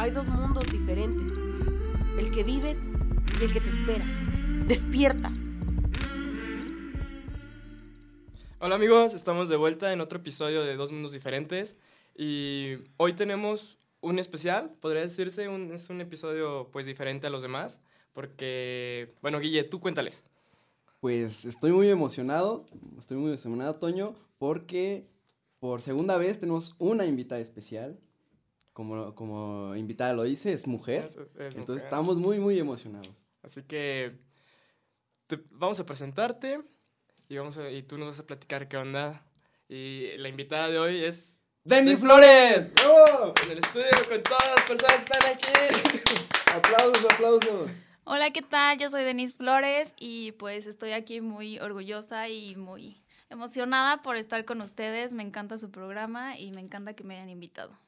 hay 0.00 0.12
dos 0.12 0.28
mundos 0.28 0.64
diferentes, 0.72 1.32
el 2.18 2.32
que 2.32 2.42
vives 2.42 2.78
y 3.38 3.44
el 3.44 3.52
que 3.52 3.60
te 3.60 3.68
espera. 3.68 4.02
Despierta. 4.66 5.28
Hola 8.60 8.76
amigos, 8.76 9.12
estamos 9.12 9.50
de 9.50 9.56
vuelta 9.56 9.92
en 9.92 10.00
otro 10.00 10.20
episodio 10.20 10.62
de 10.62 10.74
Dos 10.76 10.90
Mundos 10.90 11.12
Diferentes 11.12 11.76
y 12.16 12.76
hoy 12.96 13.12
tenemos 13.12 13.76
un 14.00 14.18
especial, 14.18 14.70
podría 14.80 15.02
decirse, 15.02 15.48
un, 15.48 15.70
es 15.70 15.90
un 15.90 16.00
episodio 16.00 16.70
pues 16.72 16.86
diferente 16.86 17.26
a 17.26 17.30
los 17.30 17.42
demás 17.42 17.82
porque, 18.14 19.12
bueno 19.20 19.38
Guille, 19.38 19.64
tú 19.64 19.80
cuéntales. 19.80 20.24
Pues 21.00 21.44
estoy 21.44 21.72
muy 21.72 21.90
emocionado, 21.90 22.64
estoy 22.98 23.18
muy 23.18 23.32
emocionado 23.32 23.74
Toño, 23.74 24.14
porque 24.38 25.04
por 25.58 25.82
segunda 25.82 26.16
vez 26.16 26.40
tenemos 26.40 26.74
una 26.78 27.04
invitada 27.04 27.42
especial. 27.42 27.98
Como, 28.72 29.14
como 29.14 29.74
invitada 29.76 30.12
lo 30.14 30.22
dice, 30.22 30.52
es 30.52 30.66
mujer. 30.66 31.04
Es- 31.06 31.16
es 31.16 31.56
Entonces 31.56 31.58
mujer. 31.68 31.76
estamos 31.84 32.18
muy, 32.18 32.38
muy 32.38 32.58
emocionados. 32.58 33.24
Así 33.42 33.62
que 33.62 34.16
te- 35.26 35.40
vamos 35.50 35.80
a 35.80 35.86
presentarte 35.86 36.60
y, 37.28 37.36
vamos 37.36 37.56
a- 37.56 37.70
y 37.70 37.82
tú 37.82 37.98
nos 37.98 38.08
vas 38.08 38.20
a 38.20 38.26
platicar 38.26 38.68
qué 38.68 38.76
onda. 38.76 39.24
Y 39.68 40.16
la 40.18 40.28
invitada 40.28 40.68
de 40.68 40.78
hoy 40.78 41.04
es 41.04 41.38
¡Denny 41.64 41.90
¡Den 41.90 41.98
Flores! 41.98 42.72
¡Bravo! 42.74 43.34
en 43.44 43.50
el 43.52 43.58
estudio 43.58 43.86
con 44.08 44.22
todas 44.22 44.48
las 44.56 44.64
personas 44.66 44.96
que 44.96 45.02
están 45.12 45.32
aquí. 45.34 45.52
¡Aplausos, 46.54 47.04
aplausos! 47.12 47.70
Hola, 48.04 48.30
¿qué 48.32 48.42
tal? 48.42 48.78
Yo 48.78 48.88
soy 48.90 49.04
Denise 49.04 49.36
Flores 49.36 49.94
y 49.98 50.32
pues 50.32 50.66
estoy 50.66 50.92
aquí 50.92 51.20
muy 51.20 51.58
orgullosa 51.60 52.28
y 52.28 52.56
muy 52.56 53.02
emocionada 53.28 54.02
por 54.02 54.16
estar 54.16 54.44
con 54.44 54.60
ustedes. 54.62 55.12
Me 55.12 55.22
encanta 55.22 55.58
su 55.58 55.70
programa 55.70 56.36
y 56.38 56.50
me 56.50 56.60
encanta 56.60 56.94
que 56.94 57.04
me 57.04 57.14
hayan 57.16 57.28
invitado. 57.28 57.78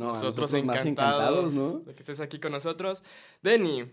No, 0.00 0.06
nosotros, 0.06 0.50
nosotros 0.50 0.64
más 0.64 0.86
encantados, 0.86 1.50
encantados, 1.50 1.52
¿no? 1.52 1.78
de 1.80 1.94
que 1.94 2.00
estés 2.00 2.20
aquí 2.20 2.40
con 2.40 2.52
nosotros. 2.52 3.04
Denny, 3.42 3.84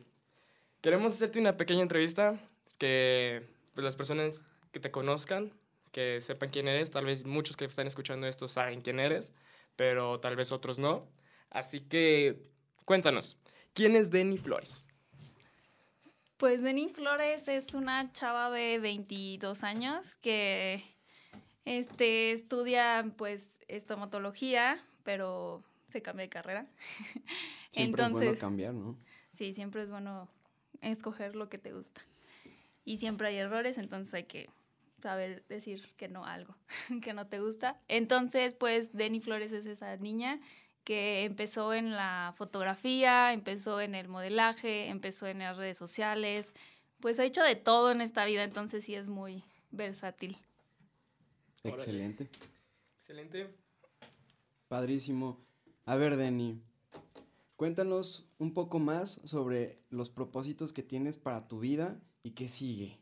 queremos 0.80 1.14
hacerte 1.14 1.38
una 1.38 1.58
pequeña 1.58 1.82
entrevista 1.82 2.40
que 2.78 3.44
pues, 3.74 3.84
las 3.84 3.98
personas 3.98 4.46
que 4.72 4.80
te 4.80 4.90
conozcan, 4.90 5.52
que 5.92 6.22
sepan 6.22 6.50
quién 6.50 6.70
eres, 6.70 6.92
tal 6.92 7.04
vez 7.04 7.26
muchos 7.26 7.58
que 7.58 7.66
están 7.66 7.88
escuchando 7.88 8.26
esto 8.26 8.48
saben 8.48 8.80
quién 8.80 9.02
eres, 9.02 9.34
pero 9.76 10.22
tal 10.22 10.38
vez 10.38 10.54
otros 10.54 10.80
no. 10.80 11.06
Así 11.50 11.82
que 11.82 12.42
cuéntanos, 12.86 13.36
¿quién 13.74 13.98
es 13.98 14.10
Denny 14.10 14.38
Flores? 14.38 14.88
Pues 16.38 16.62
Denise 16.62 16.94
Flores 16.94 17.50
es 17.50 17.74
una 17.74 18.14
chava 18.14 18.50
de 18.50 18.80
22 18.80 19.62
años 19.64 20.16
que 20.16 20.86
este, 21.66 22.32
estudia 22.32 23.12
pues 23.18 23.60
estomatología, 23.68 24.82
pero 25.04 25.66
se 25.88 26.02
cambia 26.02 26.24
de 26.24 26.30
carrera. 26.30 26.68
Siempre 27.72 28.04
es 28.04 28.10
bueno 28.12 28.20
Entonces- 28.22 28.40
cambiar, 28.40 28.74
¿no? 28.74 28.98
Sí, 29.34 29.54
siempre 29.54 29.84
es 29.84 29.90
bueno 29.90 30.28
escoger 30.82 31.36
lo 31.36 31.48
que 31.48 31.60
te 31.60 31.72
gusta. 31.72 32.02
Y 32.86 32.98
siempre 32.98 33.28
hay 33.28 33.36
errores, 33.36 33.78
entonces 33.78 34.12
hay 34.16 34.24
que 34.24 34.50
saber 35.00 35.46
decir 35.48 35.94
que 35.96 36.08
no 36.08 36.26
a 36.26 36.34
algo 36.34 36.56
que 37.04 37.14
no 37.14 37.28
te 37.28 37.40
gusta. 37.40 37.80
Entonces, 37.88 38.56
pues 38.56 38.94
Denny 38.94 39.22
Flores 39.22 39.52
es 39.52 39.68
esa 39.68 39.96
niña 39.98 40.40
que 40.84 41.24
empezó 41.26 41.74
en 41.74 41.92
la 41.92 42.34
fotografía, 42.38 43.32
empezó 43.34 43.80
en 43.82 43.94
el 43.94 44.08
modelaje, 44.08 44.88
empezó 44.88 45.28
en 45.28 45.40
las 45.40 45.58
redes 45.58 45.78
sociales, 45.78 46.52
pues 47.00 47.20
ha 47.20 47.26
hecho 47.26 47.44
de 47.44 47.56
todo 47.56 47.92
en 47.92 48.02
esta 48.02 48.26
vida, 48.26 48.44
entonces 48.44 48.86
sí 48.86 48.96
es 48.96 49.06
muy 49.06 49.44
versátil. 49.70 50.38
Excelente. 51.64 52.28
Excelente. 53.02 53.54
Padrísimo. 54.68 55.38
A 55.88 55.96
ver, 55.96 56.18
Denny, 56.18 56.62
cuéntanos 57.56 58.30
un 58.40 58.54
poco 58.54 58.78
más 58.78 59.22
sobre 59.24 59.78
los 59.90 60.10
propósitos 60.10 60.74
que 60.74 60.84
tienes 60.84 61.18
para 61.18 61.48
tu 61.48 61.60
vida 61.60 61.98
y 62.24 62.32
qué 62.32 62.50
sigue. 62.50 62.98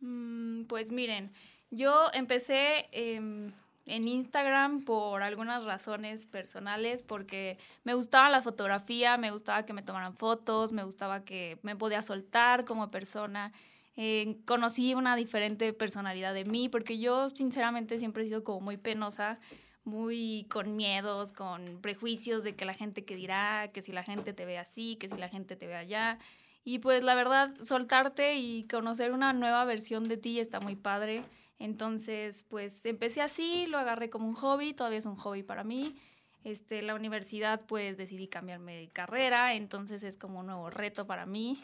Mm, 0.00 0.64
Pues 0.64 0.90
miren, 0.90 1.32
yo 1.70 2.08
empecé 2.14 2.88
em, 2.92 3.52
en 3.84 4.08
Instagram 4.08 4.86
por 4.86 5.22
algunas 5.22 5.64
razones 5.64 6.24
personales, 6.24 7.02
porque 7.02 7.58
me 7.84 7.92
gustaba 7.92 8.30
la 8.30 8.40
fotografía, 8.40 9.18
me 9.18 9.30
gustaba 9.30 9.66
que 9.66 9.74
me 9.74 9.82
tomaran 9.82 10.16
fotos, 10.16 10.72
me 10.72 10.82
gustaba 10.82 11.26
que 11.26 11.58
me 11.60 11.76
podía 11.76 12.00
soltar 12.00 12.64
como 12.64 12.90
persona. 12.90 13.52
Eh, 13.96 14.38
conocí 14.46 14.94
una 14.94 15.14
diferente 15.14 15.74
personalidad 15.74 16.32
de 16.32 16.46
mí, 16.46 16.70
porque 16.70 16.98
yo 16.98 17.28
sinceramente 17.28 17.98
siempre 17.98 18.22
he 18.22 18.26
sido 18.26 18.42
como 18.44 18.62
muy 18.62 18.78
penosa, 18.78 19.38
muy 19.84 20.46
con 20.50 20.76
miedos, 20.76 21.32
con 21.32 21.80
prejuicios 21.80 22.42
de 22.42 22.56
que 22.56 22.64
la 22.64 22.74
gente 22.74 23.04
que 23.04 23.16
dirá, 23.16 23.68
que 23.72 23.82
si 23.82 23.92
la 23.92 24.02
gente 24.02 24.32
te 24.32 24.44
ve 24.44 24.58
así, 24.58 24.96
que 24.96 25.08
si 25.08 25.18
la 25.18 25.28
gente 25.28 25.56
te 25.56 25.66
ve 25.66 25.76
allá. 25.76 26.18
Y 26.64 26.78
pues 26.78 27.04
la 27.04 27.14
verdad, 27.14 27.54
soltarte 27.62 28.36
y 28.36 28.64
conocer 28.64 29.12
una 29.12 29.32
nueva 29.32 29.64
versión 29.66 30.08
de 30.08 30.16
ti 30.16 30.40
está 30.40 30.60
muy 30.60 30.76
padre. 30.76 31.22
Entonces, 31.58 32.42
pues 32.44 32.84
empecé 32.86 33.20
así, 33.20 33.66
lo 33.66 33.78
agarré 33.78 34.10
como 34.10 34.26
un 34.26 34.34
hobby, 34.34 34.72
todavía 34.72 34.98
es 34.98 35.06
un 35.06 35.16
hobby 35.16 35.42
para 35.42 35.64
mí. 35.64 35.94
Este, 36.42 36.82
la 36.82 36.94
universidad, 36.94 37.62
pues 37.66 37.96
decidí 37.96 38.28
cambiarme 38.28 38.76
de 38.76 38.88
carrera, 38.88 39.54
entonces 39.54 40.02
es 40.02 40.16
como 40.16 40.40
un 40.40 40.46
nuevo 40.46 40.70
reto 40.70 41.06
para 41.06 41.26
mí. 41.26 41.58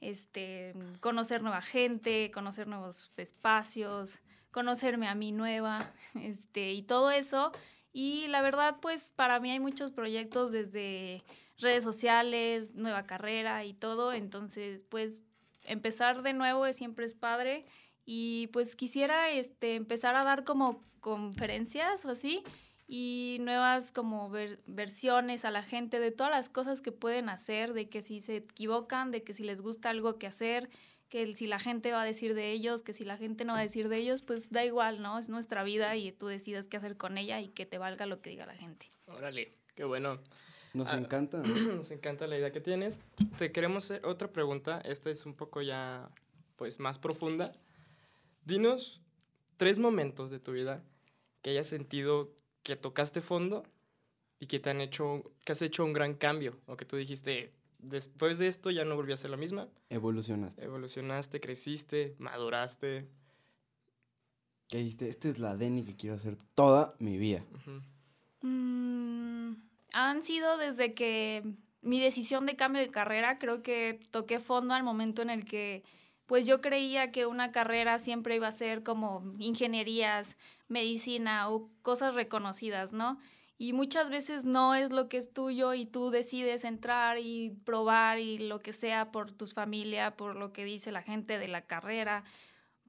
Este, 0.00 0.74
conocer 1.00 1.42
nueva 1.42 1.62
gente, 1.62 2.30
conocer 2.32 2.66
nuevos 2.66 3.12
espacios, 3.16 4.20
conocerme 4.52 5.08
a 5.08 5.14
mí 5.14 5.32
nueva, 5.32 5.90
este, 6.14 6.72
y 6.72 6.82
todo 6.82 7.10
eso. 7.10 7.50
Y 7.92 8.28
la 8.28 8.40
verdad, 8.40 8.76
pues 8.80 9.12
para 9.12 9.40
mí 9.40 9.50
hay 9.50 9.60
muchos 9.60 9.92
proyectos 9.92 10.52
desde 10.52 11.22
redes 11.58 11.84
sociales, 11.84 12.74
nueva 12.74 13.04
carrera 13.04 13.64
y 13.64 13.74
todo. 13.74 14.12
Entonces, 14.12 14.80
pues 14.88 15.22
empezar 15.64 16.22
de 16.22 16.32
nuevo 16.32 16.72
siempre 16.72 17.04
es 17.04 17.14
padre. 17.14 17.64
Y 18.04 18.48
pues 18.48 18.76
quisiera 18.76 19.30
este, 19.30 19.74
empezar 19.74 20.14
a 20.16 20.24
dar 20.24 20.44
como 20.44 20.82
conferencias 21.00 22.04
o 22.04 22.10
así 22.10 22.42
y 22.88 23.38
nuevas 23.40 23.92
como 23.92 24.28
ver- 24.28 24.60
versiones 24.66 25.44
a 25.44 25.50
la 25.50 25.62
gente 25.62 26.00
de 26.00 26.10
todas 26.10 26.32
las 26.32 26.48
cosas 26.48 26.82
que 26.82 26.92
pueden 26.92 27.28
hacer, 27.28 27.72
de 27.74 27.88
que 27.88 28.02
si 28.02 28.20
se 28.20 28.36
equivocan, 28.36 29.10
de 29.10 29.22
que 29.22 29.32
si 29.32 29.44
les 29.44 29.62
gusta 29.62 29.90
algo 29.90 30.18
que 30.18 30.26
hacer, 30.26 30.68
que 31.12 31.34
si 31.34 31.46
la 31.46 31.58
gente 31.58 31.92
va 31.92 32.00
a 32.00 32.04
decir 32.06 32.34
de 32.34 32.52
ellos, 32.52 32.80
que 32.80 32.94
si 32.94 33.04
la 33.04 33.18
gente 33.18 33.44
no 33.44 33.52
va 33.52 33.58
a 33.58 33.62
decir 33.62 33.90
de 33.90 33.98
ellos, 33.98 34.22
pues 34.22 34.50
da 34.50 34.64
igual, 34.64 35.02
¿no? 35.02 35.18
Es 35.18 35.28
nuestra 35.28 35.62
vida 35.62 35.94
y 35.94 36.10
tú 36.10 36.26
decides 36.26 36.68
qué 36.68 36.78
hacer 36.78 36.96
con 36.96 37.18
ella 37.18 37.38
y 37.42 37.48
que 37.48 37.66
te 37.66 37.76
valga 37.76 38.06
lo 38.06 38.22
que 38.22 38.30
diga 38.30 38.46
la 38.46 38.54
gente. 38.54 38.88
Órale, 39.08 39.52
qué 39.74 39.84
bueno. 39.84 40.20
Nos 40.72 40.90
Ah, 40.94 40.96
encanta. 40.96 41.42
¿no? 41.44 41.44
Nos 41.76 41.90
encanta 41.90 42.26
la 42.26 42.38
idea 42.38 42.50
que 42.50 42.62
tienes. 42.62 43.02
Te 43.36 43.52
queremos 43.52 43.84
hacer 43.90 44.06
otra 44.06 44.32
pregunta. 44.32 44.80
Esta 44.86 45.10
es 45.10 45.26
un 45.26 45.34
poco 45.34 45.60
ya, 45.60 46.08
pues, 46.56 46.80
más 46.80 46.98
profunda. 46.98 47.52
Dinos 48.46 49.02
tres 49.58 49.78
momentos 49.78 50.30
de 50.30 50.38
tu 50.38 50.52
vida 50.52 50.82
que 51.42 51.50
hayas 51.50 51.66
sentido 51.66 52.32
que 52.62 52.74
tocaste 52.74 53.20
fondo 53.20 53.64
y 54.40 54.46
que 54.46 54.60
te 54.60 54.70
han 54.70 54.80
hecho, 54.80 55.30
que 55.44 55.52
has 55.52 55.60
hecho 55.60 55.84
un 55.84 55.92
gran 55.92 56.14
cambio 56.14 56.58
o 56.64 56.78
que 56.78 56.86
tú 56.86 56.96
dijiste, 56.96 57.52
después 57.82 58.38
de 58.38 58.48
esto 58.48 58.70
ya 58.70 58.84
no 58.84 58.96
volví 58.96 59.12
a 59.12 59.16
ser 59.16 59.30
la 59.30 59.36
misma. 59.36 59.68
Evolucionaste. 59.90 60.64
Evolucionaste, 60.64 61.40
creciste, 61.40 62.14
maduraste. 62.18 63.08
Que 64.68 64.78
dijiste, 64.78 65.08
esta 65.08 65.28
es 65.28 65.38
la 65.38 65.56
Denny 65.56 65.84
que 65.84 65.94
quiero 65.94 66.16
hacer 66.16 66.38
toda 66.54 66.94
mi 66.98 67.18
vida. 67.18 67.44
Mm, 68.40 69.52
han 69.92 70.22
sido 70.22 70.56
desde 70.56 70.94
que 70.94 71.42
mi 71.82 72.00
decisión 72.00 72.46
de 72.46 72.56
cambio 72.56 72.80
de 72.80 72.90
carrera, 72.90 73.38
creo 73.38 73.62
que 73.62 74.00
toqué 74.10 74.40
fondo 74.40 74.72
al 74.72 74.82
momento 74.82 75.20
en 75.20 75.30
el 75.30 75.44
que 75.44 75.82
pues 76.26 76.46
yo 76.46 76.62
creía 76.62 77.10
que 77.10 77.26
una 77.26 77.52
carrera 77.52 77.98
siempre 77.98 78.36
iba 78.36 78.46
a 78.48 78.52
ser 78.52 78.82
como 78.82 79.34
ingenierías, 79.38 80.38
medicina 80.68 81.50
o 81.50 81.68
cosas 81.82 82.14
reconocidas, 82.14 82.92
¿no? 82.92 83.18
Y 83.62 83.74
muchas 83.74 84.10
veces 84.10 84.44
no 84.44 84.74
es 84.74 84.90
lo 84.90 85.08
que 85.08 85.18
es 85.18 85.32
tuyo 85.32 85.72
y 85.72 85.86
tú 85.86 86.10
decides 86.10 86.64
entrar 86.64 87.18
y 87.20 87.50
probar 87.64 88.18
y 88.18 88.38
lo 88.38 88.58
que 88.58 88.72
sea 88.72 89.12
por 89.12 89.30
tu 89.30 89.46
familia, 89.46 90.16
por 90.16 90.34
lo 90.34 90.52
que 90.52 90.64
dice 90.64 90.90
la 90.90 91.02
gente 91.02 91.38
de 91.38 91.46
la 91.46 91.62
carrera, 91.62 92.24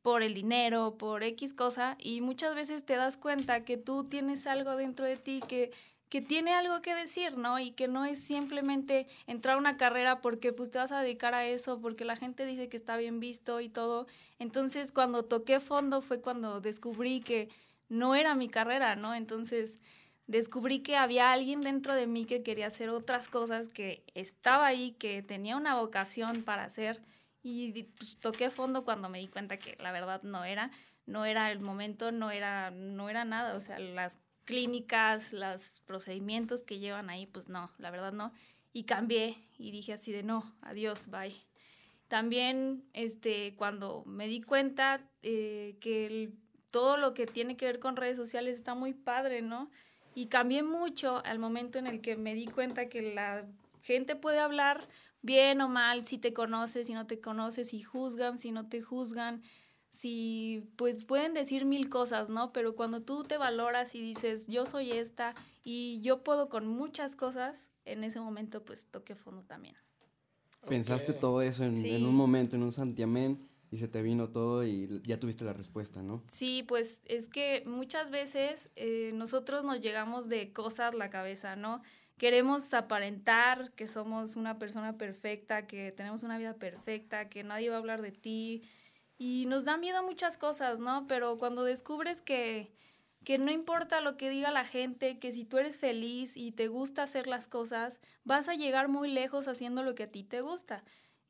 por 0.01 0.23
el 0.23 0.33
dinero, 0.33 0.97
por 0.97 1.21
X 1.21 1.53
cosa, 1.53 1.95
y 1.99 2.21
muchas 2.21 2.55
veces 2.55 2.83
te 2.87 2.95
das 2.95 3.17
cuenta 3.17 3.65
que 3.65 3.77
tú 3.77 4.03
tienes 4.03 4.47
algo 4.47 4.75
dentro 4.75 5.05
de 5.05 5.15
ti 5.15 5.41
que, 5.47 5.69
que 6.09 6.21
tiene 6.21 6.55
algo 6.55 6.81
que 6.81 6.95
decir, 6.95 7.37
¿no? 7.37 7.59
Y 7.59 7.69
que 7.69 7.87
no 7.87 8.03
es 8.03 8.17
simplemente 8.17 9.05
entrar 9.27 9.57
a 9.57 9.59
una 9.59 9.77
carrera 9.77 10.21
porque 10.21 10.53
pues 10.53 10.71
te 10.71 10.79
vas 10.79 10.91
a 10.91 11.01
dedicar 11.01 11.35
a 11.35 11.45
eso, 11.45 11.81
porque 11.81 12.03
la 12.03 12.15
gente 12.15 12.47
dice 12.47 12.67
que 12.67 12.77
está 12.77 12.97
bien 12.97 13.19
visto 13.19 13.61
y 13.61 13.69
todo. 13.69 14.07
Entonces, 14.39 14.91
cuando 14.91 15.21
toqué 15.21 15.59
fondo 15.59 16.01
fue 16.01 16.19
cuando 16.19 16.61
descubrí 16.61 17.19
que 17.19 17.49
no 17.89 18.15
era 18.15 18.33
mi 18.33 18.49
carrera, 18.49 18.95
¿no? 18.95 19.13
Entonces, 19.13 19.77
descubrí 20.27 20.79
que 20.79 20.95
había 20.95 21.31
alguien 21.31 21.61
dentro 21.61 21.95
de 21.95 22.07
mí 22.07 22.25
que 22.25 22.43
quería 22.43 22.67
hacer 22.67 22.89
otras 22.89 23.27
cosas, 23.27 23.69
que 23.69 24.03
estaba 24.13 24.65
ahí, 24.65 24.91
que 24.91 25.21
tenía 25.21 25.57
una 25.57 25.75
vocación 25.75 26.43
para 26.43 26.63
hacer 26.63 27.01
y 27.43 27.83
pues, 27.83 28.17
toqué 28.17 28.49
fondo 28.49 28.85
cuando 28.85 29.09
me 29.09 29.19
di 29.19 29.27
cuenta 29.27 29.57
que 29.57 29.75
la 29.79 29.91
verdad 29.91 30.23
no 30.23 30.45
era, 30.45 30.71
no 31.05 31.25
era 31.25 31.51
el 31.51 31.59
momento, 31.59 32.11
no 32.11 32.31
era, 32.31 32.71
no 32.71 33.09
era 33.09 33.25
nada, 33.25 33.55
o 33.55 33.59
sea, 33.59 33.79
las 33.79 34.17
clínicas, 34.45 35.33
los 35.33 35.81
procedimientos 35.81 36.63
que 36.63 36.79
llevan 36.79 37.09
ahí, 37.09 37.27
pues 37.27 37.49
no, 37.49 37.69
la 37.77 37.91
verdad 37.91 38.13
no. 38.13 38.31
y 38.71 38.83
cambié 38.85 39.37
y 39.57 39.71
dije 39.71 39.93
así 39.93 40.11
de 40.11 40.23
no, 40.23 40.55
adiós, 40.61 41.07
bye. 41.07 41.35
También 42.07 42.83
este, 42.93 43.55
cuando 43.55 44.03
me 44.05 44.27
di 44.27 44.41
cuenta 44.41 45.01
eh, 45.21 45.77
que 45.79 46.31
todo 46.71 46.97
lo 46.97 47.13
que 47.13 47.25
tiene 47.25 47.57
que 47.57 47.65
ver 47.65 47.79
con 47.79 47.95
redes 47.95 48.17
sociales 48.17 48.55
está 48.55 48.75
muy 48.75 48.93
padre, 48.93 49.41
¿no? 49.41 49.69
Y 50.15 50.27
cambié 50.27 50.63
mucho 50.63 51.23
al 51.25 51.39
momento 51.39 51.79
en 51.79 51.87
el 51.87 52.01
que 52.01 52.15
me 52.15 52.33
di 52.33 52.45
cuenta 52.45 52.87
que 52.87 53.13
la 53.13 53.45
gente 53.81 54.15
puede 54.15 54.39
hablar 54.39 54.87
bien 55.21 55.61
o 55.61 55.69
mal, 55.69 56.05
si 56.05 56.17
te 56.17 56.33
conoce, 56.33 56.83
si 56.85 56.93
no 56.93 57.07
te 57.07 57.19
conoce, 57.19 57.65
si 57.65 57.81
juzgan, 57.81 58.37
si 58.37 58.51
no 58.51 58.67
te 58.67 58.81
juzgan, 58.81 59.41
si 59.89 60.69
pues 60.75 61.05
pueden 61.05 61.33
decir 61.33 61.65
mil 61.65 61.87
cosas, 61.87 62.29
¿no? 62.29 62.51
Pero 62.51 62.75
cuando 62.75 63.01
tú 63.01 63.23
te 63.23 63.37
valoras 63.37 63.95
y 63.95 64.01
dices, 64.01 64.47
yo 64.47 64.65
soy 64.65 64.91
esta 64.91 65.33
y 65.63 66.01
yo 66.01 66.23
puedo 66.23 66.49
con 66.49 66.67
muchas 66.67 67.15
cosas, 67.15 67.71
en 67.85 68.03
ese 68.03 68.19
momento 68.19 68.63
pues 68.63 68.85
toqué 68.85 69.15
fondo 69.15 69.43
también. 69.43 69.75
Pensaste 70.67 71.13
todo 71.13 71.41
eso 71.41 71.63
en, 71.63 72.05
un 72.05 72.15
momento, 72.15 72.55
en 72.55 72.63
un 72.63 72.71
santiamén, 72.71 73.47
y 73.73 73.77
se 73.77 73.87
te 73.87 74.03
vino 74.03 74.29
todo 74.29 74.63
y 74.63 75.01
ya 75.03 75.19
tuviste 75.19 75.43
la 75.43 75.51
respuesta, 75.51 76.03
¿no? 76.03 76.23
Sí, 76.27 76.61
pues 76.61 77.01
es 77.05 77.27
que 77.27 77.63
muchas 77.65 78.11
veces 78.11 78.69
eh, 78.75 79.09
nosotros 79.15 79.65
nos 79.65 79.81
llegamos 79.81 80.29
de 80.29 80.53
cosas 80.53 80.93
la 80.93 81.09
cabeza, 81.09 81.55
¿no? 81.55 81.81
Queremos 82.19 82.71
aparentar 82.75 83.71
que 83.71 83.87
somos 83.87 84.35
una 84.35 84.59
persona 84.59 84.99
perfecta, 84.99 85.65
que 85.65 85.91
tenemos 85.91 86.21
una 86.21 86.37
vida 86.37 86.53
perfecta, 86.53 87.29
que 87.29 87.43
nadie 87.43 87.71
va 87.71 87.77
a 87.77 87.79
hablar 87.79 88.03
de 88.03 88.11
ti, 88.11 88.61
y 89.17 89.45
nos 89.47 89.65
da 89.65 89.75
miedo 89.77 90.03
muchas 90.03 90.37
cosas, 90.37 90.77
¿no? 90.77 91.07
Pero 91.07 91.39
cuando 91.39 91.63
descubres 91.63 92.21
que, 92.21 92.71
que 93.23 93.39
no 93.39 93.51
importa 93.51 94.01
lo 94.01 94.17
que 94.17 94.29
diga 94.29 94.51
la 94.51 94.65
gente, 94.65 95.17
que 95.17 95.31
si 95.31 95.45
tú 95.45 95.57
eres 95.57 95.79
feliz 95.79 96.37
y 96.37 96.51
te 96.51 96.67
gusta 96.67 97.01
hacer 97.01 97.25
las 97.25 97.47
cosas, 97.47 98.01
vas 98.23 98.49
a 98.49 98.53
llegar 98.53 98.87
muy 98.87 99.09
lejos 99.09 99.47
haciendo 99.47 99.81
lo 99.81 99.95
que 99.95 100.03
a 100.03 100.11
ti 100.11 100.23
te 100.23 100.41
gusta. 100.41 100.83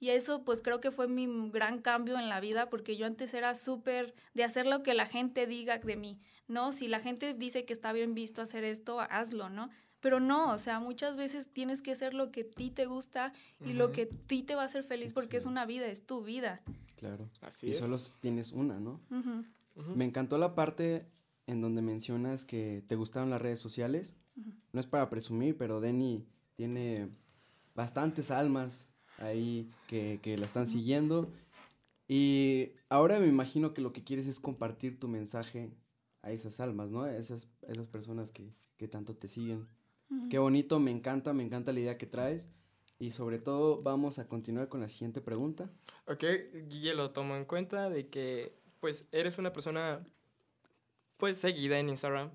Y 0.03 0.09
eso 0.09 0.43
pues 0.43 0.61
creo 0.61 0.81
que 0.81 0.91
fue 0.91 1.07
mi 1.07 1.49
gran 1.49 1.79
cambio 1.79 2.19
en 2.19 2.27
la 2.27 2.41
vida 2.41 2.69
porque 2.69 2.97
yo 2.97 3.05
antes 3.05 3.33
era 3.33 3.55
súper 3.55 4.13
de 4.33 4.43
hacer 4.43 4.65
lo 4.65 4.83
que 4.83 4.93
la 4.93 5.05
gente 5.05 5.47
diga 5.47 5.77
de 5.77 5.95
mí, 5.95 6.19
¿no? 6.49 6.73
Si 6.73 6.89
la 6.89 6.99
gente 6.99 7.33
dice 7.33 7.63
que 7.63 7.71
está 7.71 7.93
bien 7.93 8.13
visto 8.13 8.41
hacer 8.41 8.65
esto, 8.65 8.99
hazlo, 8.99 9.49
¿no? 9.49 9.69
Pero 10.01 10.19
no, 10.19 10.51
o 10.51 10.57
sea, 10.57 10.81
muchas 10.81 11.15
veces 11.15 11.53
tienes 11.53 11.81
que 11.81 11.93
hacer 11.93 12.13
lo 12.13 12.33
que 12.33 12.41
a 12.41 12.49
ti 12.49 12.69
te 12.69 12.85
gusta 12.85 13.31
y 13.65 13.71
lo 13.71 13.93
que 13.93 14.01
a 14.01 14.27
ti 14.27 14.43
te 14.43 14.55
va 14.55 14.63
a 14.63 14.65
hacer 14.65 14.83
feliz 14.83 15.13
porque 15.13 15.37
es 15.37 15.45
una 15.45 15.65
vida, 15.65 15.87
es 15.87 16.05
tu 16.05 16.21
vida. 16.21 16.61
Claro. 16.97 17.29
Así 17.39 17.69
y 17.69 17.73
solo 17.73 17.97
tienes 18.19 18.51
una, 18.51 18.81
¿no? 18.81 18.99
Me 19.95 20.03
encantó 20.03 20.37
la 20.37 20.53
parte 20.53 21.07
en 21.47 21.61
donde 21.61 21.81
mencionas 21.81 22.43
que 22.43 22.83
te 22.87 22.97
gustaron 22.97 23.29
las 23.29 23.41
redes 23.41 23.61
sociales. 23.61 24.17
No 24.73 24.81
es 24.81 24.87
para 24.87 25.09
presumir, 25.09 25.55
pero 25.55 25.79
Denny 25.79 26.27
tiene 26.57 27.07
bastantes 27.73 28.31
almas 28.31 28.89
ahí 29.19 29.69
que, 29.87 30.19
la 30.37 30.45
están 30.45 30.67
siguiendo. 30.67 31.31
Y 32.07 32.71
ahora 32.89 33.19
me 33.19 33.27
imagino 33.27 33.73
que 33.73 33.81
lo 33.81 33.93
que 33.93 34.03
quieres 34.03 34.27
es 34.27 34.39
compartir 34.39 34.99
tu 34.99 35.07
mensaje 35.07 35.71
a 36.21 36.31
esas 36.31 36.59
almas, 36.59 36.89
¿no? 36.89 37.03
A 37.03 37.15
esas, 37.15 37.49
esas 37.67 37.87
personas 37.87 38.31
que, 38.31 38.53
que 38.77 38.87
tanto 38.87 39.15
te 39.15 39.27
siguen. 39.27 39.67
Qué 40.29 40.37
bonito, 40.37 40.79
me 40.79 40.91
encanta, 40.91 41.33
me 41.33 41.43
encanta 41.43 41.73
la 41.73 41.79
idea 41.79 41.97
que 41.97 42.05
traes. 42.05 42.51
Y 42.99 43.11
sobre 43.11 43.39
todo 43.39 43.81
vamos 43.81 44.19
a 44.19 44.27
continuar 44.27 44.69
con 44.69 44.81
la 44.81 44.87
siguiente 44.87 45.21
pregunta. 45.21 45.69
Ok, 46.05 46.23
Guille 46.67 46.93
lo 46.93 47.11
tomo 47.11 47.35
en 47.35 47.45
cuenta 47.45 47.89
de 47.89 48.07
que 48.07 48.53
pues 48.79 49.07
eres 49.11 49.37
una 49.37 49.51
persona 49.51 50.05
pues 51.17 51.37
seguida 51.37 51.79
en 51.79 51.89
Instagram. 51.89 52.31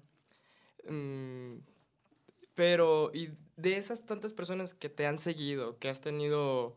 Mm, 0.89 1.53
pero, 2.55 3.13
y 3.15 3.31
de 3.59 3.77
esas 3.77 4.07
tantas 4.07 4.33
personas 4.33 4.73
que 4.73 4.89
te 4.89 5.07
han 5.07 5.19
seguido, 5.19 5.79
que 5.79 5.89
has 5.89 6.01
tenido 6.01 6.77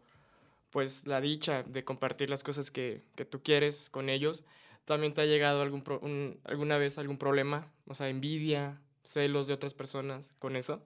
pues 0.71 1.05
la 1.05 1.21
dicha 1.21 1.63
de 1.63 1.83
compartir 1.83 2.29
las 2.29 2.43
cosas 2.43 2.71
que, 2.71 3.03
que 3.15 3.23
tú 3.23 3.41
quieres 3.43 3.89
con 3.91 4.09
ellos, 4.09 4.43
¿también 4.85 5.13
te 5.13 5.21
ha 5.21 5.25
llegado 5.25 5.61
algún 5.61 6.39
alguna 6.43 6.77
vez 6.77 6.97
algún 6.97 7.17
problema? 7.17 7.71
O 7.85 7.93
sea, 7.93 8.09
envidia, 8.09 8.81
celos 9.03 9.47
de 9.47 9.53
otras 9.53 9.73
personas 9.73 10.35
con 10.39 10.55
eso. 10.55 10.81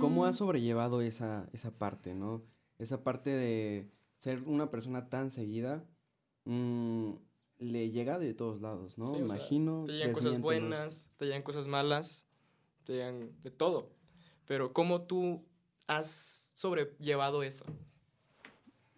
¿Cómo 0.00 0.26
has 0.26 0.36
mm. 0.36 0.38
sobrellevado 0.38 1.00
esa, 1.00 1.48
esa 1.52 1.70
parte, 1.72 2.14
no? 2.14 2.42
Esa 2.78 3.02
parte 3.02 3.30
de 3.30 3.90
ser 4.20 4.42
una 4.42 4.70
persona 4.70 5.08
tan 5.08 5.30
seguida, 5.30 5.84
mm, 6.44 7.12
le 7.58 7.90
llega 7.90 8.18
de 8.18 8.34
todos 8.34 8.60
lados, 8.60 8.98
¿no? 8.98 9.16
Imagino. 9.16 9.84
te 9.86 9.92
llegan 9.92 10.12
cosas 10.12 10.40
buenas, 10.40 11.08
te 11.16 11.26
llegan 11.26 11.42
cosas 11.42 11.68
malas, 11.68 12.26
te 12.84 12.94
llegan 12.94 13.40
de 13.40 13.50
todo. 13.50 14.01
Pero 14.46 14.72
¿cómo 14.72 15.02
tú 15.02 15.44
has 15.86 16.52
sobrellevado 16.54 17.42
eso? 17.42 17.64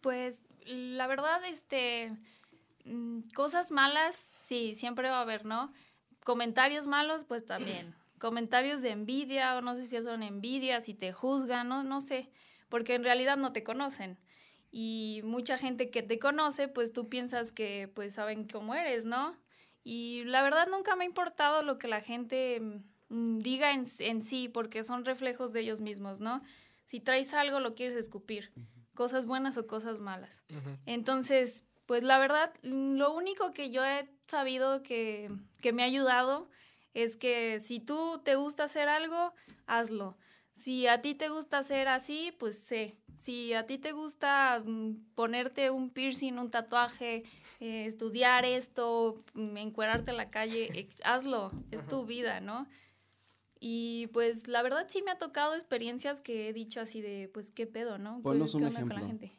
Pues 0.01 0.43
la 0.67 1.07
verdad, 1.07 1.45
este, 1.45 2.13
mm, 2.85 3.21
cosas 3.35 3.71
malas, 3.71 4.29
sí, 4.45 4.75
siempre 4.75 5.11
va 5.11 5.19
a 5.19 5.23
haber, 5.23 5.45
¿no? 5.45 5.73
Comentarios 6.25 6.87
malos, 6.87 7.25
pues 7.25 7.45
también 7.45 7.95
comentarios 8.19 8.81
de 8.81 8.91
envidia 8.91 9.57
o 9.57 9.61
no 9.61 9.77
sé 9.77 9.87
si 9.87 10.03
son 10.03 10.23
envidias, 10.23 10.87
si 10.87 10.95
te 10.95 11.13
juzgan, 11.13 11.69
no, 11.69 11.85
no 11.85 12.01
sé, 12.01 12.31
porque 12.69 12.95
en 12.95 13.05
realidad 13.05 13.37
no 13.37 13.53
te 13.53 13.63
conocen. 13.63 14.19
Y 14.71 15.21
mucha 15.25 15.59
gente 15.59 15.91
que 15.91 16.03
te 16.03 16.19
conoce, 16.19 16.67
pues 16.69 16.93
tú 16.93 17.09
piensas 17.09 17.53
que 17.53 17.89
pues 17.95 18.15
saben 18.15 18.49
cómo 18.49 18.75
eres, 18.75 19.05
¿no? 19.05 19.37
Y 19.85 20.25
la 20.25 20.43
verdad 20.43 20.67
nunca 20.69 20.97
me 20.97 21.05
ha 21.05 21.07
importado 21.07 21.63
lo 21.63 21.79
que 21.79 21.87
la 21.87 22.01
gente 22.01 22.59
mm, 22.61 22.83
diga 23.39 23.73
en, 23.73 23.87
en 23.99 24.23
sí, 24.23 24.49
porque 24.49 24.85
son 24.85 25.05
reflejos 25.05 25.53
de 25.53 25.61
ellos 25.61 25.81
mismos, 25.81 26.21
¿no? 26.21 26.43
Si 26.85 27.01
traes 27.01 27.33
algo, 27.35 27.61
lo 27.61 27.75
quieres 27.75 27.97
escupir, 27.97 28.53
cosas 28.95 29.27
buenas 29.27 29.57
o 29.57 29.67
cosas 29.67 30.01
malas. 30.01 30.43
Entonces, 30.87 31.65
pues 31.87 32.03
la 32.03 32.19
verdad, 32.19 32.53
lo 32.63 33.15
único 33.15 33.53
que 33.53 33.71
yo 33.71 33.85
he 33.85 34.09
sabido 34.27 34.83
que, 34.83 35.31
que 35.61 35.73
me 35.73 35.83
ha 35.83 35.87
ayudado 35.87 36.49
es 36.93 37.17
que 37.17 37.61
si 37.61 37.81
tú 37.81 38.21
te 38.25 38.37
gusta 38.37 38.65
hacer 38.65 38.89
algo, 38.89 39.33
hazlo. 39.67 40.17
Si 40.55 40.87
a 40.87 41.03
ti 41.03 41.15
te 41.15 41.29
gusta 41.29 41.59
hacer 41.59 41.89
así, 41.89 42.33
pues 42.39 42.59
sé. 42.59 42.97
Si 43.17 43.53
a 43.55 43.67
ti 43.67 43.79
te 43.79 43.93
gusta 43.93 44.63
mm, 44.65 45.15
ponerte 45.15 45.71
un 45.71 45.91
piercing, 45.91 46.39
un 46.39 46.51
tatuaje, 46.51 47.25
eh, 47.59 47.87
estudiar 47.87 48.45
esto, 48.45 49.17
mm, 49.35 49.57
encuerarte 49.57 50.13
en 50.13 50.17
la 50.17 50.31
calle, 50.31 50.89
hazlo. 51.03 51.51
Es 51.73 51.87
tu 51.87 52.07
vida, 52.07 52.41
¿no? 52.41 52.69
Y 53.67 54.09
pues 54.09 54.47
la 54.47 54.61
verdad 54.61 54.85
sí 54.91 55.01
me 55.01 55.11
ha 55.11 55.17
tocado 55.17 55.55
experiencias 55.55 56.21
que 56.21 56.51
he 56.51 56.53
dicho 56.53 56.83
así 56.83 57.01
de, 57.01 57.31
pues 57.33 57.51
qué 57.51 57.67
pedo, 57.67 57.97
¿no? 57.97 58.21
¿Qué, 58.23 58.29
un 58.29 58.43
ejemplo. 58.43 58.81
con 58.83 58.89
la 58.89 59.07
gente? 59.07 59.39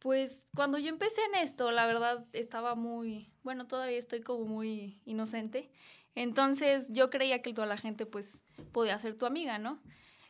Pues 0.00 0.46
cuando 0.54 0.76
yo 0.76 0.90
empecé 0.90 1.22
en 1.32 1.40
esto, 1.42 1.70
la 1.70 1.86
verdad 1.86 2.26
estaba 2.34 2.74
muy, 2.74 3.32
bueno, 3.42 3.66
todavía 3.66 3.96
estoy 3.96 4.20
como 4.20 4.44
muy 4.44 5.00
inocente. 5.06 5.70
Entonces 6.14 6.88
yo 6.90 7.08
creía 7.08 7.40
que 7.40 7.54
toda 7.54 7.66
la 7.66 7.78
gente 7.78 8.04
pues 8.04 8.44
podía 8.70 8.98
ser 8.98 9.16
tu 9.16 9.24
amiga, 9.24 9.58
¿no? 9.58 9.80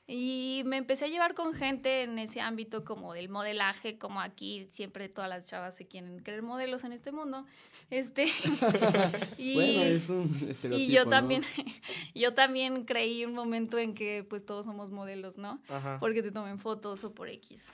Y 0.07 0.63
me 0.67 0.77
empecé 0.77 1.07
a 1.07 1.09
llevar 1.09 1.33
con 1.33 1.55
gente 1.55 2.03
en 2.03 2.19
ese 2.19 2.43
ámbito 2.43 2.85
como 2.85 3.15
del 3.15 3.31
modelaje, 3.31 3.97
como 3.97 4.21
aquí 4.21 4.67
siempre 4.71 5.09
todas 5.09 5.31
las 5.31 5.47
chavas 5.47 5.77
se 5.77 5.87
quieren 5.87 6.19
creer 6.19 6.43
modelos 6.43 6.85
en 6.85 6.93
este 6.93 7.11
mundo. 7.11 7.47
Este, 7.89 8.27
y, 9.39 9.55
bueno, 9.55 9.83
es 9.83 10.11
un 10.11 10.25
estereotipo, 10.51 10.77
Y 10.77 10.93
yo 10.93 11.09
también, 11.09 11.43
yo 12.15 12.35
también 12.35 12.85
creí 12.85 13.25
un 13.25 13.33
momento 13.33 13.79
en 13.79 13.95
que 13.95 14.27
pues 14.29 14.45
todos 14.45 14.67
somos 14.67 14.91
modelos, 14.91 15.39
¿no? 15.39 15.63
Porque 16.01 16.23
te 16.23 16.31
tomen 16.31 16.59
fotos 16.59 17.03
o 17.05 17.15
por 17.15 17.31
X. 17.31 17.73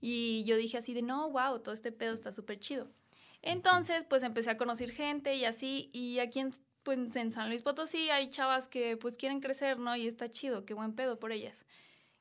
Y 0.00 0.44
yo 0.44 0.56
dije 0.56 0.78
así 0.78 0.94
de, 0.94 1.02
no, 1.02 1.30
wow, 1.30 1.58
todo 1.58 1.74
este 1.74 1.90
pedo 1.90 2.14
está 2.14 2.30
súper 2.30 2.60
chido. 2.60 2.88
Entonces, 3.42 4.04
pues 4.08 4.22
empecé 4.22 4.50
a 4.50 4.56
conocer 4.56 4.92
gente 4.92 5.34
y 5.34 5.44
así, 5.44 5.90
y 5.92 6.20
aquí 6.20 6.38
en 6.38 6.52
pues 6.82 7.16
en 7.16 7.32
San 7.32 7.48
Luis 7.48 7.62
Potosí 7.62 8.10
hay 8.10 8.30
chavas 8.30 8.68
que 8.68 8.96
pues 8.96 9.16
quieren 9.16 9.40
crecer, 9.40 9.78
¿no? 9.78 9.96
Y 9.96 10.06
está 10.06 10.28
chido, 10.30 10.64
qué 10.64 10.74
buen 10.74 10.94
pedo 10.94 11.18
por 11.18 11.32
ellas. 11.32 11.66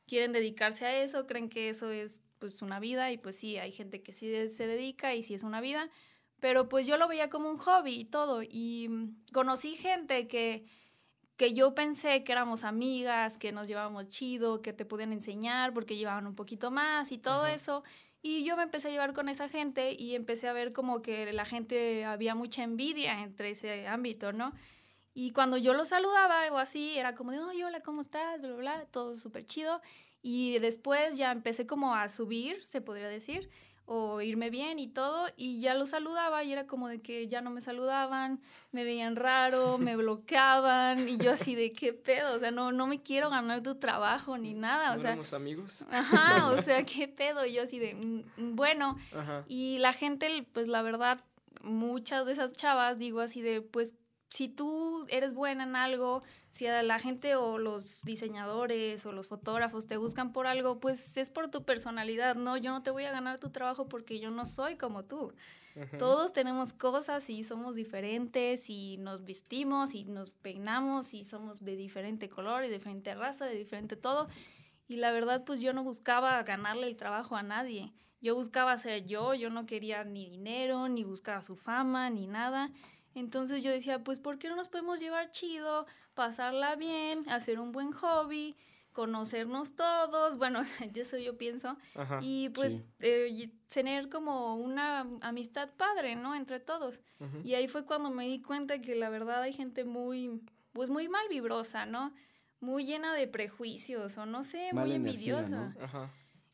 Quieren 0.08 0.32
dedicarse 0.34 0.86
a 0.86 1.02
eso, 1.04 1.28
creen 1.28 1.50
que 1.50 1.70
eso 1.70 1.92
es 1.92 2.22
pues 2.40 2.62
una 2.62 2.80
vida 2.80 3.12
y 3.12 3.18
pues 3.18 3.38
sí, 3.38 3.58
hay 3.58 3.72
gente 3.72 4.02
que 4.02 4.14
sí 4.14 4.50
se 4.50 4.68
dedica 4.68 5.14
y 5.16 5.24
sí 5.24 5.34
es 5.34 5.44
una 5.44 5.62
vida, 5.62 5.90
pero 6.40 6.70
pues 6.70 6.88
yo 6.88 6.98
lo 6.98 7.08
veía 7.08 7.30
como 7.30 7.50
un 7.50 7.58
hobby 7.58 7.94
y 7.94 8.06
todo 8.06 8.42
y 8.44 8.88
mm, 8.90 9.24
conocí 9.34 9.76
gente 9.76 10.28
que 10.28 10.66
que 11.42 11.56
yo 11.56 11.74
pensé 11.74 12.24
que 12.24 12.34
éramos 12.34 12.64
amigas, 12.64 13.36
que 13.36 13.52
nos 13.52 13.68
llevábamos 13.68 14.10
chido, 14.10 14.62
que 14.62 14.74
te 14.74 14.86
podían 14.86 15.12
enseñar 15.12 15.74
porque 15.74 15.98
llevaban 15.98 16.28
un 16.28 16.36
poquito 16.36 16.70
más 16.70 17.12
y 17.12 17.18
todo 17.18 17.48
eso. 17.48 17.84
Y 18.22 18.44
yo 18.44 18.56
me 18.56 18.64
empecé 18.64 18.90
a 18.90 18.92
llevar 18.92 19.14
con 19.14 19.30
esa 19.30 19.50
gente 19.50 19.94
y 19.98 20.16
empecé 20.16 20.48
a 20.48 20.54
ver 20.54 20.74
como 20.74 21.02
que 21.02 21.34
la 21.34 21.46
gente 21.46 22.06
había 22.06 22.36
mucha 22.36 22.64
envidia 22.64 23.24
entre 23.24 23.52
ese 23.52 23.88
ámbito, 23.88 24.32
¿no? 24.32 24.54
Y 25.14 25.32
cuando 25.32 25.58
yo 25.58 25.74
lo 25.74 25.86
saludaba 25.86 26.52
o 26.52 26.58
así, 26.58 26.98
era 26.98 27.16
como 27.16 27.32
de, 27.32 27.40
oye, 27.40 27.66
hola, 27.66 27.82
¿cómo 27.82 28.02
estás? 28.02 28.40
Bla, 28.40 28.50
bla, 28.50 28.58
bla, 28.58 28.86
todo 28.92 29.18
súper 29.18 29.46
chido. 29.46 29.82
Y 30.22 30.60
después 30.60 31.18
ya 31.18 31.32
empecé 31.32 31.66
como 31.66 31.96
a 31.96 32.08
subir, 32.10 32.66
se 32.66 32.80
podría 32.82 33.08
decir. 33.08 33.50
O 33.86 34.22
irme 34.22 34.50
bien 34.50 34.80
y 34.80 34.88
todo, 34.88 35.28
y 35.36 35.60
ya 35.62 35.74
lo 35.74 35.86
saludaba 35.86 36.44
y 36.44 36.54
era 36.54 36.66
como 36.68 36.88
de 36.88 37.02
que 37.02 37.28
ya 37.28 37.42
no 37.42 37.50
me 37.50 37.62
saludaban, 37.62 38.40
me 38.72 38.84
veían 38.84 39.16
raro, 39.16 39.78
me 39.78 39.96
bloqueaban 39.98 41.10
y 41.10 41.18
yo 41.18 41.32
así 41.32 41.56
de 41.56 41.72
qué 41.72 41.94
pedo, 41.94 42.36
o 42.36 42.40
sea, 42.40 42.52
no, 42.52 42.72
no 42.72 42.88
me 42.88 43.02
quiero 43.02 43.30
ganar 43.30 43.62
tu 43.62 43.76
trabajo 43.76 44.38
ni 44.38 44.54
nada, 44.54 44.96
o 44.96 45.00
sea. 45.00 45.18
amigos? 45.36 45.86
Ajá, 45.92 46.52
o 46.52 46.62
sea, 46.64 46.84
qué 46.84 47.08
pedo, 47.08 47.46
y 47.46 47.54
yo 47.54 47.64
así 47.64 47.80
de, 47.80 47.96
mm, 47.96 48.24
mm, 48.38 48.56
bueno, 48.56 48.98
y 49.48 49.78
la 49.80 49.94
gente, 49.94 50.46
pues 50.54 50.68
la 50.68 50.82
verdad, 50.82 51.20
muchas 51.64 52.26
de 52.26 52.32
esas 52.32 52.54
chavas, 52.54 52.98
digo 52.98 53.20
así 53.20 53.42
de, 53.42 53.62
pues 53.62 53.96
si 54.32 54.48
tú 54.48 55.06
eres 55.10 55.34
buena 55.34 55.66
en 55.66 55.76
algo, 55.76 56.24
si 56.52 56.66
a 56.66 56.82
la 56.84 57.00
gente 57.00 57.36
o 57.36 57.58
los 57.58 58.02
diseñadores 58.04 59.06
o 59.06 59.12
los 59.12 59.28
fotógrafos 59.28 59.88
te 59.88 59.98
buscan 59.98 60.32
por 60.32 60.48
algo, 60.48 60.80
pues 60.80 61.18
es 61.18 61.30
por 61.30 61.52
tu 61.52 61.66
personalidad, 61.66 62.36
¿no? 62.36 62.56
Yo 62.56 62.72
no 62.72 62.82
te 62.82 62.92
voy 62.92 63.04
a 63.04 63.12
ganar 63.12 63.40
tu 63.40 63.50
trabajo 63.50 63.90
porque 63.90 64.22
yo 64.22 64.32
no 64.32 64.46
soy 64.46 64.78
como 64.78 65.04
tú. 65.04 65.34
Todos 66.00 66.32
tenemos 66.32 66.72
cosas 66.72 67.30
y 67.30 67.44
somos 67.44 67.76
diferentes 67.76 68.70
y 68.70 68.98
nos 68.98 69.26
vestimos 69.26 69.94
y 69.94 70.06
nos 70.06 70.32
peinamos 70.32 71.14
y 71.14 71.26
somos 71.26 71.64
de 71.64 71.76
diferente 71.76 72.30
color 72.30 72.64
y 72.64 72.68
de 72.68 72.76
diferente 72.76 73.14
raza, 73.14 73.46
de 73.46 73.56
diferente 73.56 73.98
todo. 73.98 74.28
Y 74.88 74.96
la 74.96 75.12
verdad, 75.12 75.44
pues 75.46 75.60
yo 75.60 75.74
no 75.74 75.84
buscaba 75.84 76.42
ganarle 76.44 76.88
el 76.88 76.96
trabajo 76.96 77.36
a 77.36 77.44
nadie. 77.44 77.92
Yo 78.22 78.36
buscaba 78.36 78.78
ser 78.78 79.06
yo, 79.06 79.34
yo 79.34 79.50
no 79.50 79.66
quería 79.66 80.06
ni 80.06 80.30
dinero, 80.30 80.88
ni 80.88 81.04
buscaba 81.04 81.44
su 81.44 81.58
fama, 81.58 82.10
ni 82.10 82.28
nada. 82.28 82.72
Entonces 83.14 83.64
yo 83.64 83.72
decía, 83.72 84.04
pues, 84.04 84.20
¿por 84.20 84.38
qué 84.38 84.50
no 84.50 84.56
nos 84.56 84.70
podemos 84.70 85.00
llevar 85.00 85.32
chido, 85.32 85.86
pasarla 86.14 86.76
bien, 86.76 87.28
hacer 87.30 87.60
un 87.60 87.72
buen 87.72 87.92
hobby, 87.92 88.56
conocernos 88.94 89.76
todos? 89.76 90.38
Bueno, 90.38 90.62
eso 90.96 91.18
yo 91.18 91.38
pienso. 91.38 91.78
y 92.22 92.50
pues 92.50 92.82
eh, 93.00 93.52
tener 93.68 94.10
como 94.10 94.56
una 94.56 95.02
amistad 95.22 95.70
padre, 95.76 96.16
¿no? 96.16 96.36
Entre 96.36 96.60
todos. 96.60 97.02
Y 97.44 97.54
ahí 97.54 97.68
fue 97.68 97.86
cuando 97.86 98.10
me 98.10 98.26
di 98.26 98.42
cuenta 98.42 98.82
que 98.82 98.96
la 98.96 99.10
verdad 99.10 99.42
hay 99.42 99.54
gente 99.54 99.84
muy, 99.84 100.42
pues 100.72 100.90
muy 100.90 101.08
mal 101.08 101.28
vibrosa, 101.30 101.86
¿no? 101.86 102.14
Muy 102.60 102.86
llena 102.86 103.14
de 103.14 103.28
prejuicios 103.28 104.18
o 104.18 104.26
no 104.26 104.44
sé, 104.44 104.72
muy 104.74 104.94
envidiosa. 104.94 105.76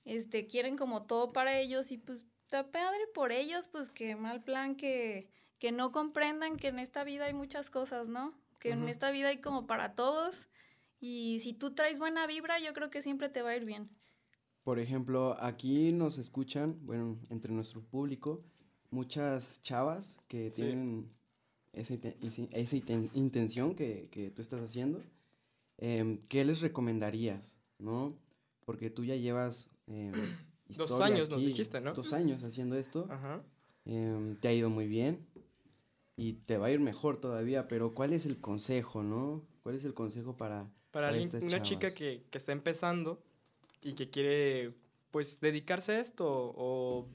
Este, 0.05 0.47
quieren 0.47 0.77
como 0.77 1.03
todo 1.03 1.33
para 1.33 1.57
ellos 1.59 1.91
y 1.91 1.97
pues 1.97 2.25
está 2.43 2.71
padre 2.71 2.99
por 3.13 3.33
ellos, 3.33 3.67
pues 3.67 3.89
qué 3.89 4.15
mal 4.15 4.41
plan 4.41 4.75
que 4.75 5.29
que 5.59 5.71
no 5.71 5.91
comprendan 5.91 6.57
que 6.57 6.67
en 6.67 6.79
esta 6.79 7.03
vida 7.03 7.25
hay 7.25 7.33
muchas 7.33 7.69
cosas, 7.69 8.09
¿no? 8.09 8.33
Que 8.59 8.71
en 8.71 8.89
esta 8.89 9.11
vida 9.11 9.29
hay 9.29 9.39
como 9.39 9.67
para 9.67 9.95
todos 9.95 10.49
y 10.99 11.39
si 11.41 11.53
tú 11.53 11.73
traes 11.73 11.99
buena 11.99 12.25
vibra, 12.27 12.59
yo 12.59 12.73
creo 12.73 12.89
que 12.89 13.01
siempre 13.01 13.29
te 13.29 13.41
va 13.41 13.51
a 13.51 13.55
ir 13.55 13.65
bien. 13.65 13.89
Por 14.63 14.79
ejemplo, 14.79 15.37
aquí 15.39 15.91
nos 15.91 16.17
escuchan, 16.17 16.77
bueno, 16.81 17.17
entre 17.29 17.53
nuestro 17.53 17.81
público, 17.81 18.43
muchas 18.89 19.61
chavas 19.61 20.19
que 20.27 20.51
tienen 20.51 21.09
esa, 21.73 21.93
intención 23.13 23.75
que, 23.75 24.31
tú 24.35 24.41
estás 24.41 24.61
haciendo. 24.61 25.01
Em, 25.77 26.17
¿Qué 26.23 26.43
les 26.43 26.61
recomendarías, 26.61 27.57
no? 27.77 28.17
Porque 28.65 28.89
tú 28.89 29.05
ya 29.05 29.15
llevas... 29.15 29.69
Em, 29.85 30.11
dos 30.69 30.99
años 30.99 31.29
nos 31.29 31.45
dijiste, 31.45 31.79
¿no? 31.79 31.93
Dos 31.93 32.11
años 32.11 32.43
haciendo 32.43 32.75
esto. 32.75 33.07
Ajá. 33.09 33.41
Em, 33.85 34.35
te 34.35 34.49
ha 34.49 34.53
ido 34.53 34.69
muy 34.69 34.87
bien 34.87 35.25
y 36.17 36.33
te 36.33 36.57
va 36.57 36.67
a 36.67 36.71
ir 36.71 36.79
mejor 36.79 37.21
todavía, 37.21 37.67
pero 37.67 37.93
¿cuál 37.93 38.11
es 38.11 38.25
el 38.25 38.41
consejo, 38.41 39.03
no? 39.03 39.43
¿Cuál 39.63 39.75
es 39.75 39.85
el 39.85 39.93
consejo 39.93 40.35
para... 40.35 40.67
Para, 40.91 41.11
una 41.41 41.61
chica 41.61 41.93
que, 41.93 42.23
que, 42.31 42.37
está 42.37 42.53
empezando 42.53 43.21
y 43.81 43.93
que 43.93 44.09
quiere, 44.09 44.73
pues, 45.11 45.39
dedicarse 45.39 45.91
a 45.91 45.99
esto 45.99 46.25
o 46.25 47.07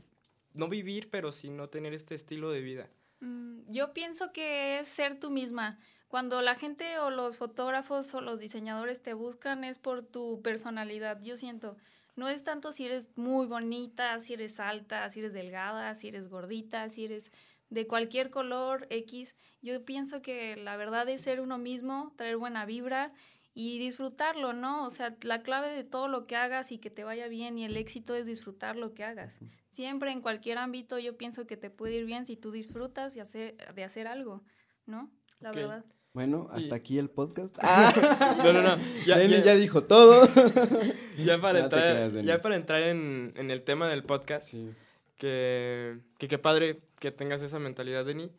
no 0.54 0.68
vivir, 0.68 1.10
pero 1.10 1.32
sí 1.32 1.50
no 1.50 1.68
tener 1.68 1.92
este 1.94 2.14
estilo 2.14 2.52
de 2.52 2.60
vida. 2.60 2.88
Mm, 3.18 3.62
yo 3.68 3.92
pienso 3.92 4.32
que 4.32 4.78
es 4.78 4.86
ser 4.86 5.18
tú 5.18 5.30
misma. 5.30 5.80
Cuando 6.06 6.42
la 6.42 6.54
gente 6.54 6.98
o 6.98 7.10
los 7.10 7.38
fotógrafos 7.38 8.14
o 8.14 8.20
los 8.20 8.38
diseñadores 8.38 9.02
te 9.02 9.14
buscan 9.14 9.64
es 9.64 9.78
por 9.78 10.02
tu 10.04 10.42
personalidad, 10.42 11.20
yo 11.20 11.34
siento. 11.36 11.76
No 12.14 12.28
es 12.28 12.44
tanto 12.44 12.70
si 12.70 12.84
eres 12.84 13.10
muy 13.16 13.46
bonita, 13.46 14.20
si 14.20 14.34
eres 14.34 14.60
alta, 14.60 15.08
si 15.10 15.20
eres 15.20 15.32
delgada, 15.32 15.94
si 15.94 16.08
eres 16.08 16.28
gordita, 16.28 16.88
si 16.90 17.06
eres 17.06 17.32
de 17.72 17.86
cualquier 17.86 18.30
color 18.30 18.86
X. 18.90 19.34
Yo 19.62 19.82
pienso 19.84 20.20
que 20.20 20.56
la 20.56 20.76
verdad 20.76 21.08
es 21.08 21.22
ser 21.22 21.40
uno 21.40 21.56
mismo, 21.56 22.12
traer 22.16 22.36
buena 22.36 22.66
vibra 22.66 23.12
y 23.54 23.78
disfrutarlo, 23.78 24.52
¿no? 24.52 24.86
O 24.86 24.90
sea, 24.90 25.16
la 25.22 25.42
clave 25.42 25.70
de 25.70 25.82
todo 25.82 26.06
lo 26.06 26.24
que 26.24 26.36
hagas 26.36 26.70
y 26.70 26.78
que 26.78 26.90
te 26.90 27.02
vaya 27.02 27.28
bien 27.28 27.56
y 27.56 27.64
el 27.64 27.78
éxito 27.78 28.14
es 28.14 28.26
disfrutar 28.26 28.76
lo 28.76 28.92
que 28.92 29.04
hagas. 29.04 29.40
Siempre 29.70 30.12
en 30.12 30.20
cualquier 30.20 30.58
ámbito 30.58 30.98
yo 30.98 31.16
pienso 31.16 31.46
que 31.46 31.56
te 31.56 31.70
puede 31.70 31.96
ir 31.96 32.04
bien 32.04 32.26
si 32.26 32.36
tú 32.36 32.52
disfrutas 32.52 33.14
de 33.14 33.22
hacer, 33.22 33.56
de 33.74 33.84
hacer 33.84 34.06
algo, 34.06 34.42
¿no? 34.84 35.10
La 35.40 35.50
verdad. 35.50 35.84
Bueno, 36.12 36.48
hasta 36.52 36.74
aquí 36.74 36.98
el 36.98 37.08
podcast. 37.08 37.56
no, 38.36 38.52
no, 38.52 38.60
no. 38.60 38.74
Ya, 39.06 39.24
ya, 39.24 39.54
dijo 39.54 39.84
todo. 39.84 40.28
ya 41.16 41.40
para 41.40 41.60
entrar, 41.60 42.22
ya 42.22 42.42
para 42.42 42.56
entrar 42.56 42.82
en, 42.82 43.32
en, 43.34 43.50
el 43.50 43.62
tema 43.62 43.88
del 43.88 44.04
podcast. 44.04 44.46
Sí 44.46 44.74
que 45.22 46.28
qué 46.28 46.38
padre 46.38 46.80
que 46.98 47.12
tengas 47.12 47.42
esa 47.42 47.60
mentalidad, 47.60 48.04
Deni. 48.04 48.30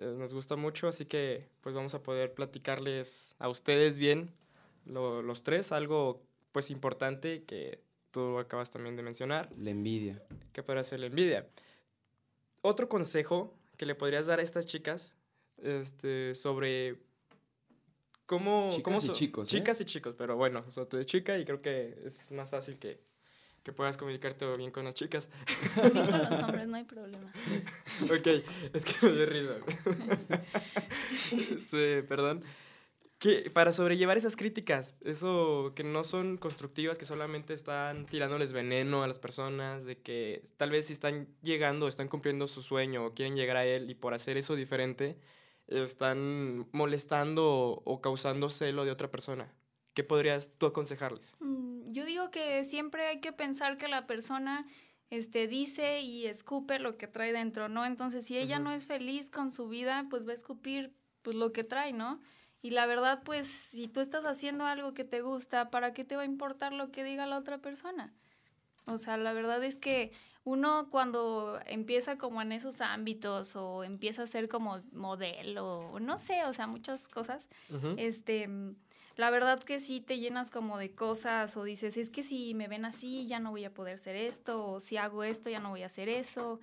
Eh, 0.00 0.14
nos 0.16 0.32
gusta 0.32 0.56
mucho, 0.56 0.88
así 0.88 1.04
que 1.04 1.46
pues 1.60 1.74
vamos 1.74 1.92
a 1.94 2.02
poder 2.02 2.32
platicarles 2.32 3.36
a 3.38 3.50
ustedes 3.50 3.98
bien 3.98 4.30
los 4.86 5.42
tres, 5.42 5.72
algo 5.72 6.22
pues 6.52 6.70
importante 6.70 7.44
que 7.44 7.80
tú 8.10 8.38
acabas 8.38 8.70
también 8.70 8.96
de 8.96 9.02
mencionar. 9.02 9.50
La 9.58 9.70
envidia. 9.70 10.22
¿Qué 10.52 10.62
puede 10.62 10.82
ser 10.84 11.00
la 11.00 11.06
envidia? 11.06 11.46
Otro 12.62 12.88
consejo 12.88 13.54
que 13.76 13.84
le 13.84 13.94
podrías 13.94 14.26
dar 14.26 14.40
a 14.40 14.42
estas 14.42 14.66
chicas 14.66 15.12
este, 15.62 16.34
sobre 16.34 16.96
cómo... 18.24 18.70
Chicas 18.72 19.04
y 19.04 19.12
chicos. 19.12 19.48
¿eh? 19.48 19.58
Chicas 19.58 19.80
y 19.82 19.84
chicos, 19.84 20.14
pero 20.16 20.36
bueno, 20.36 20.64
o 20.74 20.86
tú 20.86 20.96
eres 20.96 21.06
chica 21.06 21.38
y 21.38 21.44
creo 21.44 21.60
que 21.60 21.98
es 22.04 22.30
más 22.32 22.50
fácil 22.50 22.78
que 22.78 23.11
que 23.62 23.72
puedas 23.72 23.96
comunicarte 23.96 24.46
bien 24.56 24.70
con 24.70 24.84
las 24.84 24.94
chicas. 24.94 25.28
con 25.74 26.30
los 26.30 26.42
hombres 26.42 26.66
no 26.66 26.76
hay 26.76 26.84
problema. 26.84 27.30
ok, 28.04 28.26
es 28.72 28.84
que 28.84 29.06
me 29.06 29.12
dio 29.12 29.26
risa. 29.26 29.56
este, 31.32 32.02
perdón. 32.02 32.42
Que 33.18 33.50
para 33.50 33.72
sobrellevar 33.72 34.16
esas 34.16 34.34
críticas, 34.34 34.96
eso 35.00 35.72
que 35.76 35.84
no 35.84 36.02
son 36.02 36.38
constructivas, 36.38 36.98
que 36.98 37.04
solamente 37.04 37.54
están 37.54 38.04
tirándoles 38.06 38.52
veneno 38.52 39.04
a 39.04 39.06
las 39.06 39.20
personas, 39.20 39.84
de 39.84 39.96
que 39.96 40.42
tal 40.56 40.70
vez 40.72 40.86
si 40.86 40.92
están 40.92 41.28
llegando, 41.40 41.86
están 41.86 42.08
cumpliendo 42.08 42.48
su 42.48 42.62
sueño 42.62 43.06
o 43.06 43.14
quieren 43.14 43.36
llegar 43.36 43.56
a 43.56 43.64
él 43.64 43.88
y 43.88 43.94
por 43.94 44.12
hacer 44.12 44.38
eso 44.38 44.56
diferente, 44.56 45.16
están 45.68 46.66
molestando 46.72 47.80
o 47.84 48.00
causando 48.00 48.50
celo 48.50 48.84
de 48.84 48.90
otra 48.90 49.08
persona. 49.08 49.52
¿Qué 49.94 50.04
podrías 50.04 50.50
tú 50.58 50.66
aconsejarles? 50.66 51.36
Mm, 51.40 51.92
yo 51.92 52.04
digo 52.04 52.30
que 52.30 52.64
siempre 52.64 53.06
hay 53.06 53.20
que 53.20 53.32
pensar 53.32 53.76
que 53.76 53.88
la 53.88 54.06
persona 54.06 54.66
este, 55.10 55.46
dice 55.46 56.00
y 56.00 56.26
escupe 56.26 56.78
lo 56.78 56.92
que 56.94 57.06
trae 57.06 57.32
dentro, 57.32 57.68
¿no? 57.68 57.84
Entonces, 57.84 58.24
si 58.24 58.38
ella 58.38 58.58
no 58.58 58.72
es 58.72 58.86
feliz 58.86 59.28
con 59.30 59.52
su 59.52 59.68
vida, 59.68 60.06
pues 60.08 60.26
va 60.26 60.30
a 60.30 60.34
escupir 60.34 60.94
pues, 61.20 61.36
lo 61.36 61.52
que 61.52 61.64
trae, 61.64 61.92
¿no? 61.92 62.20
Y 62.62 62.70
la 62.70 62.86
verdad, 62.86 63.22
pues, 63.24 63.46
si 63.46 63.88
tú 63.88 64.00
estás 64.00 64.24
haciendo 64.24 64.64
algo 64.64 64.94
que 64.94 65.04
te 65.04 65.20
gusta, 65.20 65.70
¿para 65.70 65.92
qué 65.92 66.04
te 66.04 66.16
va 66.16 66.22
a 66.22 66.26
importar 66.26 66.72
lo 66.72 66.90
que 66.90 67.04
diga 67.04 67.26
la 67.26 67.36
otra 67.36 67.58
persona? 67.58 68.14
O 68.86 68.96
sea, 68.98 69.16
la 69.16 69.32
verdad 69.32 69.62
es 69.62 69.76
que 69.76 70.12
uno 70.44 70.88
cuando 70.90 71.60
empieza 71.66 72.18
como 72.18 72.40
en 72.40 72.52
esos 72.52 72.80
ámbitos 72.80 73.54
o 73.54 73.84
empieza 73.84 74.22
a 74.22 74.26
ser 74.26 74.48
como 74.48 74.80
modelo, 74.92 75.98
no 76.00 76.18
sé, 76.18 76.44
o 76.44 76.52
sea, 76.52 76.66
muchas 76.66 77.06
cosas, 77.06 77.48
este 77.96 78.48
la 79.22 79.30
verdad 79.30 79.62
que 79.62 79.78
sí 79.78 80.00
te 80.00 80.18
llenas 80.18 80.50
como 80.50 80.78
de 80.78 80.96
cosas 80.96 81.56
o 81.56 81.62
dices, 81.62 81.96
es 81.96 82.10
que 82.10 82.24
si 82.24 82.54
me 82.54 82.66
ven 82.66 82.84
así 82.84 83.28
ya 83.28 83.38
no 83.38 83.52
voy 83.52 83.64
a 83.64 83.72
poder 83.72 83.94
hacer 83.94 84.16
esto, 84.16 84.66
o 84.66 84.80
si 84.80 84.96
hago 84.96 85.22
esto 85.22 85.48
ya 85.48 85.60
no 85.60 85.70
voy 85.70 85.84
a 85.84 85.86
hacer 85.86 86.08
eso. 86.08 86.58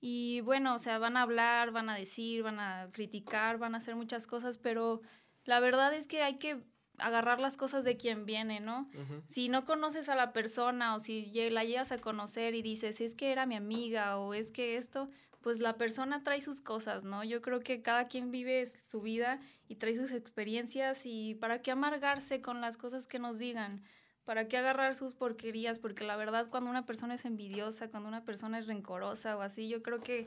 Y 0.00 0.40
bueno, 0.42 0.76
o 0.76 0.78
sea, 0.78 0.98
van 0.98 1.16
a 1.16 1.22
hablar, 1.22 1.72
van 1.72 1.90
a 1.90 1.96
decir, 1.96 2.44
van 2.44 2.60
a 2.60 2.88
criticar, 2.92 3.58
van 3.58 3.74
a 3.74 3.78
hacer 3.78 3.96
muchas 3.96 4.28
cosas, 4.28 4.58
pero 4.58 5.02
la 5.44 5.58
verdad 5.58 5.92
es 5.92 6.06
que 6.06 6.22
hay 6.22 6.36
que 6.36 6.62
agarrar 6.98 7.40
las 7.40 7.56
cosas 7.56 7.82
de 7.82 7.96
quien 7.96 8.26
viene, 8.26 8.60
¿no? 8.60 8.88
Si 9.26 9.48
no 9.48 9.64
conoces 9.64 10.08
a 10.08 10.14
la 10.14 10.32
persona 10.32 10.94
o 10.94 11.00
si 11.00 11.32
la 11.50 11.64
llegas 11.64 11.90
a 11.90 11.98
conocer 11.98 12.54
y 12.54 12.62
dices, 12.62 13.00
es 13.00 13.16
que 13.16 13.32
era 13.32 13.44
mi 13.44 13.56
amiga 13.56 14.18
o 14.18 14.34
es 14.34 14.52
que 14.52 14.76
esto, 14.76 15.10
pues 15.44 15.60
la 15.60 15.76
persona 15.76 16.24
trae 16.24 16.40
sus 16.40 16.62
cosas, 16.62 17.04
¿no? 17.04 17.22
Yo 17.22 17.42
creo 17.42 17.60
que 17.60 17.82
cada 17.82 18.08
quien 18.08 18.30
vive 18.30 18.64
su 18.64 19.02
vida 19.02 19.40
y 19.68 19.74
trae 19.74 19.94
sus 19.94 20.10
experiencias 20.10 21.02
y 21.04 21.34
para 21.34 21.60
qué 21.60 21.70
amargarse 21.70 22.40
con 22.40 22.62
las 22.62 22.78
cosas 22.78 23.06
que 23.06 23.18
nos 23.18 23.38
digan, 23.38 23.82
para 24.24 24.48
qué 24.48 24.56
agarrar 24.56 24.94
sus 24.94 25.14
porquerías, 25.14 25.78
porque 25.78 26.02
la 26.02 26.16
verdad 26.16 26.48
cuando 26.48 26.70
una 26.70 26.86
persona 26.86 27.12
es 27.12 27.26
envidiosa, 27.26 27.90
cuando 27.90 28.08
una 28.08 28.24
persona 28.24 28.58
es 28.58 28.66
rencorosa 28.66 29.36
o 29.36 29.42
así, 29.42 29.68
yo 29.68 29.82
creo 29.82 30.00
que 30.00 30.24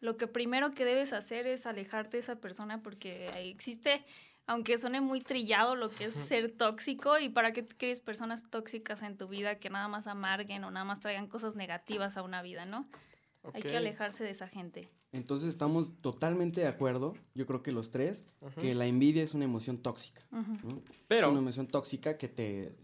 lo 0.00 0.18
que 0.18 0.26
primero 0.26 0.72
que 0.72 0.84
debes 0.84 1.14
hacer 1.14 1.46
es 1.46 1.64
alejarte 1.64 2.18
de 2.18 2.20
esa 2.20 2.36
persona 2.36 2.82
porque 2.82 3.30
existe, 3.50 4.04
aunque 4.46 4.76
suene 4.76 5.00
muy 5.00 5.22
trillado, 5.22 5.76
lo 5.76 5.88
que 5.88 6.04
es 6.04 6.14
ser 6.14 6.52
tóxico 6.52 7.18
y 7.18 7.30
para 7.30 7.52
qué 7.54 7.66
quieres 7.66 8.02
personas 8.02 8.42
tóxicas 8.50 9.00
en 9.00 9.16
tu 9.16 9.28
vida 9.28 9.58
que 9.58 9.70
nada 9.70 9.88
más 9.88 10.06
amarguen 10.06 10.62
o 10.64 10.70
nada 10.70 10.84
más 10.84 11.00
traigan 11.00 11.26
cosas 11.26 11.56
negativas 11.56 12.18
a 12.18 12.22
una 12.22 12.42
vida, 12.42 12.66
¿no? 12.66 12.86
Hay 13.52 13.62
que 13.62 13.76
alejarse 13.76 14.24
de 14.24 14.30
esa 14.30 14.48
gente. 14.48 14.88
Entonces 15.12 15.48
estamos 15.48 16.00
totalmente 16.02 16.60
de 16.60 16.66
acuerdo, 16.66 17.14
yo 17.34 17.46
creo 17.46 17.62
que 17.62 17.72
los 17.72 17.90
tres, 17.90 18.26
que 18.60 18.74
la 18.74 18.86
envidia 18.86 19.22
es 19.22 19.34
una 19.34 19.44
emoción 19.44 19.78
tóxica. 19.78 20.22
Pero... 21.06 21.26
Es 21.26 21.30
una 21.30 21.40
emoción 21.40 21.66
tóxica 21.66 22.18
que 22.18 22.28
te... 22.28 22.74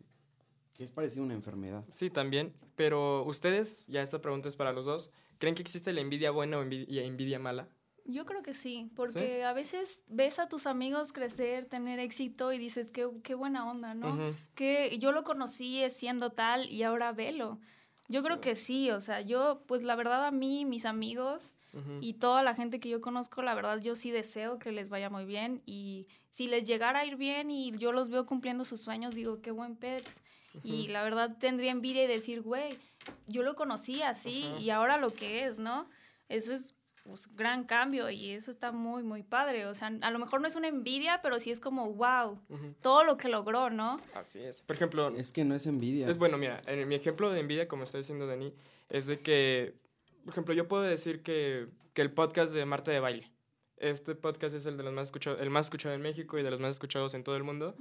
que 0.72 0.84
es 0.84 0.90
parecida 0.90 1.20
a 1.20 1.24
una 1.24 1.34
enfermedad. 1.34 1.84
Sí, 1.90 2.08
también. 2.08 2.54
Pero 2.76 3.24
ustedes, 3.24 3.84
ya 3.88 4.02
esta 4.02 4.20
pregunta 4.22 4.48
es 4.48 4.56
para 4.56 4.72
los 4.72 4.86
dos, 4.86 5.10
¿creen 5.38 5.54
que 5.54 5.62
existe 5.62 5.92
la 5.92 6.00
envidia 6.00 6.30
buena 6.30 6.58
o 6.58 6.62
envidia, 6.62 7.04
envidia 7.04 7.38
mala? 7.38 7.68
Yo 8.06 8.26
creo 8.26 8.42
que 8.42 8.52
sí, 8.52 8.90
porque 8.96 9.44
a 9.44 9.54
veces 9.54 10.02
ves 10.08 10.38
a 10.38 10.46
tus 10.46 10.66
amigos 10.66 11.12
crecer, 11.12 11.64
tener 11.64 11.98
éxito 11.98 12.52
y 12.52 12.58
dices, 12.58 12.90
qué, 12.90 13.08
qué 13.22 13.34
buena 13.34 13.70
onda, 13.70 13.94
¿no? 13.94 14.34
Que 14.54 14.98
yo 14.98 15.10
lo 15.12 15.24
conocí 15.24 15.82
siendo 15.88 16.30
tal 16.30 16.70
y 16.70 16.82
ahora 16.82 17.12
velo. 17.12 17.60
Yo 18.08 18.22
creo 18.22 18.40
que 18.40 18.54
sí, 18.56 18.90
o 18.90 19.00
sea, 19.00 19.20
yo, 19.20 19.62
pues 19.66 19.82
la 19.82 19.96
verdad 19.96 20.26
a 20.26 20.30
mí, 20.30 20.64
mis 20.64 20.84
amigos 20.84 21.54
y 22.00 22.14
toda 22.14 22.44
la 22.44 22.54
gente 22.54 22.78
que 22.78 22.88
yo 22.88 23.00
conozco, 23.00 23.42
la 23.42 23.52
verdad 23.52 23.80
yo 23.80 23.96
sí 23.96 24.12
deseo 24.12 24.60
que 24.60 24.70
les 24.70 24.90
vaya 24.90 25.10
muy 25.10 25.24
bien 25.24 25.60
y 25.66 26.06
si 26.30 26.46
les 26.46 26.62
llegara 26.62 27.00
a 27.00 27.04
ir 27.04 27.16
bien 27.16 27.50
y 27.50 27.72
yo 27.72 27.90
los 27.90 28.10
veo 28.10 28.26
cumpliendo 28.26 28.64
sus 28.64 28.80
sueños, 28.80 29.12
digo, 29.12 29.42
qué 29.42 29.50
buen 29.50 29.74
pex. 29.74 30.20
Y 30.62 30.86
la 30.86 31.02
verdad 31.02 31.36
tendría 31.40 31.72
envidia 31.72 32.04
y 32.04 32.06
decir, 32.06 32.42
güey, 32.42 32.78
yo 33.26 33.42
lo 33.42 33.56
conocí 33.56 34.02
así 34.02 34.44
y 34.60 34.70
ahora 34.70 34.98
lo 34.98 35.12
que 35.12 35.46
es, 35.46 35.58
¿no? 35.58 35.88
Eso 36.28 36.52
es 36.52 36.76
pues, 37.04 37.28
gran 37.36 37.64
cambio 37.64 38.10
y 38.10 38.30
eso 38.30 38.50
está 38.50 38.72
muy, 38.72 39.02
muy 39.02 39.22
padre. 39.22 39.66
O 39.66 39.74
sea, 39.74 39.92
a 40.00 40.10
lo 40.10 40.18
mejor 40.18 40.40
no 40.40 40.48
es 40.48 40.56
una 40.56 40.68
envidia, 40.68 41.20
pero 41.22 41.38
sí 41.38 41.50
es 41.50 41.60
como, 41.60 41.92
wow, 41.92 42.40
todo 42.80 43.04
lo 43.04 43.16
que 43.16 43.28
logró, 43.28 43.70
¿no? 43.70 44.00
Así 44.14 44.40
es. 44.40 44.62
Por 44.62 44.74
ejemplo... 44.74 45.14
Es 45.16 45.30
que 45.30 45.44
no 45.44 45.54
es 45.54 45.66
envidia. 45.66 46.08
Es 46.08 46.18
bueno, 46.18 46.38
mira, 46.38 46.60
en 46.66 46.88
mi 46.88 46.94
ejemplo 46.94 47.30
de 47.30 47.40
envidia, 47.40 47.68
como 47.68 47.84
está 47.84 47.98
diciendo 47.98 48.26
Dani, 48.26 48.54
es 48.88 49.06
de 49.06 49.20
que, 49.20 49.76
por 50.24 50.32
ejemplo, 50.32 50.54
yo 50.54 50.66
puedo 50.66 50.82
decir 50.82 51.22
que, 51.22 51.68
que 51.92 52.02
el 52.02 52.10
podcast 52.10 52.52
de 52.52 52.64
Marta 52.64 52.90
de 52.90 53.00
Baile, 53.00 53.30
este 53.76 54.14
podcast 54.14 54.54
es 54.54 54.64
el 54.66 54.76
de 54.76 54.82
los 54.82 54.92
más 54.92 55.08
escuchados, 55.08 55.40
el 55.40 55.50
más 55.50 55.66
escuchado 55.66 55.94
en 55.94 56.00
México 56.00 56.38
y 56.38 56.42
de 56.42 56.50
los 56.50 56.60
más 56.60 56.70
escuchados 56.70 57.12
en 57.14 57.22
todo 57.22 57.36
el 57.36 57.44
mundo. 57.44 57.76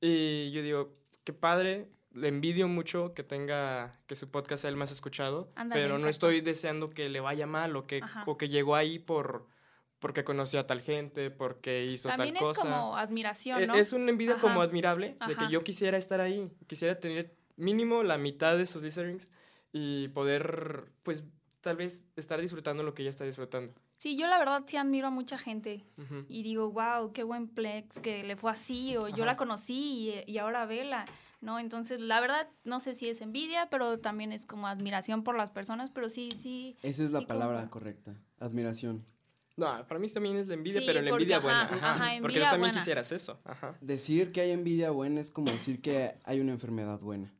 Y 0.00 0.52
yo 0.52 0.62
digo, 0.62 0.96
qué 1.24 1.32
padre 1.32 1.88
le 2.14 2.28
envidio 2.28 2.68
mucho 2.68 3.14
que 3.14 3.22
tenga, 3.22 3.98
que 4.06 4.16
su 4.16 4.30
podcast 4.30 4.62
sea 4.62 4.70
el 4.70 4.76
más 4.76 4.90
escuchado, 4.90 5.52
pero 5.70 5.98
no 5.98 6.08
estoy 6.08 6.40
deseando 6.40 6.90
que 6.90 7.08
le 7.08 7.20
vaya 7.20 7.46
mal 7.46 7.76
o 7.76 7.86
que, 7.86 8.00
o 8.26 8.36
que 8.36 8.48
llegó 8.48 8.76
ahí 8.76 8.98
por 8.98 9.46
porque 10.02 10.24
conoció 10.24 10.58
a 10.58 10.66
tal 10.66 10.80
gente, 10.80 11.30
porque 11.30 11.84
hizo 11.84 12.08
tal 12.08 12.16
cosa. 12.16 12.24
También 12.26 12.50
es 12.50 12.58
como 12.58 12.96
admiración, 12.96 13.62
e, 13.62 13.66
¿no? 13.68 13.74
Es 13.76 13.92
una 13.92 14.10
envidia 14.10 14.34
como 14.34 14.60
admirable 14.60 15.16
de 15.28 15.36
que 15.36 15.48
yo 15.48 15.62
quisiera 15.62 15.96
estar 15.96 16.20
ahí, 16.20 16.50
quisiera 16.66 16.98
tener 16.98 17.36
mínimo 17.56 18.02
la 18.02 18.18
mitad 18.18 18.58
de 18.58 18.66
sus 18.66 18.82
listeners 18.82 19.28
y 19.72 20.08
poder, 20.08 20.90
pues, 21.04 21.22
tal 21.60 21.76
vez 21.76 22.04
estar 22.16 22.40
disfrutando 22.40 22.82
lo 22.82 22.94
que 22.94 23.02
ella 23.02 23.10
está 23.10 23.24
disfrutando. 23.24 23.72
Sí, 23.98 24.16
yo 24.16 24.26
la 24.26 24.40
verdad 24.40 24.64
sí 24.66 24.76
admiro 24.76 25.06
a 25.06 25.10
mucha 25.10 25.38
gente 25.38 25.84
y 26.28 26.42
digo, 26.42 26.72
wow, 26.72 27.12
qué 27.12 27.22
buen 27.22 27.46
plex, 27.46 28.00
que 28.00 28.24
le 28.24 28.34
fue 28.34 28.50
así, 28.50 28.96
o 28.96 29.06
yo 29.08 29.24
la 29.24 29.36
conocí 29.36 30.24
y, 30.26 30.32
y 30.32 30.38
ahora 30.38 30.66
vela. 30.66 31.04
¿No? 31.42 31.58
Entonces, 31.58 32.00
la 32.00 32.20
verdad, 32.20 32.48
no 32.64 32.80
sé 32.80 32.94
si 32.94 33.08
es 33.08 33.20
envidia, 33.20 33.68
pero 33.68 33.98
también 33.98 34.32
es 34.32 34.46
como 34.46 34.68
admiración 34.68 35.24
por 35.24 35.36
las 35.36 35.50
personas, 35.50 35.90
pero 35.90 36.08
sí, 36.08 36.30
sí. 36.30 36.76
Esa 36.82 37.04
es 37.04 37.10
la 37.10 37.20
palabra 37.22 37.68
correcta, 37.68 38.14
admiración. 38.38 39.04
No, 39.56 39.66
para 39.86 40.00
mí 40.00 40.08
también 40.08 40.36
es 40.36 40.46
la 40.46 40.54
envidia, 40.54 40.80
pero 40.86 41.02
la 41.02 41.10
envidia 41.10 41.40
buena. 41.40 41.64
Ajá, 41.64 42.12
porque 42.22 42.40
tú 42.40 42.46
también 42.46 42.72
quisieras 42.72 43.12
eso. 43.12 43.38
Decir 43.80 44.32
que 44.32 44.40
hay 44.40 44.52
envidia 44.52 44.90
buena 44.90 45.20
es 45.20 45.30
como 45.30 45.50
decir 45.50 45.82
que 45.82 46.14
hay 46.24 46.40
una 46.40 46.52
enfermedad 46.52 46.98
buena. 47.00 47.34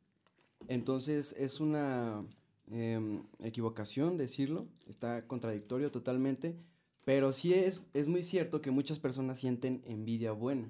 Entonces, 0.67 1.33
es 1.37 1.59
una 1.59 2.23
em, 2.69 3.23
equivocación 3.39 4.15
decirlo, 4.17 4.67
está 4.87 5.25
contradictorio 5.25 5.91
totalmente, 5.91 6.55
pero 7.03 7.33
sí 7.33 7.53
es, 7.53 7.83
es 7.93 8.07
muy 8.07 8.23
cierto 8.23 8.61
que 8.61 8.69
muchas 8.69 8.99
personas 8.99 9.39
sienten 9.39 9.81
envidia 9.85 10.33
buena. 10.33 10.69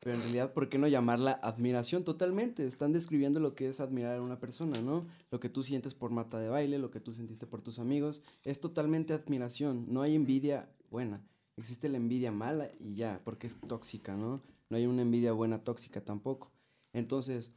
Pero 0.00 0.16
en 0.16 0.22
realidad, 0.22 0.54
¿por 0.54 0.70
qué 0.70 0.78
no 0.78 0.88
llamarla 0.88 1.32
admiración 1.42 2.04
totalmente? 2.04 2.66
Están 2.66 2.92
describiendo 2.94 3.38
lo 3.38 3.54
que 3.54 3.68
es 3.68 3.80
admirar 3.80 4.16
a 4.16 4.22
una 4.22 4.40
persona, 4.40 4.80
¿no? 4.80 5.06
Lo 5.30 5.40
que 5.40 5.50
tú 5.50 5.62
sientes 5.62 5.92
por 5.92 6.10
mata 6.10 6.38
de 6.38 6.48
baile, 6.48 6.78
lo 6.78 6.90
que 6.90 7.00
tú 7.00 7.12
sentiste 7.12 7.46
por 7.46 7.60
tus 7.60 7.78
amigos, 7.78 8.22
es 8.42 8.60
totalmente 8.60 9.12
admiración. 9.12 9.84
No 9.88 10.00
hay 10.00 10.14
envidia 10.14 10.70
buena. 10.90 11.22
Existe 11.58 11.90
la 11.90 11.98
envidia 11.98 12.32
mala 12.32 12.70
y 12.78 12.94
ya, 12.94 13.20
porque 13.24 13.46
es 13.46 13.58
tóxica, 13.68 14.16
¿no? 14.16 14.42
No 14.70 14.76
hay 14.78 14.86
una 14.86 15.02
envidia 15.02 15.32
buena 15.32 15.64
tóxica 15.64 16.00
tampoco. 16.00 16.50
Entonces, 16.94 17.52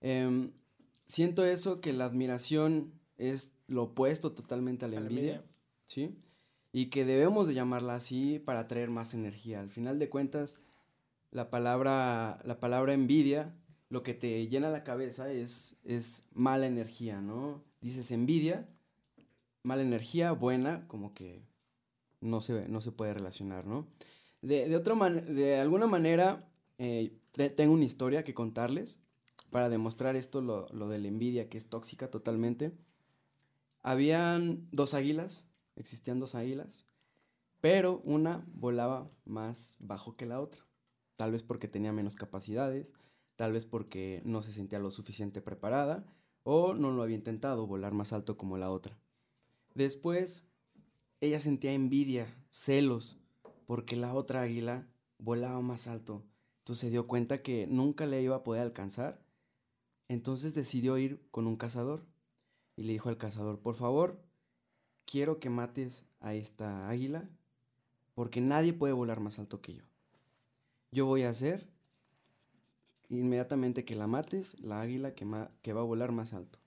em, 0.00 0.50
siento 1.06 1.44
eso, 1.44 1.80
que 1.80 1.92
la 1.92 2.06
admiración 2.06 2.92
es 3.18 3.52
lo 3.68 3.84
opuesto 3.84 4.32
totalmente 4.32 4.84
a 4.84 4.88
la, 4.88 4.96
envidia, 4.96 5.44
¿sí? 5.86 6.16
Y 6.72 6.86
que 6.86 7.04
debemos 7.04 7.46
de 7.46 7.54
llamarla 7.54 7.94
así 7.94 8.40
para 8.40 8.66
traer 8.66 8.90
más 8.90 9.14
energía. 9.14 9.60
Al 9.60 9.70
final 9.70 10.00
de 10.00 10.08
cuentas, 10.08 10.58
la 11.34 11.50
palabra, 11.50 12.40
la 12.44 12.60
palabra 12.60 12.94
envidia, 12.94 13.52
lo 13.90 14.04
que 14.04 14.14
te 14.14 14.46
llena 14.46 14.70
la 14.70 14.84
cabeza 14.84 15.30
es, 15.32 15.76
es 15.84 16.22
mala 16.32 16.66
energía, 16.66 17.20
¿no? 17.20 17.64
Dices 17.80 18.12
envidia, 18.12 18.68
mala 19.64 19.82
energía, 19.82 20.30
buena, 20.30 20.86
como 20.86 21.12
que 21.12 21.42
no 22.20 22.40
se, 22.40 22.68
no 22.68 22.80
se 22.80 22.92
puede 22.92 23.14
relacionar, 23.14 23.66
¿no? 23.66 23.88
De, 24.42 24.68
de, 24.68 24.76
otra 24.76 24.94
de 25.10 25.56
alguna 25.58 25.88
manera, 25.88 26.48
eh, 26.78 27.18
tengo 27.56 27.74
una 27.74 27.84
historia 27.84 28.22
que 28.22 28.32
contarles 28.32 29.00
para 29.50 29.68
demostrar 29.68 30.14
esto, 30.14 30.40
lo, 30.40 30.68
lo 30.68 30.88
de 30.88 31.00
la 31.00 31.08
envidia, 31.08 31.48
que 31.48 31.58
es 31.58 31.66
tóxica 31.68 32.12
totalmente. 32.12 32.70
Habían 33.82 34.68
dos 34.70 34.94
águilas, 34.94 35.48
existían 35.74 36.20
dos 36.20 36.36
águilas, 36.36 36.86
pero 37.60 38.02
una 38.04 38.46
volaba 38.54 39.10
más 39.24 39.76
bajo 39.80 40.16
que 40.16 40.26
la 40.26 40.40
otra 40.40 40.64
tal 41.16 41.32
vez 41.32 41.42
porque 41.42 41.68
tenía 41.68 41.92
menos 41.92 42.16
capacidades, 42.16 42.94
tal 43.36 43.52
vez 43.52 43.66
porque 43.66 44.22
no 44.24 44.42
se 44.42 44.52
sentía 44.52 44.78
lo 44.78 44.90
suficiente 44.90 45.40
preparada 45.40 46.04
o 46.42 46.74
no 46.74 46.90
lo 46.90 47.02
había 47.02 47.16
intentado 47.16 47.66
volar 47.66 47.92
más 47.92 48.12
alto 48.12 48.36
como 48.36 48.58
la 48.58 48.70
otra. 48.70 48.98
Después, 49.74 50.46
ella 51.20 51.40
sentía 51.40 51.72
envidia, 51.72 52.26
celos, 52.50 53.18
porque 53.66 53.96
la 53.96 54.14
otra 54.14 54.42
águila 54.42 54.86
volaba 55.18 55.60
más 55.60 55.86
alto. 55.88 56.24
Entonces 56.58 56.80
se 56.80 56.90
dio 56.90 57.06
cuenta 57.06 57.42
que 57.42 57.66
nunca 57.66 58.06
le 58.06 58.22
iba 58.22 58.36
a 58.36 58.44
poder 58.44 58.62
alcanzar. 58.62 59.22
Entonces 60.08 60.54
decidió 60.54 60.98
ir 60.98 61.26
con 61.30 61.46
un 61.46 61.56
cazador 61.56 62.06
y 62.76 62.82
le 62.82 62.92
dijo 62.92 63.08
al 63.08 63.16
cazador, 63.16 63.60
por 63.60 63.74
favor, 63.74 64.22
quiero 65.06 65.40
que 65.40 65.50
mates 65.50 66.04
a 66.20 66.34
esta 66.34 66.88
águila 66.88 67.28
porque 68.14 68.40
nadie 68.40 68.72
puede 68.72 68.92
volar 68.92 69.20
más 69.20 69.38
alto 69.38 69.60
que 69.60 69.74
yo 69.74 69.93
yo 70.94 71.06
voy 71.06 71.24
a 71.24 71.30
hacer 71.30 71.68
inmediatamente 73.08 73.84
que 73.84 73.96
la 73.96 74.06
mates, 74.06 74.58
la 74.60 74.80
águila 74.80 75.12
que, 75.14 75.24
va 75.24 75.50
a 75.80 75.84
volar 75.84 76.12
más 76.12 76.32
alto. 76.32 76.60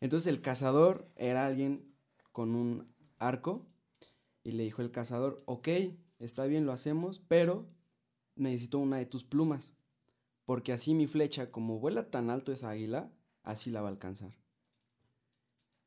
Entonces 0.00 0.32
el 0.32 0.40
cazador 0.40 1.10
era 1.14 1.46
alguien 1.46 1.94
con 2.32 2.54
un 2.54 2.88
arco 3.18 3.66
y 4.42 4.52
le 4.52 4.62
dijo 4.62 4.80
el 4.80 4.90
cazador, 4.90 5.42
ok, 5.44 5.68
está 6.18 6.46
bien, 6.46 6.64
lo 6.64 6.72
hacemos, 6.72 7.20
pero 7.20 7.68
necesito 8.34 8.78
una 8.78 8.96
de 8.96 9.06
tus 9.06 9.24
plumas, 9.24 9.74
porque 10.46 10.72
así 10.72 10.94
mi 10.94 11.06
flecha, 11.06 11.50
como 11.50 11.78
vuela 11.78 12.10
tan 12.10 12.30
alto 12.30 12.52
esa 12.52 12.70
águila, 12.70 13.12
así 13.42 13.70
la 13.70 13.82
va 13.82 13.88
a 13.88 13.90
alcanzar. 13.90 14.38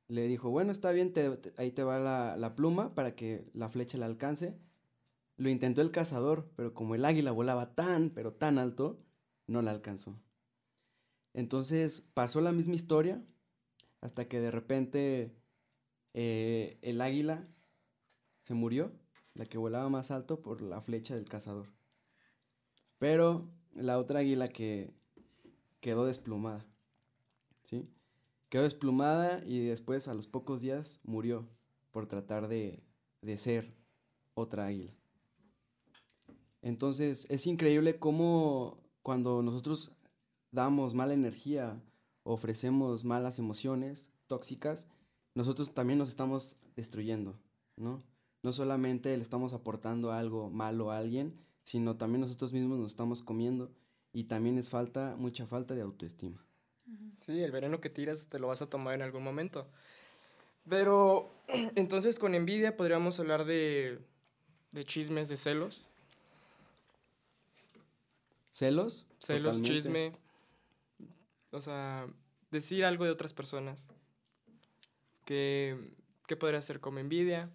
Le 0.08 0.28
dijo, 0.28 0.52
bueno, 0.52 0.72
está 0.72 0.92
bien, 0.92 1.12
ahí 1.58 1.72
te 1.72 1.84
va 1.84 2.38
la 2.38 2.56
pluma 2.56 2.94
para 2.94 3.16
que 3.16 3.50
la 3.54 3.70
flecha 3.70 3.98
la 3.98 4.06
alcance, 4.06 4.60
lo 5.40 5.50
intentó 5.50 5.82
el 5.82 5.92
cazador, 5.92 6.52
pero 6.58 6.74
como 6.74 6.96
el 6.96 7.06
águila 7.06 7.32
volaba 7.32 7.74
tan, 7.74 8.10
pero 8.10 8.34
tan 8.34 8.58
alto, 8.58 9.00
no 9.48 9.62
la 9.62 9.72
alcanzó. 9.72 10.20
Entonces 11.34 12.02
pasó 12.14 12.42
la 12.42 12.52
misma 12.52 12.76
historia 12.76 13.24
hasta 14.02 14.28
que 14.28 14.42
de 14.42 14.52
repente 14.52 15.34
eh, 16.14 16.78
el 16.82 17.00
águila 17.00 17.48
se 18.44 18.54
murió, 18.54 18.92
la 19.34 19.46
que 19.46 19.58
volaba 19.58 19.88
más 19.88 20.12
alto 20.12 20.42
por 20.42 20.62
la 20.62 20.82
flecha 20.82 21.16
del 21.16 21.30
cazador. 21.30 21.72
Pero 22.98 23.50
la 23.74 23.98
otra 23.98 24.20
águila 24.20 24.50
que 24.50 24.92
quedó 25.80 26.06
desplumada, 26.06 26.66
¿sí? 27.64 27.88
Quedó 28.50 28.64
desplumada 28.64 29.42
y 29.46 29.62
después 29.62 30.10
a 30.10 30.14
los 30.14 30.28
pocos 30.28 30.60
días 30.60 31.00
murió 31.04 31.48
por 31.92 32.08
tratar 32.08 32.50
de, 32.50 32.84
de 33.22 33.38
ser 33.38 33.74
otra 34.34 34.66
águila. 34.66 34.99
Entonces 36.62 37.28
es 37.30 37.48
increíble 37.48 38.00
cómo 38.00 38.78
cuando 39.02 39.42
nosotros 39.42 39.92
damos 40.52 40.94
mala 40.94 41.14
energía, 41.14 41.82
ofrecemos 42.24 43.06
malas 43.06 43.40
emociones 43.40 44.12
tóxicas, 44.28 44.88
nosotros 45.36 45.74
también 45.74 46.00
nos 46.00 46.10
estamos 46.10 46.58
destruyendo, 46.76 47.40
¿no? 47.78 48.00
No 48.42 48.54
solamente 48.54 49.16
le 49.16 49.22
estamos 49.22 49.54
aportando 49.54 50.12
algo 50.12 50.50
malo 50.50 50.92
a 50.92 50.98
alguien, 50.98 51.38
sino 51.64 51.98
también 51.98 52.22
nosotros 52.22 52.54
mismos 52.54 52.80
nos 52.80 52.92
estamos 52.92 53.22
comiendo 53.22 53.72
y 54.12 54.26
también 54.26 54.58
es 54.58 54.70
falta, 54.70 55.16
mucha 55.18 55.46
falta 55.46 55.76
de 55.76 55.82
autoestima. 55.82 56.44
Sí, 57.20 57.44
el 57.44 57.52
veneno 57.52 57.82
que 57.82 57.90
tiras 57.90 58.28
te 58.28 58.40
lo 58.40 58.48
vas 58.48 58.62
a 58.62 58.70
tomar 58.70 58.96
en 58.96 59.02
algún 59.02 59.24
momento. 59.24 59.68
Pero 60.68 61.30
entonces 61.76 62.18
con 62.18 62.36
envidia 62.36 62.78
podríamos 62.78 63.20
hablar 63.20 63.46
de, 63.46 64.00
de 64.72 64.84
chismes, 64.84 65.30
de 65.30 65.38
celos. 65.38 65.86
¿Celos? 68.60 69.06
Celos, 69.20 69.56
Totalmente. 69.56 69.70
chisme. 69.70 70.12
O 71.52 71.62
sea, 71.62 72.08
decir 72.52 72.84
algo 72.84 73.06
de 73.06 73.12
otras 73.12 73.32
personas. 73.32 73.88
Que, 75.24 75.96
que 76.28 76.36
podría 76.36 76.62
ser 76.62 76.82
como 76.82 77.00
envidia, 77.00 77.50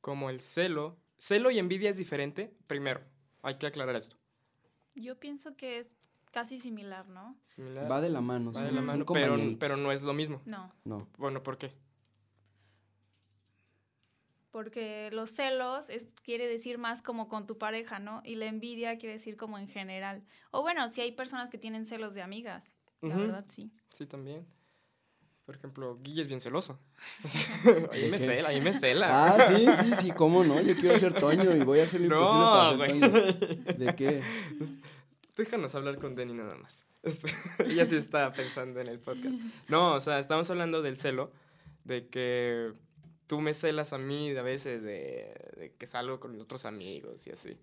como 0.00 0.30
el 0.30 0.38
celo. 0.38 0.96
Celo 1.18 1.50
y 1.50 1.58
envidia 1.58 1.90
es 1.90 1.96
diferente. 1.98 2.54
Primero, 2.68 3.00
hay 3.42 3.56
que 3.56 3.66
aclarar 3.66 3.96
esto. 3.96 4.16
Yo 4.94 5.18
pienso 5.18 5.56
que 5.56 5.78
es 5.78 5.96
casi 6.30 6.58
similar, 6.58 7.08
¿no? 7.08 7.36
Similar. 7.48 7.90
Va 7.90 8.00
de 8.00 8.10
la 8.10 8.20
mano. 8.20 8.52
Va 8.52 8.62
de 8.62 8.70
la 8.70 8.82
mano, 8.82 9.04
pero, 9.04 9.36
pero 9.58 9.76
no 9.76 9.90
es 9.90 10.02
lo 10.02 10.12
mismo. 10.12 10.42
No. 10.44 10.72
No. 10.84 11.08
Bueno, 11.18 11.42
¿por 11.42 11.58
qué? 11.58 11.72
Porque 14.50 15.10
los 15.12 15.30
celos 15.30 15.90
es, 15.90 16.08
quiere 16.22 16.46
decir 16.46 16.78
más 16.78 17.02
como 17.02 17.28
con 17.28 17.46
tu 17.46 17.58
pareja, 17.58 17.98
¿no? 17.98 18.22
Y 18.24 18.36
la 18.36 18.46
envidia 18.46 18.96
quiere 18.96 19.14
decir 19.14 19.36
como 19.36 19.58
en 19.58 19.68
general. 19.68 20.24
O 20.50 20.62
bueno, 20.62 20.88
si 20.90 21.00
hay 21.00 21.12
personas 21.12 21.50
que 21.50 21.58
tienen 21.58 21.84
celos 21.84 22.14
de 22.14 22.22
amigas, 22.22 22.74
la 23.02 23.16
verdad 23.16 23.44
sí. 23.48 23.70
Sí, 23.92 24.06
también. 24.06 24.46
Por 25.46 25.54
ejemplo, 25.54 25.96
Guille 26.02 26.22
es 26.22 26.28
bien 26.28 26.40
celoso. 26.40 26.80
ahí 27.92 28.10
me 28.10 28.18
cela, 28.18 28.48
ahí 28.48 28.60
me 28.60 28.72
cela. 28.72 29.28
Ah, 29.28 29.42
sí, 29.42 29.66
sí, 29.80 29.94
sí, 29.96 30.10
cómo 30.10 30.42
no. 30.42 30.60
Yo 30.60 30.74
quiero 30.74 30.98
ser 30.98 31.14
Toño 31.14 31.54
y 31.54 31.60
voy 31.60 31.78
a 31.78 31.84
hacer 31.84 32.00
lo 32.00 32.08
no, 32.08 32.72
imposible 32.72 33.08
para 33.08 33.32
ser 33.32 33.64
Toño. 33.64 33.86
¿De 33.86 33.94
qué? 33.94 34.22
Déjanos 35.36 35.74
hablar 35.76 35.98
con 35.98 36.16
Denny 36.16 36.32
nada 36.32 36.56
más. 36.56 36.84
Ella 37.64 37.86
sí 37.86 37.94
está 37.94 38.32
pensando 38.32 38.80
en 38.80 38.88
el 38.88 38.98
podcast. 38.98 39.38
No, 39.68 39.94
o 39.94 40.00
sea, 40.00 40.18
estamos 40.18 40.50
hablando 40.50 40.82
del 40.82 40.96
celo, 40.96 41.30
de 41.84 42.08
que 42.08 42.72
tú 43.26 43.40
me 43.40 43.54
celas 43.54 43.92
a 43.92 43.98
mí 43.98 44.30
a 44.36 44.42
veces 44.42 44.82
de, 44.82 45.74
que 45.78 45.86
salgo 45.86 46.20
con 46.20 46.40
otros 46.40 46.64
amigos 46.64 47.26
y 47.26 47.30
así. 47.30 47.58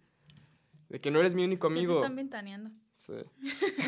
De 0.89 0.99
que 0.99 1.12
no 1.12 1.19
eres 1.19 1.34
mi 1.34 1.43
único 1.43 1.67
amigo. 1.67 1.95
Te 1.95 2.02
están 2.02 2.15
ventaneando. 2.15 2.71
Sí. 2.93 3.13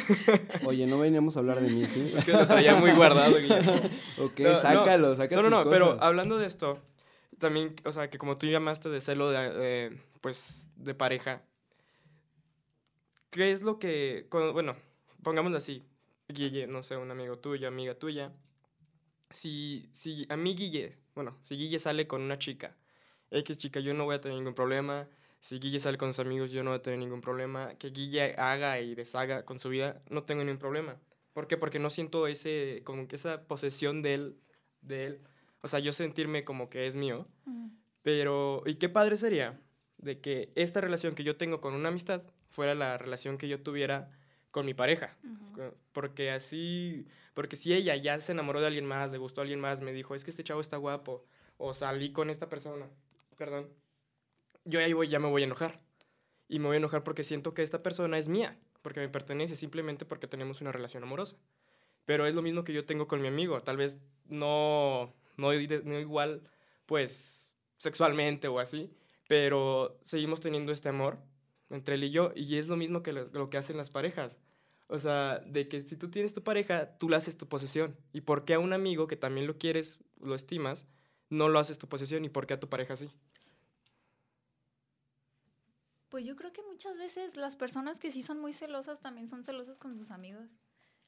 Oye, 0.66 0.88
no 0.88 1.00
veníamos 1.00 1.38
a 1.38 1.40
hablar 1.40 1.62
de 1.62 1.70
mí, 1.70 1.86
¿sí? 1.88 2.12
Es 2.16 2.26
que 2.26 2.34
lo 2.34 2.48
traía 2.48 2.76
muy 2.76 2.92
guardado, 2.92 3.36
ok, 4.18 4.42
sácalo, 4.58 5.16
sácalo. 5.16 5.44
No, 5.44 5.50
no, 5.50 5.64
no, 5.64 5.70
pero 5.70 6.02
hablando 6.02 6.38
de 6.38 6.46
esto, 6.48 6.82
también, 7.38 7.76
o 7.86 7.92
sea, 7.92 8.10
que 8.10 8.18
como 8.18 8.38
tú 8.38 8.48
llamaste 8.48 8.90
de 8.90 9.00
celo 9.00 9.30
de, 9.30 9.98
pues, 10.20 10.70
de 10.76 10.96
pareja, 10.96 11.44
¿qué 13.30 13.52
es 13.52 13.62
lo 13.62 13.80
que, 13.80 14.28
bueno, 14.30 14.76
pongámoslo 15.24 15.58
así, 15.58 15.86
Guille, 16.28 16.68
no 16.68 16.84
sé, 16.84 16.98
un 16.98 17.12
amigo 17.12 17.38
tuyo, 17.38 17.70
amiga 17.70 17.98
tuya, 17.98 18.34
si, 19.30 19.90
si 19.94 20.26
a 20.30 20.36
mí 20.36 20.56
Guille 20.56 20.98
bueno, 21.16 21.38
si 21.42 21.56
Guille 21.56 21.80
sale 21.80 22.08
con 22.08 22.22
una 22.22 22.38
chica, 22.38 22.76
X 23.32 23.58
chica, 23.58 23.80
yo 23.80 23.94
no 23.94 24.06
voy 24.06 24.16
a 24.16 24.22
tener 24.22 24.38
ningún 24.38 24.54
problema. 24.54 25.08
Si 25.40 25.60
Guille 25.60 25.80
sale 25.80 25.98
con 25.98 26.14
sus 26.14 26.26
amigos, 26.26 26.52
yo 26.52 26.64
no 26.64 26.72
voy 26.72 26.80
a 26.80 26.82
tener 26.82 27.00
ningún 27.00 27.22
problema. 27.22 27.76
Que 27.76 27.90
Guille 27.90 28.36
haga 28.38 28.80
y 28.80 28.96
deshaga 28.96 29.46
con 29.46 29.60
su 29.60 29.70
vida, 29.70 30.02
no 30.10 30.24
tengo 30.24 30.44
ningún 30.44 30.60
problema. 30.60 30.98
¿Por 31.34 31.48
qué? 31.48 31.58
Porque 31.58 31.80
no 31.80 31.90
siento 31.90 32.28
ese, 32.28 32.82
como 32.86 33.08
que 33.08 33.16
esa 33.16 33.48
posesión 33.48 34.02
de 34.02 34.14
él, 34.14 34.40
de 34.82 35.06
él. 35.06 35.22
O 35.62 35.68
sea, 35.68 35.80
yo 35.80 35.94
sentirme 35.94 36.44
como 36.44 36.70
que 36.70 36.88
es 36.88 36.96
mío. 36.96 37.28
Pero, 38.02 38.64
¿y 38.66 38.76
qué 38.76 38.88
padre 38.90 39.18
sería 39.18 39.60
de 39.98 40.20
que 40.20 40.52
esta 40.56 40.82
relación 40.82 41.16
que 41.16 41.24
yo 41.24 41.38
tengo 41.38 41.62
con 41.62 41.74
una 41.74 41.90
amistad 41.90 42.24
fuera 42.50 42.76
la 42.76 42.98
relación 42.98 43.38
que 43.38 43.48
yo 43.48 43.62
tuviera 43.62 44.12
con 44.52 44.66
mi 44.66 44.74
pareja? 44.74 45.18
Porque 45.92 46.32
así 46.32 47.08
porque 47.36 47.58
si 47.58 47.74
ella 47.74 47.96
ya 47.98 48.18
se 48.20 48.32
enamoró 48.32 48.62
de 48.62 48.68
alguien 48.68 48.86
más, 48.86 49.12
le 49.12 49.20
gustó 49.20 49.42
a 49.42 49.44
alguien 49.44 49.60
más, 49.60 49.82
me 49.82 49.94
dijo, 49.94 50.16
es 50.16 50.24
que 50.24 50.32
este 50.32 50.44
chavo 50.44 50.62
está 50.62 50.78
guapo, 50.78 51.26
o 51.58 51.74
salí 51.74 52.12
con 52.12 52.30
esta 52.30 52.50
persona, 52.50 52.88
perdón, 53.38 53.70
yo 54.64 54.80
ahí 54.80 54.94
voy, 54.94 55.10
ya 55.10 55.20
me 55.20 55.30
voy 55.30 55.44
a 55.44 55.46
enojar. 55.46 55.80
Y 56.48 56.60
me 56.60 56.68
voy 56.68 56.76
a 56.76 56.78
enojar 56.78 57.04
porque 57.04 57.24
siento 57.24 57.54
que 57.54 57.62
esta 57.62 57.84
persona 57.84 58.18
es 58.18 58.30
mía, 58.30 58.58
porque 58.82 59.02
me 59.02 59.10
pertenece 59.10 59.56
simplemente 59.56 60.06
porque 60.06 60.28
tenemos 60.28 60.62
una 60.62 60.72
relación 60.72 61.04
amorosa. 61.04 61.38
Pero 62.06 62.26
es 62.26 62.34
lo 62.34 62.42
mismo 62.42 62.64
que 62.64 62.74
yo 62.74 62.86
tengo 62.86 63.08
con 63.08 63.22
mi 63.22 63.28
amigo, 63.28 63.62
tal 63.62 63.78
vez 63.78 64.00
no, 64.28 65.14
no, 65.38 65.54
igual, 65.54 66.42
pues, 66.86 67.52
sexualmente 67.78 68.48
o 68.48 68.60
así, 68.60 68.92
pero 69.28 70.00
seguimos 70.04 70.40
teniendo 70.40 70.72
este 70.72 70.88
amor 70.88 71.18
entre 71.70 71.96
él 71.96 72.06
y 72.06 72.12
yo, 72.12 72.32
y 72.34 72.58
es 72.58 72.68
lo 72.68 72.78
mismo 72.78 73.04
que 73.04 73.12
lo 73.12 73.50
que 73.50 73.58
hacen 73.58 73.76
las 73.76 73.90
parejas. 73.90 74.38
O 74.88 75.00
sea, 75.00 75.40
de 75.40 75.68
que 75.68 75.84
si 75.84 75.96
tú 75.98 76.12
tienes 76.12 76.34
tu 76.34 76.44
pareja, 76.44 76.98
tú 76.98 77.10
le 77.10 77.16
haces 77.16 77.38
tu 77.38 77.48
posesión. 77.48 77.98
¿Y 78.14 78.22
por 78.22 78.46
qué 78.46 78.54
a 78.54 78.60
un 78.60 78.74
amigo 78.74 79.08
que 79.08 79.16
también 79.16 79.48
lo 79.48 79.58
quieres, 79.58 80.00
lo 80.20 80.36
estimas, 80.36 80.86
no 81.30 81.50
lo 81.50 81.60
haces 81.60 81.80
tu 81.80 81.88
posesión? 81.90 82.24
¿Y 82.24 82.30
por 82.30 82.46
qué 82.46 82.54
a 82.54 82.60
tu 82.60 82.70
pareja 82.70 82.96
sí? 82.96 83.10
Pues 86.10 86.24
yo 86.24 86.36
creo 86.36 86.54
que 86.54 86.62
muchas 86.62 86.98
veces 86.98 87.36
las 87.36 87.56
personas 87.56 88.00
que 88.00 88.12
sí 88.12 88.22
son 88.22 88.40
muy 88.40 88.54
celosas 88.54 89.02
también 89.02 89.28
son 89.28 89.44
celosas 89.44 89.80
con 89.80 89.98
sus 89.98 90.12
amigos. 90.12 90.50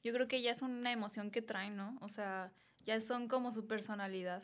Yo 0.03 0.11
creo 0.11 0.27
que 0.27 0.41
ya 0.41 0.51
es 0.51 0.61
una 0.61 0.91
emoción 0.91 1.31
que 1.31 1.41
traen, 1.41 1.75
¿no? 1.75 1.97
O 2.01 2.07
sea, 2.07 2.51
ya 2.83 2.99
son 2.99 3.27
como 3.27 3.51
su 3.51 3.67
personalidad. 3.67 4.43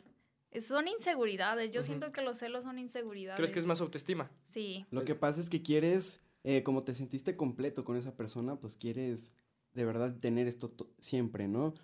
Son 0.60 0.86
inseguridades. 0.86 1.72
Yo 1.72 1.82
siento 1.82 2.12
que 2.12 2.22
los 2.22 2.38
celos 2.38 2.64
son 2.64 2.78
inseguridades. 2.78 3.36
¿Crees 3.36 3.50
que 3.50 3.58
es 3.58 3.66
más 3.66 3.80
autoestima? 3.80 4.30
Sí. 4.44 4.86
Lo 4.90 5.04
que 5.04 5.16
pasa 5.16 5.40
es 5.40 5.50
que 5.50 5.62
quieres 5.62 6.20
eh, 6.44 6.62
como 6.62 6.84
te 6.84 6.94
sentiste 6.94 7.36
completo 7.36 7.84
con 7.84 7.96
esa 7.96 8.16
persona, 8.16 8.56
pues 8.56 8.76
quieres 8.76 9.32
de 9.72 9.84
verdad 9.84 10.14
tener 10.20 10.46
esto 10.46 10.72
siempre, 10.98 11.48
¿no? 11.48 11.74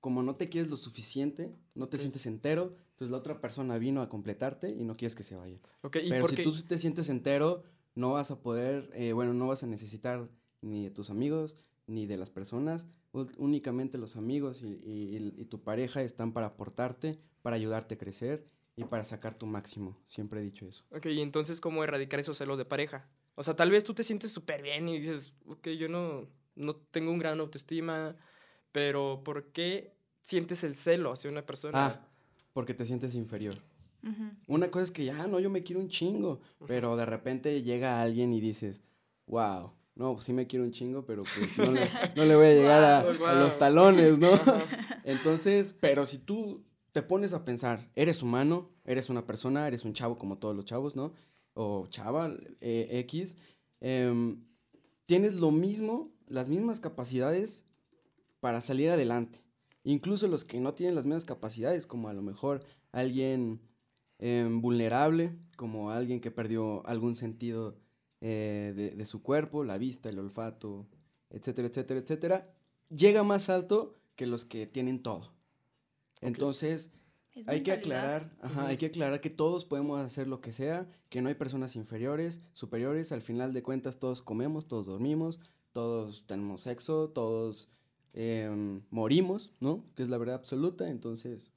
Como 0.00 0.22
no 0.22 0.36
te 0.36 0.48
quieres 0.48 0.70
lo 0.70 0.76
suficiente, 0.76 1.56
no 1.74 1.88
te 1.88 1.98
sientes 1.98 2.26
entero, 2.26 2.76
entonces 2.90 3.10
la 3.10 3.16
otra 3.16 3.40
persona 3.40 3.78
vino 3.78 4.00
a 4.00 4.08
completarte 4.08 4.70
y 4.70 4.84
no 4.84 4.96
quieres 4.96 5.14
que 5.14 5.24
se 5.24 5.34
vaya. 5.34 5.58
Pero 5.90 6.28
si 6.28 6.42
tú 6.42 6.54
te 6.62 6.78
sientes 6.78 7.08
entero, 7.08 7.64
no 7.94 8.12
vas 8.12 8.30
a 8.30 8.40
poder, 8.40 8.90
eh, 8.94 9.12
bueno, 9.12 9.34
no 9.34 9.48
vas 9.48 9.64
a 9.64 9.66
necesitar 9.66 10.28
ni 10.60 10.84
de 10.84 10.90
tus 10.90 11.10
amigos, 11.10 11.56
ni 11.86 12.06
de 12.06 12.16
las 12.16 12.30
personas, 12.30 12.86
únicamente 13.38 13.98
los 13.98 14.16
amigos 14.16 14.62
y, 14.62 15.32
y, 15.36 15.44
tu 15.46 15.62
pareja 15.62 16.02
están 16.02 16.32
para 16.32 16.48
aportarte, 16.48 17.18
para 17.42 17.56
ayudarte 17.56 17.94
a 17.94 17.98
crecer 17.98 18.46
y 18.76 18.84
para 18.84 19.04
sacar 19.04 19.34
tu 19.34 19.46
máximo. 19.46 19.96
Siempre 20.06 20.40
he 20.40 20.44
dicho 20.44 20.66
eso. 20.66 20.84
Ok, 20.90 21.06
y 21.06 21.20
entonces, 21.22 21.60
¿cómo 21.60 21.82
erradicar 21.82 22.20
esos 22.20 22.36
celos 22.36 22.58
de 22.58 22.66
pareja? 22.66 23.08
O 23.38 23.44
sea, 23.44 23.54
tal 23.54 23.70
vez 23.70 23.84
tú 23.84 23.94
te 23.94 24.02
sientes 24.02 24.32
súper 24.32 24.62
bien 24.62 24.88
y 24.88 24.98
dices, 24.98 25.32
ok, 25.46 25.68
yo 25.68 25.88
no, 25.88 26.26
no 26.56 26.74
tengo 26.74 27.12
un 27.12 27.20
gran 27.20 27.38
autoestima, 27.38 28.16
pero 28.72 29.22
¿por 29.24 29.52
qué 29.52 29.94
sientes 30.22 30.64
el 30.64 30.74
celo 30.74 31.12
hacia 31.12 31.30
una 31.30 31.46
persona? 31.46 31.86
Ah, 31.86 32.08
porque 32.52 32.74
te 32.74 32.84
sientes 32.84 33.14
inferior. 33.14 33.54
Una 34.48 34.72
cosa 34.72 34.82
es 34.82 34.90
que 34.90 35.04
ya, 35.04 35.28
no, 35.28 35.38
yo 35.38 35.50
me 35.50 35.62
quiero 35.62 35.80
un 35.80 35.86
chingo, 35.86 36.40
pero 36.66 36.96
de 36.96 37.06
repente 37.06 37.62
llega 37.62 38.02
alguien 38.02 38.32
y 38.32 38.40
dices, 38.40 38.82
wow, 39.26 39.70
no, 39.94 40.14
pues 40.14 40.24
sí 40.24 40.32
me 40.32 40.48
quiero 40.48 40.64
un 40.64 40.72
chingo, 40.72 41.06
pero 41.06 41.22
pues 41.22 41.56
no 41.58 42.24
le, 42.24 42.34
voy 42.36 42.46
a 42.46 42.54
llegar 42.54 42.82
a, 42.82 43.34
los 43.34 43.56
talones, 43.56 44.18
¿no? 44.18 44.30
Entonces, 45.04 45.76
pero 45.78 46.06
si 46.06 46.18
tú 46.18 46.64
te 46.90 47.02
pones 47.02 47.34
a 47.34 47.44
pensar, 47.44 47.88
eres 47.94 48.20
humano, 48.20 48.72
eres 48.84 49.10
una 49.10 49.28
persona, 49.28 49.68
eres 49.68 49.84
un 49.84 49.92
chavo 49.92 50.18
como 50.18 50.38
todos 50.38 50.56
los 50.56 50.64
chavos, 50.64 50.96
¿no? 50.96 51.12
O 51.58 51.88
chava 51.88 52.32
eh, 52.60 53.00
X, 53.00 53.36
em, 53.80 54.44
tienes 55.06 55.34
lo 55.34 55.50
mismo, 55.50 56.12
las 56.28 56.48
mismas 56.48 56.78
capacidades 56.78 57.64
para 58.38 58.60
salir 58.60 58.90
adelante. 58.90 59.40
Incluso 59.82 60.28
los 60.28 60.44
que 60.44 60.60
no 60.60 60.74
tienen 60.74 60.94
las 60.94 61.04
mismas 61.04 61.24
capacidades, 61.24 61.86
como 61.86 62.08
a 62.08 62.12
lo 62.12 62.22
mejor 62.22 62.64
alguien 62.92 63.60
em, 64.20 64.60
vulnerable, 64.60 65.34
como 65.56 65.90
alguien 65.90 66.20
que 66.20 66.30
perdió 66.30 66.86
algún 66.86 67.16
sentido 67.16 67.76
eh, 68.20 68.94
de, 68.96 69.06
su 69.06 69.22
cuerpo, 69.22 69.64
la 69.64 69.78
vista, 69.78 70.08
el 70.08 70.20
olfato, 70.20 70.86
etcétera, 71.30 71.66
etcétera, 71.66 72.00
etcétera, 72.00 72.54
llega 72.88 73.24
más 73.24 73.50
alto 73.50 73.94
que 74.14 74.26
los 74.26 74.44
que 74.44 74.68
tienen 74.68 75.02
todo. 75.02 75.32
Entonces, 76.20 76.92
hay 77.46 77.62
que 77.62 77.72
aclarar, 77.72 78.30
ajá, 78.40 78.66
hay 78.66 78.76
que 78.76 78.86
aclarar 78.86 79.20
que 79.20 79.30
todos 79.30 79.64
podemos 79.64 80.00
hacer 80.00 80.26
lo 80.26 80.40
que 80.40 80.52
sea, 80.52 80.88
que 81.08 81.22
no 81.22 81.28
hay 81.28 81.34
personas 81.34 81.76
inferiores, 81.76 82.40
superiores, 82.52 83.12
al 83.12 83.22
final 83.22 83.52
de 83.52 83.62
cuentas 83.62 83.98
todos 83.98 84.22
comemos, 84.22 84.66
todos 84.66 84.86
dormimos, 84.86 85.40
todos 85.72 86.26
tenemos 86.26 86.62
sexo, 86.62 87.10
todos 87.10 87.68
em, 88.12 88.82
morimos, 88.90 89.52
¿no? 89.60 89.84
Que 89.94 90.02
es 90.02 90.08
la 90.08 90.18
verdad 90.18 90.36
absoluta, 90.36 90.88
entonces 90.88 91.52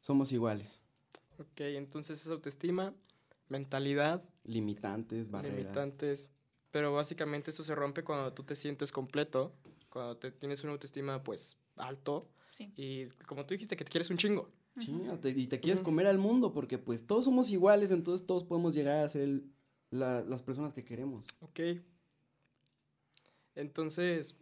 somos 0.00 0.32
iguales. 0.32 0.80
Ok, 1.38 1.60
entonces 1.60 2.20
es 2.20 2.28
autoestima, 2.28 2.94
mentalidad. 3.48 4.22
Limitantes, 4.44 5.30
barreras. 5.30 5.58
Limitantes, 5.58 6.30
pero 6.70 6.92
básicamente 6.92 7.50
eso 7.50 7.64
se 7.64 7.74
rompe 7.74 8.04
cuando 8.04 8.32
tú 8.32 8.44
te 8.44 8.54
sientes 8.54 8.92
completo, 8.92 9.52
cuando 9.88 10.16
te 10.16 10.30
tienes 10.30 10.62
una 10.62 10.72
autoestima 10.72 11.22
pues 11.22 11.56
alto 11.76 12.28
y 12.76 13.06
como 13.26 13.44
tú 13.46 13.54
dijiste, 13.54 13.76
que 13.76 13.84
te 13.84 13.90
quieres 13.90 14.10
un 14.10 14.16
chingo. 14.16 14.50
Sí, 14.78 14.92
y 15.24 15.46
te 15.46 15.60
quieres 15.60 15.80
comer 15.80 16.06
al 16.06 16.18
mundo, 16.18 16.52
porque 16.52 16.78
pues 16.78 17.06
todos 17.06 17.24
somos 17.24 17.50
iguales, 17.50 17.90
entonces 17.90 18.26
todos 18.26 18.44
podemos 18.44 18.74
llegar 18.74 19.04
a 19.04 19.08
ser 19.08 19.42
las 19.90 20.42
personas 20.42 20.74
que 20.74 20.84
queremos. 20.84 21.26
Ok. 21.40 21.60
Entonces, 23.54 24.36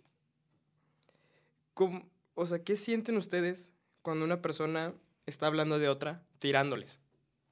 ¿cómo, 1.74 2.08
o 2.34 2.46
sea, 2.46 2.64
¿qué 2.64 2.76
sienten 2.76 3.18
ustedes 3.18 3.70
cuando 4.00 4.24
una 4.24 4.42
persona 4.42 4.94
está 5.26 5.46
hablando 5.46 5.78
de 5.78 5.88
otra, 5.88 6.22
tirándoles. 6.38 7.00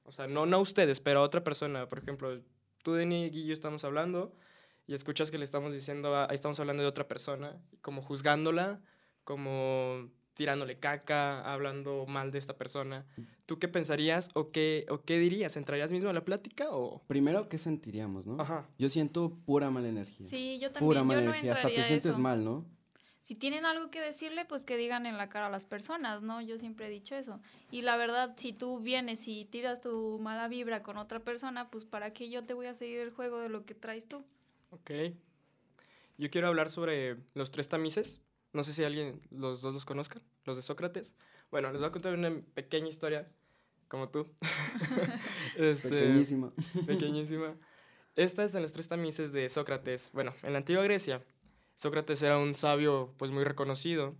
O 0.03 0.11
sea, 0.11 0.27
no, 0.27 0.45
no 0.45 0.57
a 0.57 0.59
ustedes, 0.59 0.99
pero 0.99 1.19
a 1.19 1.23
otra 1.23 1.43
persona. 1.43 1.87
Por 1.87 1.99
ejemplo, 1.99 2.41
tú, 2.83 2.93
Denny 2.93 3.27
y 3.27 3.45
yo 3.45 3.53
estamos 3.53 3.83
hablando 3.83 4.33
y 4.87 4.93
escuchas 4.93 5.31
que 5.31 5.37
le 5.37 5.45
estamos 5.45 5.71
diciendo, 5.71 6.15
ahí 6.15 6.35
estamos 6.35 6.59
hablando 6.59 6.83
de 6.83 6.89
otra 6.89 7.07
persona, 7.07 7.61
como 7.81 8.01
juzgándola, 8.01 8.81
como 9.23 10.09
tirándole 10.33 10.79
caca, 10.79 11.41
hablando 11.51 12.05
mal 12.05 12.31
de 12.31 12.39
esta 12.39 12.57
persona. 12.57 13.05
¿Tú 13.45 13.59
qué 13.59 13.67
pensarías 13.67 14.29
o 14.33 14.51
qué, 14.51 14.85
o 14.89 15.01
qué 15.01 15.19
dirías? 15.19 15.57
¿Entrarías 15.57 15.91
mismo 15.91 16.09
a 16.09 16.13
la 16.13 16.23
plática 16.23 16.69
o...? 16.71 17.01
Primero, 17.07 17.49
¿qué 17.49 17.57
sentiríamos, 17.57 18.25
no? 18.25 18.41
Ajá. 18.41 18.69
Yo 18.77 18.89
siento 18.89 19.37
pura 19.45 19.69
mala 19.69 19.89
energía. 19.89 20.27
Sí, 20.27 20.59
yo 20.59 20.71
también. 20.71 20.87
Pura 20.87 21.03
mala 21.03 21.21
energía. 21.21 21.53
Hasta 21.53 21.69
te 21.69 21.83
sientes 21.83 22.17
mal, 22.17 22.43
¿no? 22.43 22.65
Si 23.19 23.35
tienen 23.35 23.65
algo 23.65 23.91
que 23.91 24.01
decirle, 24.01 24.45
pues 24.45 24.65
que 24.65 24.77
digan 24.77 25.05
en 25.05 25.15
la 25.15 25.29
cara 25.29 25.47
a 25.47 25.49
las 25.51 25.67
personas, 25.67 26.23
¿no? 26.23 26.41
Yo 26.41 26.57
siempre 26.57 26.87
he 26.87 26.89
dicho 26.89 27.15
eso. 27.15 27.39
Y 27.69 27.83
la 27.83 27.95
verdad, 27.95 28.33
si 28.35 28.51
tú 28.51 28.79
vienes 28.79 29.27
y 29.27 29.45
tiras 29.45 29.79
tu 29.79 30.17
mala 30.19 30.47
vibra 30.47 30.81
con 30.81 30.97
otra 30.97 31.19
persona, 31.19 31.69
pues 31.69 31.85
¿para 31.85 32.13
qué 32.13 32.29
yo 32.31 32.43
te 32.45 32.55
voy 32.55 32.65
a 32.65 32.73
seguir 32.73 32.99
el 32.99 33.11
juego 33.11 33.39
de 33.39 33.49
lo 33.49 33.63
que 33.63 33.75
traes 33.75 34.07
tú? 34.07 34.25
Ok. 34.71 34.91
Yo 36.17 36.29
quiero 36.31 36.47
hablar 36.47 36.69
sobre 36.69 37.17
los 37.35 37.51
tres 37.51 37.67
tamices. 37.67 38.21
No 38.53 38.63
sé 38.63 38.73
si 38.73 38.83
alguien, 38.83 39.21
los 39.31 39.61
dos 39.61 39.73
los 39.73 39.85
conozcan, 39.85 40.21
los 40.45 40.57
de 40.57 40.63
Sócrates. 40.63 41.15
Bueno, 41.51 41.71
les 41.71 41.79
voy 41.79 41.89
a 41.89 41.91
contar 41.91 42.13
una 42.13 42.41
pequeña 42.53 42.89
historia, 42.89 43.31
como 43.87 44.09
tú. 44.09 44.27
este, 45.57 45.89
pequeñísima. 45.89 46.51
Pequeñísima. 46.85 47.55
Esta 48.15 48.43
es 48.43 48.55
en 48.55 48.61
los 48.61 48.73
tres 48.73 48.89
tamices 48.89 49.31
de 49.31 49.47
Sócrates. 49.47 50.09
Bueno, 50.13 50.33
en 50.43 50.51
la 50.51 50.59
antigua 50.59 50.83
Grecia, 50.83 51.23
Sócrates 51.75 52.21
era 52.21 52.37
un 52.37 52.53
sabio 52.53 53.13
pues 53.17 53.31
muy 53.31 53.43
reconocido 53.43 54.15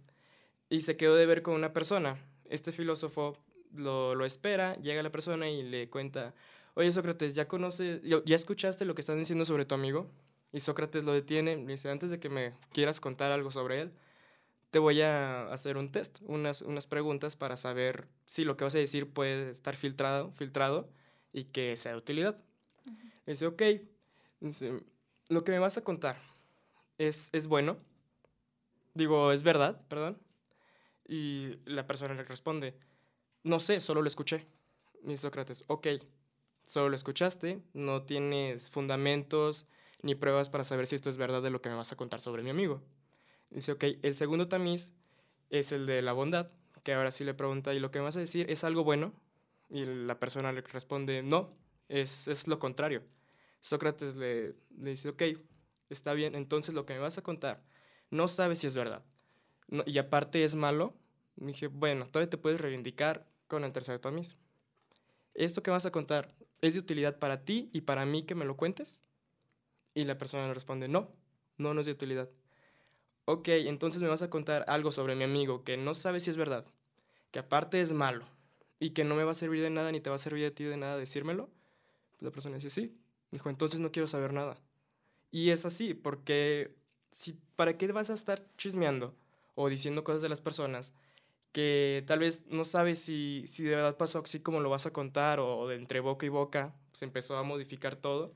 y 0.69 0.81
se 0.81 0.95
quedó 0.95 1.15
de 1.15 1.25
ver 1.25 1.41
con 1.41 1.55
una 1.55 1.73
persona. 1.73 2.17
Este 2.45 2.71
filósofo 2.71 3.37
lo, 3.73 4.15
lo 4.15 4.25
espera, 4.25 4.75
llega 4.77 5.03
la 5.03 5.11
persona 5.11 5.49
y 5.49 5.63
le 5.63 5.89
cuenta, 5.89 6.33
oye 6.73 6.91
Sócrates, 6.91 7.35
¿ya 7.35 7.47
conoces, 7.47 8.01
ya 8.03 8.35
escuchaste 8.35 8.85
lo 8.85 8.95
que 8.95 9.01
están 9.01 9.17
diciendo 9.17 9.45
sobre 9.45 9.65
tu 9.65 9.75
amigo? 9.75 10.09
Y 10.53 10.59
Sócrates 10.59 11.03
lo 11.03 11.13
detiene, 11.13 11.57
le 11.57 11.73
dice, 11.73 11.89
antes 11.89 12.09
de 12.11 12.19
que 12.19 12.29
me 12.29 12.53
quieras 12.71 12.99
contar 12.99 13.31
algo 13.31 13.51
sobre 13.51 13.81
él, 13.81 13.91
te 14.71 14.79
voy 14.79 15.01
a 15.01 15.51
hacer 15.51 15.77
un 15.77 15.91
test, 15.91 16.19
unas, 16.23 16.62
unas 16.62 16.88
preguntas 16.88 17.36
para 17.36 17.57
saber 17.57 18.07
si 18.25 18.45
lo 18.45 18.55
que 18.57 18.63
vas 18.63 18.73
a 18.73 18.79
decir 18.79 19.12
puede 19.12 19.51
estar 19.51 19.75
filtrado, 19.75 20.31
filtrado 20.31 20.89
y 21.34 21.45
que 21.45 21.75
sea 21.75 21.91
de 21.91 21.97
utilidad. 21.97 22.41
Dice, 23.25 23.45
ok, 23.45 23.62
lo 25.27 25.43
que 25.43 25.51
me 25.51 25.60
vas 25.60 25.77
a 25.77 25.84
contar, 25.84 26.17
es, 26.97 27.29
es 27.34 27.47
bueno. 27.47 27.77
Digo, 28.93 29.31
es 29.31 29.43
verdad, 29.43 29.81
perdón. 29.88 30.17
Y 31.07 31.57
la 31.65 31.86
persona 31.86 32.13
le 32.13 32.23
responde, 32.23 32.75
no 33.43 33.60
sé, 33.60 33.81
solo 33.81 34.01
lo 34.01 34.07
escuché. 34.07 34.47
Y 35.05 35.17
Sócrates, 35.17 35.63
ok, 35.67 35.88
solo 36.65 36.89
lo 36.89 36.95
escuchaste, 36.95 37.62
no 37.73 38.03
tienes 38.03 38.69
fundamentos 38.69 39.65
ni 40.01 40.15
pruebas 40.15 40.49
para 40.49 40.63
saber 40.63 40.88
si 40.88 40.95
esto 40.95 41.10
es 41.10 41.17
verdad 41.17 41.41
de 41.41 41.49
lo 41.49 41.62
que 41.62 41.69
me 41.69 41.75
vas 41.75 41.91
a 41.91 41.97
contar 41.97 42.21
sobre 42.21 42.43
mi 42.43 42.49
amigo. 42.49 42.81
Dice, 43.51 43.73
ok, 43.73 43.83
el 44.01 44.15
segundo 44.15 44.47
tamiz 44.47 44.93
es 45.49 45.71
el 45.71 45.85
de 45.85 46.01
la 46.01 46.13
bondad, 46.13 46.49
que 46.83 46.93
ahora 46.93 47.11
sí 47.11 47.23
le 47.23 47.33
pregunta, 47.33 47.73
¿y 47.73 47.79
lo 47.79 47.91
que 47.91 47.99
vas 47.99 48.15
a 48.15 48.19
decir 48.19 48.49
es 48.49 48.63
algo 48.63 48.83
bueno? 48.83 49.13
Y 49.69 49.85
la 49.85 50.19
persona 50.19 50.51
le 50.51 50.61
responde, 50.61 51.21
no, 51.21 51.53
es, 51.89 52.27
es 52.27 52.47
lo 52.47 52.59
contrario. 52.59 53.03
Sócrates 53.59 54.15
le, 54.15 54.55
le 54.77 54.89
dice, 54.89 55.09
ok, 55.09 55.23
está 55.89 56.13
bien, 56.13 56.33
entonces 56.35 56.73
lo 56.73 56.85
que 56.85 56.93
me 56.93 56.99
vas 56.99 57.17
a 57.17 57.21
contar, 57.21 57.63
no 58.09 58.27
sabes 58.27 58.59
si 58.59 58.67
es 58.67 58.73
verdad. 58.73 59.03
y 59.85 59.97
aparte 59.97 60.43
es 60.43 60.55
malo. 60.55 60.95
dije, 61.35 61.67
bueno, 61.67 62.05
todavía 62.05 62.29
te 62.29 62.37
puedes 62.37 62.59
reivindicar 62.59 63.27
con 63.47 63.63
el 63.63 63.71
tercer 63.71 63.99
tamiz. 63.99 64.35
Esto 65.33 65.63
que 65.63 65.71
vas 65.71 65.85
a 65.85 65.91
contar 65.91 66.35
es 66.61 66.73
de 66.73 66.79
utilidad 66.79 67.19
para 67.19 67.43
ti 67.43 67.69
y 67.73 67.81
para 67.81 68.05
mí 68.05 68.23
que 68.23 68.35
me 68.35 68.45
lo 68.45 68.57
cuentes. 68.57 69.01
Y 69.93 70.05
la 70.05 70.17
persona 70.17 70.47
le 70.47 70.53
responde, 70.53 70.87
no, 70.87 71.11
no, 71.57 71.73
no 71.73 71.81
es 71.81 71.85
de 71.85 71.93
utilidad. 71.93 72.29
Ok, 73.31 73.47
entonces 73.47 74.01
me 74.01 74.09
vas 74.09 74.23
a 74.23 74.29
contar 74.29 74.65
algo 74.67 74.91
sobre 74.91 75.15
mi 75.15 75.23
amigo 75.23 75.63
que 75.63 75.77
no 75.77 75.93
sabes 75.93 76.23
si 76.23 76.29
es 76.29 76.35
verdad, 76.35 76.65
que 77.31 77.39
aparte 77.39 77.79
es 77.79 77.93
malo 77.93 78.25
y 78.77 78.89
que 78.89 79.05
no 79.05 79.15
me 79.15 79.23
va 79.23 79.31
a 79.31 79.35
servir 79.35 79.61
de 79.61 79.69
nada 79.69 79.89
ni 79.93 80.01
te 80.01 80.09
va 80.09 80.17
a 80.17 80.19
servir 80.19 80.45
a 80.47 80.51
ti 80.51 80.65
de 80.65 80.75
nada 80.75 80.97
decírmelo. 80.97 81.49
La 82.19 82.29
persona 82.31 82.55
dice, 82.55 82.69
sí. 82.69 82.93
Dijo, 83.31 83.49
entonces 83.49 83.79
no 83.79 83.93
quiero 83.93 84.07
saber 84.07 84.33
nada. 84.33 84.57
Y 85.31 85.51
es 85.51 85.65
así, 85.65 85.93
porque 85.93 86.75
si, 87.09 87.39
¿para 87.55 87.77
qué 87.77 87.89
vas 87.93 88.09
a 88.09 88.15
estar 88.15 88.45
chismeando 88.57 89.15
o 89.55 89.69
diciendo 89.69 90.03
cosas 90.03 90.21
de 90.21 90.27
las 90.27 90.41
personas 90.41 90.91
que 91.53 92.03
tal 92.07 92.19
vez 92.19 92.45
no 92.47 92.65
sabes 92.65 92.99
si, 92.99 93.43
si 93.47 93.63
de 93.63 93.77
verdad 93.77 93.95
pasó 93.95 94.19
así 94.19 94.41
como 94.41 94.59
lo 94.59 94.69
vas 94.69 94.87
a 94.87 94.91
contar 94.91 95.39
o, 95.39 95.69
de 95.69 95.75
entre 95.75 96.01
boca 96.01 96.25
y 96.25 96.29
boca 96.29 96.75
se 96.91 97.05
empezó 97.05 97.37
a 97.37 97.43
modificar 97.43 97.95
todo 97.95 98.33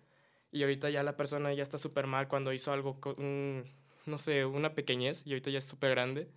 y 0.54 0.62
ahorita 0.64 0.90
ya 0.90 1.04
la 1.04 1.18
persona 1.18 1.54
ya 1.54 1.64
está 1.64 1.78
súper 1.78 2.08
mal 2.08 2.30
cuando 2.30 2.54
hizo 2.54 2.72
algo, 2.72 2.98
no 4.06 4.18
sé, 4.18 4.46
una 4.46 4.76
pequeñez 4.76 5.26
y 5.26 5.32
ahorita 5.32 5.50
ya 5.50 5.60
es 5.60 5.66
súper 5.66 5.92
grande 5.92 6.30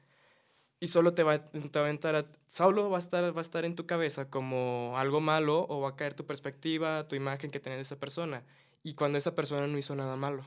y 0.81 0.89
solo 0.89 1.15
te 1.15 1.23
va, 1.23 1.45
te 1.45 1.81
va 1.81 1.87
a 1.87 1.91
entrar, 1.91 2.31
solo 2.47 2.89
va 2.91 2.99
a, 2.99 3.01
estar, 3.01 3.35
va 3.35 3.41
a 3.41 3.43
estar 3.43 3.65
en 3.65 3.75
tu 3.75 3.87
cabeza 3.87 4.31
como 4.31 4.95
algo 4.97 5.21
malo 5.21 5.67
o 5.69 5.81
va 5.81 5.91
a 5.91 5.97
caer 5.97 6.15
tu 6.15 6.27
perspectiva, 6.27 7.07
tu 7.07 7.17
imagen 7.17 7.51
que 7.51 7.61
tiene 7.61 7.81
esa 7.81 7.99
persona 7.99 8.45
y 8.83 8.95
cuando 8.95 9.19
esa 9.19 9.35
persona 9.35 9.67
no 9.67 9.79
hizo 9.79 9.97
nada 9.97 10.17
malo. 10.17 10.45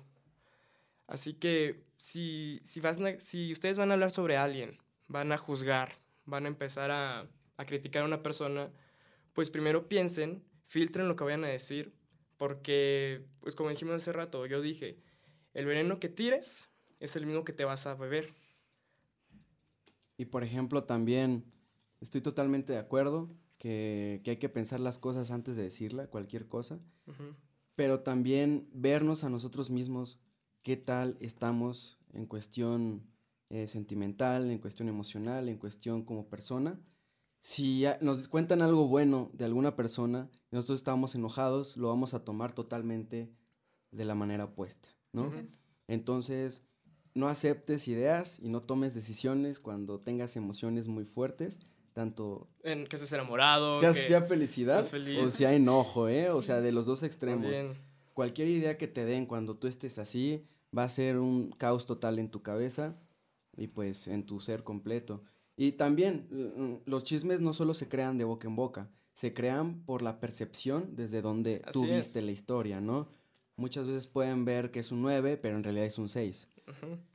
Así 1.08 1.34
que 1.34 1.84
si, 1.98 2.62
si, 2.64 2.80
vas, 2.80 2.98
si 3.20 3.52
ustedes 3.52 3.78
van 3.78 3.92
a 3.92 3.96
hablar 3.96 4.12
sobre 4.12 4.38
alguien, 4.38 4.80
van 5.08 5.32
a 5.34 5.38
juzgar, 5.38 5.98
van 6.26 6.46
a 6.46 6.48
empezar 6.48 6.92
a, 6.92 7.28
a 7.58 7.66
criticar 7.66 8.04
a 8.04 8.06
una 8.06 8.24
persona, 8.24 8.72
pues 9.34 9.50
primero 9.50 9.90
piensen, 9.90 10.44
filtren 10.66 11.10
lo 11.10 11.18
que 11.18 11.26
vayan 11.26 11.44
a 11.44 11.50
decir, 11.50 11.94
porque, 12.38 13.26
pues 13.42 13.56
como 13.56 13.70
dijimos 13.70 13.96
hace 13.96 14.14
rato, 14.14 14.46
yo 14.46 14.62
dije, 14.62 14.98
el 15.54 15.66
veneno 15.66 16.00
que 16.00 16.10
tires 16.10 16.71
es 17.02 17.18
el 17.18 17.26
mismo 17.26 17.44
que 17.44 17.52
te 17.52 17.66
vas 17.66 17.86
a 17.86 17.96
beber. 17.96 18.34
Y 20.16 20.26
por 20.26 20.46
ejemplo, 20.46 20.86
también 20.86 21.44
estoy 22.00 22.22
totalmente 22.22 22.72
de 22.72 22.80
acuerdo 22.80 23.30
que, 23.58 24.22
que 24.24 24.32
hay 24.32 24.38
que 24.38 24.48
pensar 24.48 24.80
las 24.80 25.00
cosas 25.00 25.32
antes 25.32 25.58
de 25.58 25.64
decirla, 25.64 26.08
cualquier 26.08 26.48
cosa 26.48 26.80
pero 27.76 28.02
también 28.02 28.68
vernos 28.74 29.24
a 29.24 29.30
nosotros 29.30 29.70
mismos 29.70 30.20
qué 30.64 30.78
tal 30.78 31.18
estamos 31.20 32.00
en 32.14 32.26
cuestión 32.26 33.08
eh, 33.50 33.68
sentimental, 33.68 34.50
en 34.50 34.60
cuestión 34.60 34.90
emocional, 34.90 35.50
en 35.50 35.58
cuestión 35.58 36.04
como 36.04 36.28
persona. 36.28 36.80
Si 37.42 37.86
nos 38.02 38.28
cuentan 38.28 38.62
algo 38.62 38.88
bueno 38.88 39.32
de 39.34 39.46
alguna 39.46 39.76
persona 39.76 40.30
y 40.52 40.56
nosotros 40.56 40.80
estamos 40.80 41.16
enojados, 41.16 41.76
lo 41.76 41.88
vamos 41.88 42.14
a 42.14 42.24
tomar 42.24 42.52
totalmente 42.54 43.32
de 43.90 44.06
la 44.06 44.16
manera 44.16 44.46
opuesta, 44.46 44.90
¿no? 45.12 45.30
Entonces, 45.88 46.64
no 47.14 47.28
aceptes 47.28 47.88
ideas 47.88 48.40
y 48.42 48.50
no 48.50 48.62
tomes 48.62 48.94
decisiones 48.94 49.60
cuando 49.60 50.00
tengas 50.00 50.36
emociones 50.36 50.88
muy 50.88 51.06
fuertes, 51.06 51.60
tanto... 51.94 52.48
En 52.64 52.88
que 52.88 52.98
seas 52.98 53.14
enamorado. 53.14 53.76
Sea, 53.76 53.94
sea 53.94 54.22
felicidad 54.22 54.86
o 55.24 55.32
sea 55.32 55.54
enojo, 55.54 56.08
¿eh? 56.08 56.30
O 56.30 56.42
sea, 56.42 56.62
de 56.62 56.72
los 56.72 56.86
dos 56.86 57.04
extremos. 57.04 57.54
Cualquier 58.14 58.48
idea 58.48 58.78
que 58.78 58.88
te 58.88 59.06
den 59.06 59.26
cuando 59.26 59.56
tú 59.56 59.68
estés 59.68 59.98
así 59.98 60.46
va 60.78 60.84
a 60.84 60.90
ser 60.90 61.18
un 61.18 61.52
caos 61.52 61.86
total 61.86 62.20
en 62.20 62.30
tu 62.30 62.42
cabeza 62.42 62.96
y 63.56 63.68
pues 63.68 64.08
en 64.08 64.26
tu 64.26 64.40
ser 64.40 64.64
completo. 64.64 65.24
Y 65.58 65.74
también 65.74 66.28
mm, 66.32 66.90
los 66.90 67.04
chismes 67.04 67.42
no 67.42 67.54
solo 67.54 67.74
se 67.74 67.88
crean 67.88 68.18
de 68.18 68.24
boca 68.24 68.48
en 68.48 68.56
boca, 68.56 68.90
se 69.14 69.34
crean 69.34 69.84
por 69.86 70.02
la 70.02 70.20
percepción 70.20 70.96
desde 70.96 71.22
donde 71.22 71.62
tú 71.72 71.86
viste 71.86 72.22
la 72.22 72.32
historia, 72.32 72.80
¿no? 72.82 73.10
Muchas 73.58 73.86
veces 73.86 74.08
pueden 74.08 74.46
ver 74.46 74.72
que 74.72 74.80
es 74.80 74.92
un 74.92 75.02
9, 75.02 75.38
pero 75.38 75.56
en 75.56 75.64
realidad 75.64 75.86
es 75.86 75.98
un 75.98 76.10
6. 76.10 76.48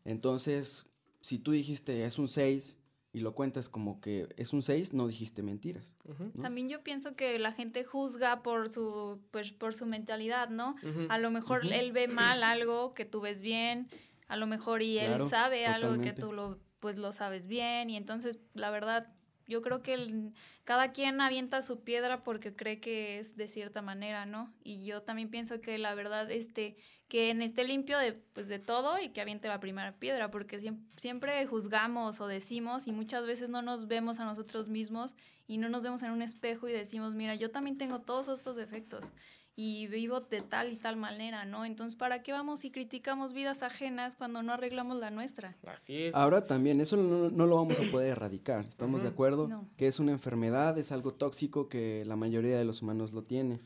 Entonces, 0.05 0.87
si 1.21 1.39
tú 1.39 1.53
dijiste 1.53 2.05
es 2.05 2.19
un 2.19 2.29
6 2.29 2.79
y 3.13 3.21
lo 3.21 3.35
cuentas 3.35 3.69
como 3.69 4.01
que 4.01 4.29
es 4.37 4.53
un 4.53 4.63
6, 4.63 4.93
no 4.93 5.07
dijiste 5.09 5.43
mentiras. 5.43 5.97
También 6.43 6.69
yo 6.69 6.83
pienso 6.83 7.17
que 7.17 7.39
la 7.39 7.53
gente 7.53 7.83
juzga 7.83 8.43
por 8.43 8.69
su, 8.69 9.23
pues, 9.31 9.53
por 9.53 9.73
su 9.75 9.87
mentalidad, 9.87 10.51
¿no? 10.51 10.77
A 11.09 11.19
lo 11.19 11.31
mejor 11.31 11.65
él 11.65 11.93
ve 11.93 12.09
mal 12.09 12.43
algo 12.45 12.93
que 12.93 13.05
tú 13.07 13.21
ves 13.21 13.41
bien, 13.41 13.89
a 14.29 14.37
lo 14.37 14.47
mejor 14.47 14.83
y 14.83 14.99
él 14.99 15.21
sabe 15.25 15.67
algo 15.67 15.99
que 15.99 16.13
tú 16.13 16.33
lo, 16.33 16.59
pues, 16.79 16.99
lo 16.99 17.13
sabes 17.13 17.47
bien, 17.47 17.89
y 17.89 17.97
entonces, 17.97 18.39
la 18.53 18.71
verdad, 18.71 19.13
yo 19.49 19.63
creo 19.63 19.81
que 19.81 20.33
cada 20.65 20.93
quien 20.93 21.21
avienta 21.21 21.63
su 21.63 21.85
piedra 21.85 22.25
porque 22.25 22.55
cree 22.55 22.81
que 22.81 23.19
es 23.19 23.37
de 23.37 23.49
cierta 23.49 23.81
manera, 23.81 24.27
¿no? 24.27 24.53
Y 24.63 24.85
yo 24.85 25.03
también 25.03 25.31
pienso 25.31 25.61
que 25.61 25.79
la 25.79 25.95
verdad, 25.95 26.31
este, 26.31 26.77
que 27.09 27.31
esté 27.31 27.65
limpio 27.65 27.99
de, 27.99 28.13
pues, 28.13 28.49
de 28.49 28.59
todo 28.59 28.99
y 29.01 29.11
que 29.11 29.21
aviente 29.21 29.49
la 29.49 29.61
primera 29.61 29.93
piedra, 29.99 30.31
porque 30.31 30.59
siempre, 30.97 31.47
juzgamos 31.47 32.21
o 32.21 32.27
decimos 32.27 32.87
y 32.89 32.93
muchas 32.93 33.27
veces 33.27 33.49
no 33.49 33.63
nos 33.63 33.87
vemos 33.87 34.19
a 34.19 34.25
nosotros 34.25 34.67
mismos 34.67 35.15
y 35.47 35.59
no 35.59 35.69
nos 35.69 35.85
vemos 35.85 36.03
en 36.03 36.11
un 36.11 36.23
espejo 36.23 36.69
y 36.69 36.73
decimos, 36.73 37.15
mira, 37.15 37.35
yo 37.37 37.51
también 37.51 37.79
tengo 37.79 38.01
todos 38.01 38.29
estos 38.29 38.57
defectos. 38.57 39.13
y 39.59 39.87
vivo 39.87 40.21
de 40.21 40.43
tal 40.43 40.71
y 40.71 40.77
tal 40.77 40.97
manera, 40.97 41.47
¿no? 41.47 41.65
Entonces, 41.65 41.97
¿para 41.97 42.23
qué 42.23 42.31
vamos 42.31 42.67
y 42.67 42.71
criticamos 42.71 43.33
vidas 43.33 43.63
ajenas 43.63 44.15
cuando 44.15 44.43
no 44.43 44.53
arreglamos 44.53 44.99
la 44.99 45.11
nuestra? 45.11 45.57
Así 45.67 45.97
es. 45.97 46.15
Ahora 46.15 46.47
también, 46.47 46.79
eso 46.83 46.99
no, 46.99 47.47
lo 47.47 47.57
vamos 47.57 47.81
a 47.81 47.91
poder 47.91 48.11
erradicar, 48.11 48.67
¿estamos 48.67 49.01
de 49.01 49.09
acuerdo? 49.09 49.49
Que 49.79 49.89
es 49.89 49.99
una 49.99 50.13
enfermedad, 50.13 50.77
es 50.77 50.93
algo 50.93 51.15
tóxico 51.15 51.71
que 51.71 52.05
la 52.05 52.17
mayoría 52.17 52.59
de 52.59 52.67
los 52.67 52.83
humanos 52.83 53.15
lo 53.15 53.23
tiene 53.23 53.61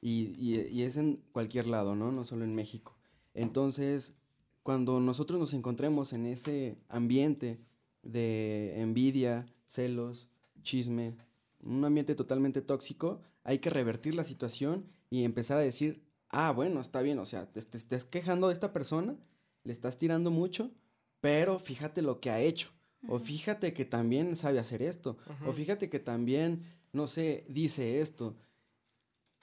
y, 0.00 0.34
y 0.38 0.82
es 0.82 0.96
en 0.96 1.22
cualquier 1.32 1.66
lado, 1.66 1.94
¿no? 1.94 2.12
No 2.12 2.24
solo 2.24 2.44
en 2.44 2.54
México. 2.54 2.96
Entonces, 3.34 4.14
cuando 4.62 4.98
nosotros 5.00 5.38
nos 5.38 5.54
encontremos 5.54 6.12
en 6.12 6.26
ese 6.26 6.76
ambiente 6.88 7.60
de 8.02 8.80
envidia, 8.80 9.46
celos, 9.66 10.28
chisme, 10.62 11.16
un 11.62 11.84
ambiente 11.84 12.14
totalmente 12.14 12.62
tóxico, 12.62 13.20
hay 13.44 13.58
que 13.58 13.70
revertir 13.70 14.14
la 14.14 14.24
situación 14.24 14.86
y 15.10 15.24
empezar 15.24 15.58
a 15.58 15.60
decir, 15.60 16.02
ah, 16.30 16.50
bueno, 16.50 16.80
está 16.80 17.00
bien, 17.00 17.18
o 17.18 17.26
sea, 17.26 17.46
te, 17.46 17.60
estás 17.60 18.04
quejando 18.04 18.48
de 18.48 18.54
esta 18.54 18.72
persona, 18.72 19.16
le 19.64 19.72
estás 19.72 19.98
tirando 19.98 20.30
mucho, 20.30 20.72
pero 21.20 21.58
fíjate 21.58 22.02
lo 22.02 22.20
que 22.20 22.30
ha 22.30 22.40
hecho. 22.40 22.70
O 23.08 23.20
fíjate 23.20 23.72
que 23.72 23.84
también 23.84 24.36
sabe 24.36 24.58
hacer 24.58 24.82
esto. 24.82 25.16
O 25.46 25.52
fíjate 25.52 25.88
que 25.88 26.00
también, 26.00 26.64
no 26.92 27.06
sé, 27.06 27.44
dice 27.48 28.00
esto. 28.00 28.36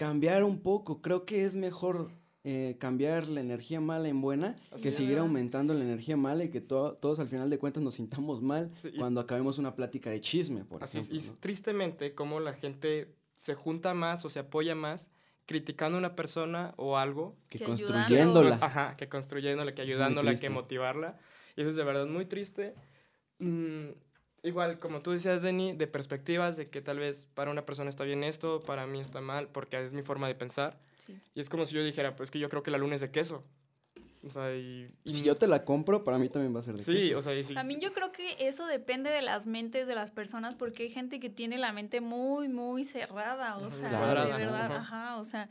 Cambiar 0.03 0.43
un 0.43 0.59
poco. 0.59 1.01
Creo 1.01 1.23
que 1.23 1.45
es 1.45 1.55
mejor 1.55 2.11
eh, 2.43 2.75
cambiar 2.77 3.29
la 3.29 3.39
energía 3.39 3.79
mala 3.79 4.09
en 4.09 4.19
buena 4.19 4.57
que 4.81 4.91
seguir 4.91 5.17
aumentando 5.17 5.73
la 5.73 5.81
energía 5.81 6.17
mala 6.17 6.43
y 6.43 6.49
que 6.49 6.59
todos 6.59 7.19
al 7.19 7.29
final 7.29 7.49
de 7.49 7.57
cuentas 7.57 7.81
nos 7.81 7.95
sintamos 7.95 8.41
mal 8.41 8.69
cuando 8.97 9.21
acabemos 9.21 9.59
una 9.59 9.75
plática 9.75 10.09
de 10.09 10.19
chisme, 10.19 10.65
por 10.65 10.83
ejemplo. 10.83 11.15
y 11.15 11.21
tristemente 11.39 12.13
como 12.13 12.41
la 12.41 12.51
gente 12.51 13.15
se 13.33 13.55
junta 13.55 13.93
más 13.93 14.25
o 14.25 14.29
se 14.29 14.39
apoya 14.39 14.75
más 14.75 15.09
criticando 15.45 15.97
a 15.97 15.99
una 15.99 16.15
persona 16.17 16.73
o 16.75 16.97
algo. 16.97 17.37
Que, 17.47 17.59
construyéndola. 17.59 18.57
Ajá, 18.61 18.97
que 18.97 19.07
construyéndola, 19.07 19.73
que 19.73 19.83
ayudándola, 19.83 20.35
que 20.35 20.49
motivarla. 20.49 21.17
Y 21.55 21.61
eso 21.61 21.69
es 21.69 21.77
de 21.77 21.83
verdad 21.85 22.07
muy 22.07 22.25
triste. 22.25 22.75
Mm, 23.39 23.91
igual, 24.43 24.77
como 24.77 25.01
tú 25.01 25.11
decías, 25.11 25.41
Denny, 25.41 25.73
de 25.73 25.87
perspectivas, 25.87 26.57
de 26.57 26.69
que 26.69 26.81
tal 26.81 26.99
vez 26.99 27.27
para 27.33 27.51
una 27.51 27.65
persona 27.65 27.89
está 27.89 28.03
bien 28.03 28.23
esto, 28.23 28.61
para 28.61 28.85
mí 28.85 28.99
está 28.99 29.21
mal, 29.21 29.47
porque 29.47 29.81
es 29.81 29.93
mi 29.93 30.03
forma 30.03 30.27
de 30.27 30.35
pensar. 30.35 30.77
Y 31.35 31.39
es 31.41 31.49
como 31.49 31.65
si 31.65 31.75
yo 31.75 31.83
dijera, 31.83 32.15
pues 32.15 32.31
que 32.31 32.39
yo 32.39 32.49
creo 32.49 32.63
que 32.63 32.71
la 32.71 32.77
luna 32.77 32.95
es 32.95 33.01
de 33.01 33.11
queso. 33.11 33.43
O 34.25 34.29
sea, 34.29 34.55
y, 34.55 34.89
si 35.05 35.23
yo 35.23 35.35
te 35.35 35.47
la 35.47 35.65
compro, 35.65 36.05
para 36.05 36.17
mí 36.17 36.29
también 36.29 36.55
va 36.55 36.61
a 36.61 36.63
ser 36.63 36.77
de 36.77 36.83
Sí, 36.83 37.13
o 37.13 37.21
sea, 37.21 37.35
y 37.37 37.43
También 37.43 37.81
yo 37.81 37.91
creo 37.91 38.13
que 38.13 38.35
eso 38.39 38.65
depende 38.67 39.09
de 39.09 39.21
las 39.21 39.45
mentes 39.45 39.85
de 39.85 39.95
las 39.95 40.11
personas, 40.11 40.55
porque 40.55 40.83
hay 40.83 40.89
gente 40.89 41.19
que 41.19 41.29
tiene 41.29 41.57
la 41.57 41.73
mente 41.73 41.99
muy, 41.99 42.47
muy 42.47 42.85
cerrada, 42.85 43.57
o 43.57 43.69
sea, 43.69 43.89
de 44.25 44.31
verdad, 44.31 44.77
ajá, 44.77 45.17
o 45.17 45.25
sea, 45.25 45.49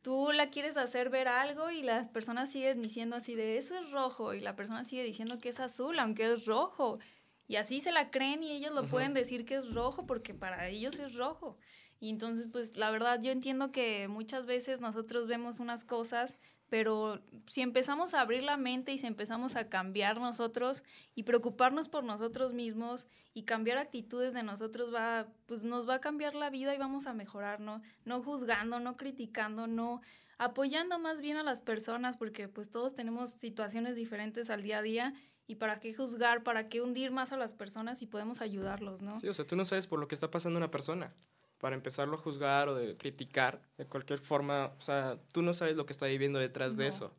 tú 0.00 0.32
la 0.32 0.48
quieres 0.48 0.78
hacer 0.78 1.10
ver 1.10 1.28
algo 1.28 1.70
y 1.70 1.82
las 1.82 2.08
personas 2.08 2.50
siguen 2.50 2.80
diciendo 2.80 3.16
así 3.16 3.34
de 3.34 3.58
eso 3.58 3.76
es 3.76 3.90
rojo 3.90 4.32
y 4.32 4.40
la 4.40 4.56
persona 4.56 4.84
sigue 4.84 5.02
diciendo 5.02 5.38
que 5.38 5.50
es 5.50 5.60
azul, 5.60 5.98
aunque 5.98 6.32
es 6.32 6.46
rojo. 6.46 6.98
Y 7.46 7.56
así 7.56 7.80
se 7.80 7.92
la 7.92 8.10
creen 8.10 8.42
y 8.42 8.52
ellos 8.52 8.74
lo 8.74 8.86
pueden 8.86 9.14
decir 9.14 9.44
que 9.44 9.56
es 9.56 9.74
rojo 9.74 10.06
porque 10.06 10.34
para 10.34 10.68
ellos 10.68 10.98
es 10.98 11.14
rojo. 11.14 11.58
Y 12.00 12.10
entonces, 12.10 12.48
pues 12.50 12.76
la 12.76 12.90
verdad, 12.90 13.20
yo 13.22 13.30
entiendo 13.32 13.70
que 13.70 14.08
muchas 14.08 14.46
veces 14.46 14.80
nosotros 14.80 15.26
vemos 15.26 15.60
unas 15.60 15.84
cosas 15.84 16.36
pero 16.74 17.20
si 17.46 17.60
empezamos 17.60 18.14
a 18.14 18.20
abrir 18.20 18.42
la 18.42 18.56
mente 18.56 18.92
y 18.92 18.98
si 18.98 19.06
empezamos 19.06 19.54
a 19.54 19.68
cambiar 19.68 20.18
nosotros 20.18 20.82
y 21.14 21.24
preocuparnos 21.24 21.88
por 21.88 22.02
nosotros 22.02 22.52
mismos 22.52 23.06
y 23.32 23.42
cambiar 23.44 23.78
actitudes 23.78 24.34
de 24.34 24.42
nosotros 24.42 24.92
va 24.92 25.28
pues 25.46 25.62
nos 25.62 25.88
va 25.88 25.94
a 25.94 26.00
cambiar 26.00 26.34
la 26.34 26.50
vida 26.50 26.74
y 26.74 26.78
vamos 26.78 27.06
a 27.06 27.14
mejorar, 27.14 27.60
¿no? 27.60 27.82
No 28.04 28.22
juzgando, 28.22 28.80
no 28.80 28.96
criticando, 28.96 29.66
no 29.66 30.00
apoyando 30.38 30.98
más 30.98 31.20
bien 31.20 31.36
a 31.36 31.42
las 31.42 31.60
personas 31.60 32.16
porque 32.16 32.48
pues 32.48 32.70
todos 32.70 32.94
tenemos 32.94 33.30
situaciones 33.30 33.94
diferentes 33.94 34.50
al 34.50 34.62
día 34.62 34.78
a 34.78 34.82
día 34.82 35.14
y 35.46 35.56
para 35.56 35.80
qué 35.80 35.94
juzgar, 35.94 36.42
para 36.42 36.68
qué 36.68 36.80
hundir 36.80 37.10
más 37.10 37.32
a 37.32 37.36
las 37.36 37.52
personas 37.52 38.02
y 38.02 38.06
podemos 38.06 38.40
ayudarlos, 38.40 39.02
¿no? 39.02 39.18
Sí, 39.18 39.28
o 39.28 39.34
sea, 39.34 39.46
tú 39.46 39.56
no 39.56 39.64
sabes 39.64 39.86
por 39.86 39.98
lo 39.98 40.08
que 40.08 40.14
está 40.14 40.30
pasando 40.30 40.56
una 40.58 40.70
persona 40.70 41.14
para 41.58 41.76
empezarlo 41.76 42.16
a 42.16 42.18
juzgar 42.18 42.68
o 42.68 42.74
de 42.74 42.96
criticar 42.96 43.62
de 43.78 43.86
cualquier 43.86 44.20
forma, 44.20 44.74
o 44.78 44.82
sea, 44.82 45.18
tú 45.32 45.42
no 45.42 45.54
sabes 45.54 45.76
lo 45.76 45.86
que 45.86 45.92
está 45.92 46.06
viviendo 46.06 46.38
detrás 46.38 46.76
de 46.76 46.88
eso. 46.88 47.14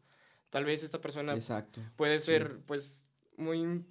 Tal 0.49 0.65
vez 0.65 0.83
esta 0.83 1.01
persona 1.01 1.33
Exacto. 1.33 1.81
puede 1.95 2.19
ser 2.19 2.59
pues 2.65 3.05
muy 3.37 3.83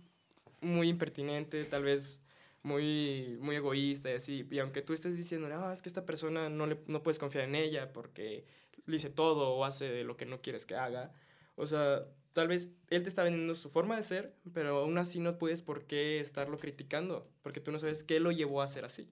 muy 0.61 0.89
impertinente, 0.89 1.65
tal 1.65 1.83
vez 1.83 2.21
muy 2.63 3.37
muy 3.41 3.57
egoísta 3.57 4.11
y 4.11 4.15
así, 4.15 4.47
y 4.51 4.59
aunque 4.59 4.81
tú 4.81 4.93
estés 4.93 5.17
diciendo, 5.17 5.49
"No, 5.49 5.71
es 5.71 5.83
que 5.83 5.89
esta 5.89 6.07
persona 6.07 6.49
no 6.49 6.67
le 6.67 6.79
no 6.87 7.03
puedes 7.03 7.19
confiar 7.19 7.45
en 7.45 7.55
ella 7.55 7.93
porque 7.93 8.47
dice 8.87 9.11
todo 9.11 9.55
o 9.55 9.65
hace 9.65 10.05
lo 10.05 10.17
que 10.17 10.25
no 10.25 10.41
quieres 10.41 10.67
que 10.67 10.77
haga." 10.77 11.13
O 11.57 11.67
sea, 11.67 12.07
tal 12.35 12.49
vez 12.49 12.69
él 12.91 13.03
te 13.03 13.09
está 13.09 13.23
vendiendo 13.23 13.55
su 13.55 13.71
forma 13.71 13.97
de 13.97 14.03
ser, 14.03 14.37
pero 14.53 14.81
aún 14.81 14.99
así 14.99 15.21
no 15.21 15.39
puedes 15.39 15.63
por 15.63 15.87
qué 15.87 16.21
estarlo 16.21 16.59
criticando, 16.59 17.31
porque 17.43 17.61
tú 17.61 17.73
no 17.73 17.79
sabes 17.79 18.05
qué 18.05 18.21
lo 18.21 18.33
llevó 18.33 18.61
a 18.61 18.69
ser 18.69 18.85
así. 18.85 19.09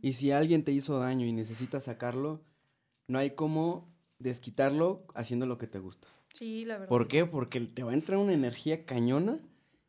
Y 0.00 0.14
si 0.14 0.30
alguien 0.30 0.64
te 0.64 0.72
hizo 0.72 0.98
daño 0.98 1.26
y 1.26 1.32
necesitas 1.32 1.84
sacarlo, 1.84 2.42
no 3.06 3.18
hay 3.18 3.32
como 3.32 3.92
desquitarlo 4.18 5.04
haciendo 5.14 5.46
lo 5.46 5.58
que 5.58 5.66
te 5.66 5.78
gusta. 5.78 6.08
Sí, 6.32 6.64
la 6.64 6.74
verdad. 6.74 6.88
¿Por 6.88 7.08
qué? 7.08 7.26
Porque 7.26 7.60
te 7.60 7.82
va 7.82 7.90
a 7.90 7.94
entrar 7.94 8.18
una 8.18 8.32
energía 8.32 8.86
cañona 8.86 9.40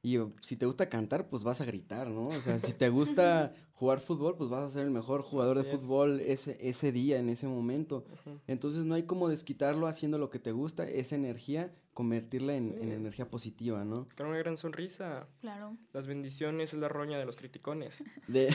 y 0.05 0.19
si 0.41 0.57
te 0.57 0.65
gusta 0.65 0.89
cantar, 0.89 1.29
pues 1.29 1.45
vas 1.45 1.61
a 1.61 1.65
gritar, 1.65 2.09
¿no? 2.09 2.23
O 2.23 2.41
sea, 2.41 2.59
si 2.59 2.73
te 2.73 2.89
gusta 2.89 3.53
jugar 3.71 4.01
fútbol, 4.01 4.35
pues 4.35 4.49
vas 4.49 4.63
a 4.63 4.69
ser 4.69 4.83
el 4.83 4.91
mejor 4.91 5.21
jugador 5.21 5.63
de 5.63 5.63
fútbol 5.63 6.19
ese, 6.19 6.57
ese 6.59 6.91
día, 6.91 7.19
en 7.19 7.29
ese 7.29 7.47
momento. 7.47 8.03
Entonces 8.45 8.83
no 8.83 8.95
hay 8.95 9.03
como 9.03 9.29
desquitarlo 9.29 9.87
haciendo 9.87 10.17
lo 10.17 10.29
que 10.29 10.39
te 10.39 10.51
gusta, 10.51 10.85
esa 10.89 11.15
energía, 11.15 11.73
convertirla 11.93 12.53
en, 12.53 12.83
energía 12.83 13.29
positiva, 13.29 13.85
¿no? 13.85 14.05
Con 14.17 14.27
una 14.27 14.39
gran 14.39 14.57
sonrisa. 14.57 15.25
Claro. 15.39 15.77
Las 15.93 16.05
bendiciones 16.05 16.73
es 16.73 16.79
la 16.81 16.89
roña 16.89 17.17
de 17.17 17.25
los 17.25 17.37
criticones. 17.37 18.03
De... 18.27 18.53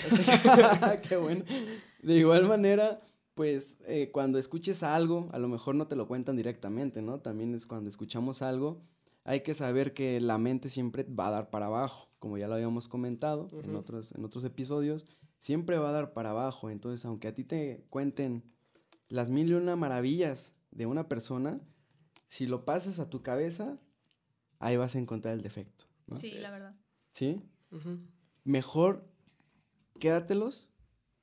Qué 1.09 1.17
bueno. 1.17 1.47
De 2.03 2.15
igual 2.15 2.47
manera, 2.47 3.01
pues 3.35 3.79
eh, 3.87 4.11
cuando 4.13 4.39
escuches 4.39 4.83
algo, 4.83 5.31
a 5.33 5.39
lo 5.39 5.49
mejor 5.49 5.77
no 5.77 5.87
te 5.87 5.97
lo 5.97 6.07
cuentan 6.09 6.37
directamente, 6.37 7.01
¿no? 7.01 7.21
También 7.21 7.55
es 7.55 7.67
cuando 7.67 7.89
escuchamos 7.89 8.43
algo 8.43 8.83
hay 9.29 9.43
que 9.43 9.55
saber 9.55 9.93
que 9.93 10.23
la 10.23 10.39
mente 10.39 10.71
siempre 10.71 11.05
va 11.05 11.27
a 11.27 11.31
dar 11.31 11.51
para 11.51 11.67
abajo, 11.67 12.09
como 12.19 12.39
ya 12.39 12.49
lo 12.49 12.55
habíamos 12.55 12.89
comentado 12.89 13.47
en, 13.63 13.77
otros, 13.77 14.13
en 14.13 14.25
otros 14.25 14.43
episodios, 14.43 15.05
siempre 15.37 15.77
va 15.77 15.91
a 15.91 15.93
dar 15.93 16.15
para 16.15 16.31
abajo. 16.31 16.71
Entonces, 16.71 17.05
aunque 17.05 17.29
a 17.29 17.35
ti 17.35 17.45
te 17.45 17.85
cuenten 17.91 18.51
las 19.11 19.29
mil 19.29 19.51
y 19.51 19.53
una 19.53 19.77
maravillas 19.77 20.55
de 20.71 20.87
una 20.87 21.09
persona, 21.09 21.61
si 22.27 22.47
lo 22.47 22.65
pasas 22.65 23.01
a 23.01 23.11
tu 23.11 23.21
cabeza, 23.21 23.79
ahí 24.61 24.79
vas 24.79 24.97
a 24.97 24.99
encontrar 24.99 25.35
el 25.35 25.43
defecto. 25.43 25.85
Sí, 26.17 26.33
la 26.33 26.51
verdad. 26.51 26.75
¿Sí? 27.13 27.43
Mejor 28.45 29.13
quédatelos 30.01 30.71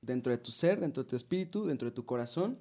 dentro 0.00 0.30
de 0.30 0.38
tu 0.38 0.52
ser, 0.52 0.78
dentro 0.78 1.02
de 1.02 1.08
tu 1.08 1.16
espíritu, 1.16 1.66
dentro 1.66 1.88
de 1.88 1.92
tu 1.92 2.06
corazón, 2.06 2.60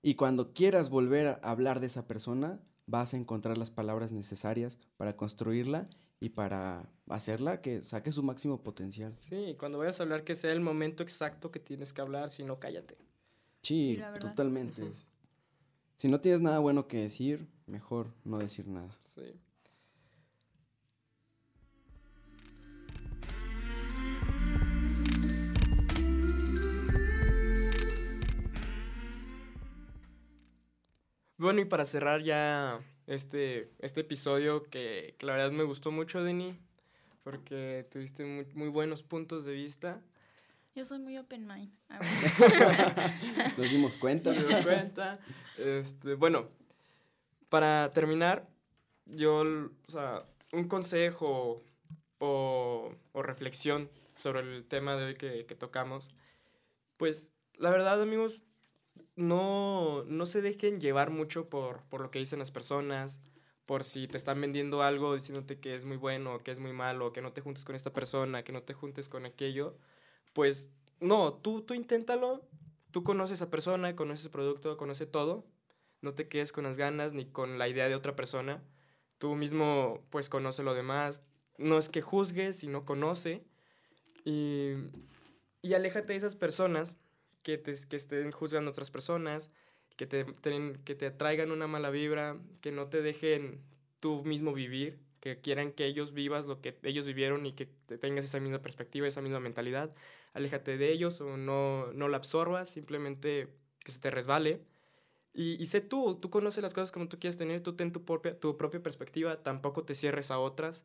y 0.00 0.14
cuando 0.14 0.52
quieras 0.52 0.90
volver 0.90 1.26
a 1.26 1.34
hablar 1.42 1.80
de 1.80 1.88
esa 1.88 2.06
persona, 2.06 2.62
vas 2.86 3.14
a 3.14 3.16
encontrar 3.16 3.58
las 3.58 3.70
palabras 3.70 4.12
necesarias 4.12 4.78
para 4.96 5.16
construirla 5.16 5.88
y 6.20 6.30
para 6.30 6.88
hacerla 7.08 7.60
que 7.60 7.82
saque 7.82 8.12
su 8.12 8.22
máximo 8.22 8.62
potencial. 8.62 9.14
Sí, 9.18 9.56
cuando 9.58 9.78
vayas 9.78 10.00
a 10.00 10.04
hablar 10.04 10.24
que 10.24 10.34
sea 10.34 10.52
el 10.52 10.60
momento 10.60 11.02
exacto 11.02 11.50
que 11.50 11.60
tienes 11.60 11.92
que 11.92 12.00
hablar, 12.00 12.30
si 12.30 12.42
no, 12.44 12.58
cállate. 12.58 12.96
Sí, 13.62 14.00
totalmente. 14.20 14.92
Si 15.96 16.08
no 16.08 16.20
tienes 16.20 16.40
nada 16.40 16.58
bueno 16.58 16.86
que 16.86 16.98
decir, 16.98 17.48
mejor 17.66 18.12
no 18.24 18.38
decir 18.38 18.68
nada. 18.68 18.96
Sí. 19.00 19.34
Bueno, 31.38 31.60
y 31.60 31.66
para 31.66 31.84
cerrar 31.84 32.22
ya 32.22 32.80
este, 33.06 33.70
este 33.78 34.00
episodio 34.00 34.64
que, 34.64 35.14
la 35.20 35.34
verdad 35.34 35.52
me 35.52 35.64
gustó 35.64 35.90
mucho, 35.90 36.24
Dini, 36.24 36.58
porque 37.22 37.86
tuviste 37.90 38.24
muy, 38.54 38.68
buenos 38.68 39.02
puntos 39.02 39.44
de 39.44 39.52
vista. 39.52 40.00
Yo 40.74 40.84
soy 40.84 40.98
muy 40.98 41.18
open 41.18 41.46
mind. 41.46 41.72
Nos 43.58 43.70
dimos 43.70 43.96
cuenta. 43.98 44.32
Nos 44.32 44.48
dimos 44.48 44.64
cuenta. 44.64 45.18
Este, 45.58 46.14
bueno, 46.14 46.48
para 47.50 47.90
terminar, 47.92 48.48
yo, 49.04 49.42
o 49.42 49.90
sea, 49.90 50.24
un 50.52 50.68
consejo 50.68 51.62
o, 52.18 52.94
o 53.12 53.22
reflexión 53.22 53.90
sobre 54.14 54.40
el 54.40 54.64
tema 54.64 54.96
de 54.96 55.04
hoy 55.04 55.14
que, 55.14 55.44
que 55.44 55.54
tocamos, 55.54 56.08
pues 56.96 57.34
la 57.58 57.70
verdad, 57.70 58.00
amigos, 58.00 58.42
no, 59.16 60.04
no 60.04 60.26
se 60.26 60.42
dejen 60.42 60.80
llevar 60.80 61.10
mucho 61.10 61.48
por, 61.48 61.82
por 61.84 62.00
lo 62.00 62.10
que 62.10 62.18
dicen 62.18 62.38
las 62.38 62.50
personas, 62.50 63.20
por 63.64 63.82
si 63.82 64.06
te 64.06 64.16
están 64.16 64.40
vendiendo 64.40 64.82
algo 64.82 65.14
diciéndote 65.14 65.58
que 65.58 65.74
es 65.74 65.84
muy 65.84 65.96
bueno, 65.96 66.42
que 66.44 66.52
es 66.52 66.60
muy 66.60 66.72
malo, 66.72 67.12
que 67.12 67.22
no 67.22 67.32
te 67.32 67.40
juntes 67.40 67.64
con 67.64 67.74
esta 67.74 67.92
persona, 67.92 68.44
que 68.44 68.52
no 68.52 68.62
te 68.62 68.74
juntes 68.74 69.08
con 69.08 69.26
aquello, 69.26 69.76
pues 70.32 70.70
no, 71.00 71.34
tú, 71.34 71.62
tú 71.62 71.74
inténtalo, 71.74 72.46
tú 72.90 73.02
conoces 73.02 73.32
a 73.32 73.44
esa 73.44 73.50
persona, 73.50 73.96
conoces 73.96 74.26
el 74.26 74.30
producto, 74.30 74.76
conoces 74.76 75.10
todo, 75.10 75.46
no 76.02 76.14
te 76.14 76.28
quedes 76.28 76.52
con 76.52 76.64
las 76.64 76.76
ganas 76.76 77.12
ni 77.12 77.24
con 77.24 77.58
la 77.58 77.68
idea 77.68 77.88
de 77.88 77.94
otra 77.94 78.14
persona. 78.14 78.62
Tú 79.18 79.34
mismo, 79.34 80.06
pues, 80.10 80.28
conoce 80.28 80.62
lo 80.62 80.74
demás. 80.74 81.22
No 81.58 81.78
es 81.78 81.88
que 81.88 82.02
juzgues, 82.02 82.56
sino 82.56 82.84
conoce. 82.84 83.44
Y, 84.24 84.72
y 85.62 85.74
aléjate 85.74 86.08
de 86.08 86.16
esas 86.16 86.36
personas 86.36 86.96
que, 87.46 87.58
te, 87.58 87.76
que 87.88 87.94
estén 87.94 88.32
juzgando 88.32 88.70
a 88.70 88.72
otras 88.72 88.90
personas, 88.90 89.50
que 89.94 90.04
te, 90.04 90.26
que 90.84 90.94
te 90.96 91.12
traigan 91.12 91.52
una 91.52 91.68
mala 91.68 91.90
vibra, 91.90 92.36
que 92.60 92.72
no 92.72 92.88
te 92.88 93.02
dejen 93.02 93.62
tú 94.00 94.24
mismo 94.24 94.52
vivir, 94.52 94.98
que 95.20 95.40
quieran 95.40 95.70
que 95.70 95.86
ellos 95.86 96.12
vivas 96.12 96.46
lo 96.46 96.60
que 96.60 96.76
ellos 96.82 97.06
vivieron 97.06 97.46
y 97.46 97.52
que 97.52 97.66
tengas 98.00 98.24
esa 98.24 98.40
misma 98.40 98.62
perspectiva, 98.62 99.06
esa 99.06 99.22
misma 99.22 99.38
mentalidad. 99.38 99.94
Aléjate 100.32 100.76
de 100.76 100.90
ellos 100.90 101.20
o 101.20 101.36
no, 101.36 101.92
no 101.92 102.08
la 102.08 102.16
absorbas, 102.16 102.68
simplemente 102.68 103.46
que 103.84 103.92
se 103.92 104.00
te 104.00 104.10
resbale. 104.10 104.64
Y, 105.32 105.64
sé 105.66 105.80
tú, 105.80 106.18
tú 106.20 106.30
conoces 106.30 106.64
las 106.64 106.74
cosas 106.74 106.90
como 106.90 107.08
tú 107.08 107.20
quieres 107.20 107.36
tener, 107.36 107.60
tú 107.60 107.76
ten 107.76 107.92
tu 107.92 108.04
propia, 108.04 108.40
tu 108.40 108.56
propia 108.56 108.82
perspectiva, 108.82 109.44
tampoco 109.44 109.84
te 109.84 109.94
cierres 109.94 110.32
a 110.32 110.40
otras 110.40 110.84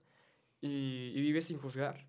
y, 0.62 1.12
y 1.16 1.22
vives 1.22 1.46
sin 1.46 1.58
juzgar. 1.58 2.06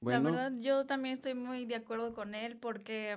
Bueno. 0.00 0.30
La 0.30 0.36
verdad, 0.36 0.58
yo 0.58 0.86
también 0.86 1.14
estoy 1.14 1.34
muy 1.34 1.66
de 1.66 1.74
acuerdo 1.74 2.14
con 2.14 2.34
él 2.34 2.56
porque 2.56 3.16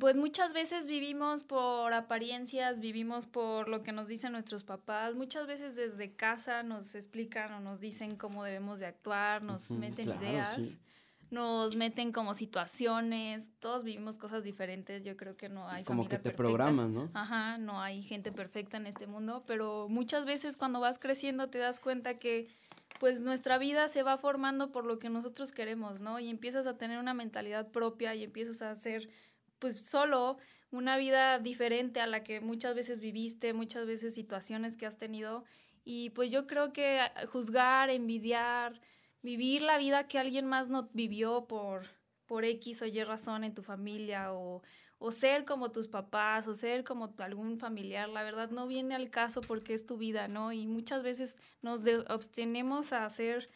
pues 0.00 0.16
muchas 0.16 0.52
veces 0.52 0.86
vivimos 0.86 1.44
por 1.44 1.92
apariencias, 1.92 2.80
vivimos 2.80 3.26
por 3.26 3.68
lo 3.68 3.82
que 3.82 3.92
nos 3.92 4.08
dicen 4.08 4.32
nuestros 4.32 4.64
papás. 4.64 5.14
Muchas 5.14 5.46
veces 5.46 5.76
desde 5.76 6.14
casa 6.14 6.62
nos 6.62 6.94
explican 6.94 7.52
o 7.52 7.60
nos 7.60 7.80
dicen 7.80 8.16
cómo 8.16 8.42
debemos 8.44 8.80
de 8.80 8.86
actuar, 8.86 9.44
nos 9.44 9.70
meten 9.70 10.08
ideas, 10.08 10.78
nos 11.30 11.76
meten 11.76 12.10
como 12.10 12.34
situaciones. 12.34 13.50
Todos 13.60 13.84
vivimos 13.84 14.18
cosas 14.18 14.42
diferentes. 14.42 15.04
Yo 15.04 15.16
creo 15.16 15.36
que 15.36 15.48
no 15.48 15.68
hay 15.68 15.84
como 15.84 16.08
que 16.08 16.18
te 16.18 16.32
programan, 16.32 16.92
¿no? 16.92 17.10
Ajá, 17.14 17.56
no 17.58 17.80
hay 17.80 18.02
gente 18.02 18.32
perfecta 18.32 18.78
en 18.78 18.86
este 18.86 19.06
mundo, 19.06 19.44
pero 19.46 19.88
muchas 19.88 20.24
veces 20.24 20.56
cuando 20.56 20.80
vas 20.80 20.98
creciendo 20.98 21.50
te 21.50 21.58
das 21.58 21.78
cuenta 21.78 22.18
que 22.18 22.48
pues 23.00 23.20
nuestra 23.20 23.58
vida 23.58 23.88
se 23.88 24.02
va 24.02 24.18
formando 24.18 24.72
por 24.72 24.84
lo 24.84 24.98
que 24.98 25.08
nosotros 25.08 25.52
queremos, 25.52 26.00
¿no? 26.00 26.18
Y 26.18 26.28
empiezas 26.28 26.66
a 26.66 26.76
tener 26.76 26.98
una 26.98 27.14
mentalidad 27.14 27.68
propia 27.70 28.14
y 28.14 28.24
empiezas 28.24 28.62
a 28.62 28.70
hacer 28.70 29.08
pues 29.58 29.86
solo 29.86 30.38
una 30.70 30.96
vida 30.96 31.38
diferente 31.38 32.00
a 32.00 32.06
la 32.06 32.22
que 32.22 32.40
muchas 32.40 32.74
veces 32.74 33.00
viviste, 33.00 33.52
muchas 33.52 33.86
veces 33.86 34.14
situaciones 34.14 34.76
que 34.76 34.86
has 34.86 34.98
tenido. 34.98 35.44
Y 35.84 36.10
pues 36.10 36.30
yo 36.30 36.46
creo 36.46 36.72
que 36.72 37.00
juzgar, 37.32 37.90
envidiar, 37.90 38.80
vivir 39.22 39.62
la 39.62 39.78
vida 39.78 40.06
que 40.08 40.18
alguien 40.18 40.46
más 40.46 40.68
no 40.68 40.90
vivió 40.92 41.46
por, 41.46 41.86
por 42.26 42.44
X 42.44 42.82
o 42.82 42.86
Y 42.86 43.02
razón 43.04 43.44
en 43.44 43.54
tu 43.54 43.62
familia 43.62 44.32
o, 44.32 44.62
o 44.98 45.12
ser 45.12 45.44
como 45.44 45.70
tus 45.70 45.86
papás 45.88 46.48
o 46.48 46.54
ser 46.54 46.84
como 46.84 47.14
algún 47.18 47.58
familiar, 47.58 48.08
la 48.08 48.22
verdad 48.22 48.50
no 48.50 48.66
viene 48.66 48.94
al 48.94 49.10
caso 49.10 49.40
porque 49.40 49.74
es 49.74 49.86
tu 49.86 49.96
vida, 49.96 50.28
¿no? 50.28 50.52
Y 50.52 50.66
muchas 50.66 51.02
veces 51.02 51.36
nos 51.62 51.82
abstenemos 52.08 52.92
a 52.92 53.06
hacer 53.06 53.48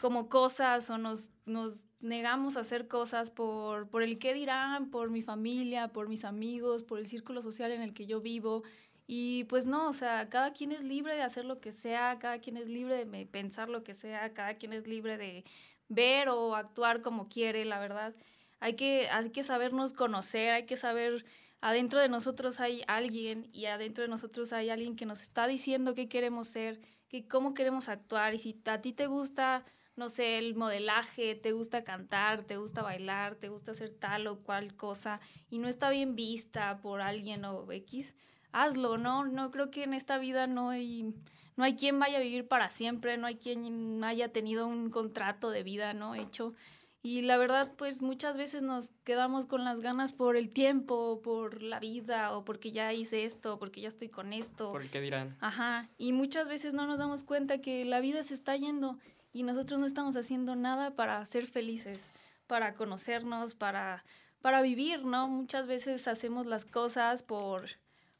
como 0.00 0.28
cosas 0.28 0.88
o 0.90 0.98
nos, 0.98 1.30
nos 1.44 1.84
negamos 2.00 2.56
a 2.56 2.60
hacer 2.60 2.88
cosas 2.88 3.30
por, 3.30 3.88
por 3.88 4.02
el 4.02 4.18
qué 4.18 4.32
dirán, 4.32 4.90
por 4.90 5.10
mi 5.10 5.22
familia, 5.22 5.88
por 5.88 6.08
mis 6.08 6.24
amigos, 6.24 6.84
por 6.84 6.98
el 6.98 7.06
círculo 7.06 7.42
social 7.42 7.72
en 7.72 7.82
el 7.82 7.92
que 7.92 8.06
yo 8.06 8.20
vivo. 8.20 8.62
Y 9.06 9.44
pues 9.44 9.66
no, 9.66 9.88
o 9.88 9.92
sea, 9.92 10.28
cada 10.28 10.52
quien 10.52 10.72
es 10.72 10.84
libre 10.84 11.14
de 11.14 11.22
hacer 11.22 11.44
lo 11.44 11.60
que 11.60 11.72
sea, 11.72 12.18
cada 12.18 12.40
quien 12.40 12.56
es 12.56 12.68
libre 12.68 13.04
de 13.04 13.26
pensar 13.26 13.68
lo 13.68 13.82
que 13.82 13.94
sea, 13.94 14.32
cada 14.34 14.54
quien 14.54 14.72
es 14.72 14.86
libre 14.86 15.16
de 15.16 15.44
ver 15.88 16.28
o 16.28 16.54
actuar 16.54 17.00
como 17.00 17.28
quiere, 17.28 17.64
la 17.64 17.78
verdad. 17.78 18.14
Hay 18.60 18.74
que, 18.74 19.08
hay 19.10 19.30
que 19.30 19.42
sabernos 19.42 19.92
conocer, 19.92 20.52
hay 20.52 20.66
que 20.66 20.76
saber, 20.76 21.24
adentro 21.60 22.00
de 22.00 22.08
nosotros 22.08 22.60
hay 22.60 22.82
alguien 22.86 23.48
y 23.52 23.66
adentro 23.66 24.02
de 24.02 24.08
nosotros 24.08 24.52
hay 24.52 24.70
alguien 24.70 24.96
que 24.96 25.06
nos 25.06 25.22
está 25.22 25.46
diciendo 25.46 25.94
qué 25.94 26.08
queremos 26.08 26.48
ser, 26.48 26.80
que 27.08 27.26
cómo 27.26 27.54
queremos 27.54 27.88
actuar 27.88 28.34
y 28.34 28.38
si 28.38 28.60
a 28.66 28.80
ti 28.80 28.92
te 28.92 29.06
gusta 29.06 29.64
no 29.98 30.08
sé, 30.08 30.38
el 30.38 30.54
modelaje, 30.54 31.34
te 31.34 31.50
gusta 31.50 31.82
cantar, 31.82 32.44
te 32.44 32.56
gusta 32.56 32.82
bailar, 32.82 33.34
te 33.34 33.48
gusta 33.48 33.72
hacer 33.72 33.90
tal 33.90 34.28
o 34.28 34.38
cual 34.38 34.76
cosa 34.76 35.20
y 35.50 35.58
no 35.58 35.66
está 35.68 35.90
bien 35.90 36.14
vista 36.14 36.80
por 36.80 37.00
alguien 37.00 37.44
o 37.44 37.70
X, 37.70 38.14
hazlo, 38.52 38.96
¿no? 38.96 39.24
No 39.24 39.50
creo 39.50 39.72
que 39.72 39.82
en 39.82 39.94
esta 39.94 40.18
vida 40.18 40.46
no 40.46 40.70
hay, 40.70 41.14
no 41.56 41.64
hay 41.64 41.74
quien 41.74 41.98
vaya 41.98 42.18
a 42.18 42.20
vivir 42.20 42.46
para 42.46 42.70
siempre, 42.70 43.16
no 43.18 43.26
hay 43.26 43.36
quien 43.38 44.02
haya 44.04 44.32
tenido 44.32 44.68
un 44.68 44.90
contrato 44.90 45.50
de 45.50 45.64
vida, 45.64 45.92
¿no? 45.94 46.14
Hecho. 46.14 46.54
Y 47.02 47.22
la 47.22 47.36
verdad, 47.36 47.72
pues 47.76 48.02
muchas 48.02 48.36
veces 48.36 48.62
nos 48.62 48.92
quedamos 49.04 49.46
con 49.46 49.64
las 49.64 49.80
ganas 49.80 50.12
por 50.12 50.36
el 50.36 50.50
tiempo, 50.50 51.20
por 51.22 51.62
la 51.62 51.78
vida, 51.78 52.36
o 52.36 52.44
porque 52.44 52.72
ya 52.72 52.92
hice 52.92 53.24
esto, 53.24 53.58
porque 53.58 53.80
ya 53.80 53.88
estoy 53.88 54.08
con 54.08 54.32
esto. 54.32 54.72
Por 54.72 54.86
que 54.88 55.00
dirán. 55.00 55.36
Ajá. 55.40 55.88
Y 55.96 56.12
muchas 56.12 56.48
veces 56.48 56.74
no 56.74 56.86
nos 56.86 56.98
damos 56.98 57.22
cuenta 57.22 57.58
que 57.60 57.84
la 57.84 58.00
vida 58.00 58.24
se 58.24 58.34
está 58.34 58.56
yendo 58.56 58.98
y 59.32 59.44
nosotros 59.44 59.78
no 59.78 59.86
estamos 59.86 60.16
haciendo 60.16 60.56
nada 60.56 60.96
para 60.96 61.24
ser 61.24 61.46
felices, 61.46 62.10
para 62.46 62.74
conocernos, 62.74 63.54
para, 63.54 64.04
para 64.40 64.60
vivir, 64.60 65.04
¿no? 65.04 65.28
Muchas 65.28 65.66
veces 65.66 66.08
hacemos 66.08 66.46
las 66.46 66.64
cosas 66.64 67.22
por, 67.22 67.68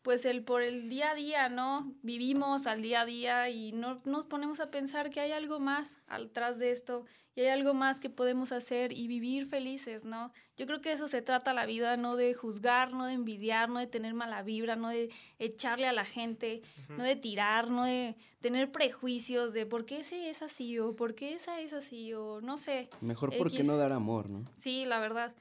pues 0.08 0.24
el 0.24 0.42
por 0.42 0.62
el 0.62 0.88
día 0.88 1.10
a 1.10 1.14
día, 1.14 1.50
¿no? 1.50 1.92
Vivimos 2.00 2.66
al 2.66 2.80
día 2.80 3.02
a 3.02 3.04
día 3.04 3.50
y 3.50 3.72
no 3.72 4.00
nos 4.06 4.24
ponemos 4.24 4.58
a 4.58 4.70
pensar 4.70 5.10
que 5.10 5.20
hay 5.20 5.32
algo 5.32 5.60
más 5.60 6.00
atrás 6.06 6.58
de 6.58 6.70
esto 6.70 7.04
y 7.34 7.42
hay 7.42 7.48
algo 7.48 7.74
más 7.74 8.00
que 8.00 8.08
podemos 8.08 8.50
hacer 8.50 8.94
y 8.96 9.06
vivir 9.06 9.44
felices, 9.44 10.06
¿no? 10.06 10.32
Yo 10.56 10.64
creo 10.64 10.80
que 10.80 10.92
eso 10.92 11.08
se 11.08 11.20
trata 11.20 11.52
la 11.52 11.66
vida, 11.66 11.98
no 11.98 12.16
de 12.16 12.32
juzgar, 12.32 12.94
no 12.94 13.04
de 13.04 13.12
envidiar, 13.12 13.68
no 13.68 13.80
de 13.80 13.86
tener 13.86 14.14
mala 14.14 14.42
vibra, 14.42 14.76
no 14.76 14.88
de 14.88 15.10
echarle 15.38 15.86
a 15.86 15.92
la 15.92 16.06
gente, 16.06 16.62
no 16.88 17.04
de 17.04 17.16
tirar, 17.16 17.68
no 17.70 17.84
de 17.84 18.16
tener 18.40 18.72
prejuicios 18.72 19.52
de 19.52 19.66
por 19.66 19.84
qué 19.84 20.00
ese 20.00 20.30
es 20.30 20.40
así 20.40 20.78
o 20.78 20.96
por 20.96 21.14
qué 21.14 21.34
esa 21.34 21.60
es 21.60 21.74
así 21.74 22.14
o 22.14 22.40
no 22.40 22.56
sé. 22.56 22.88
Mejor 23.02 23.36
por 23.36 23.50
qué 23.50 23.62
no 23.62 23.76
dar 23.76 23.92
amor, 23.92 24.30
¿no? 24.30 24.46
Sí, 24.56 24.86
la 24.86 25.00
verdad. 25.00 25.34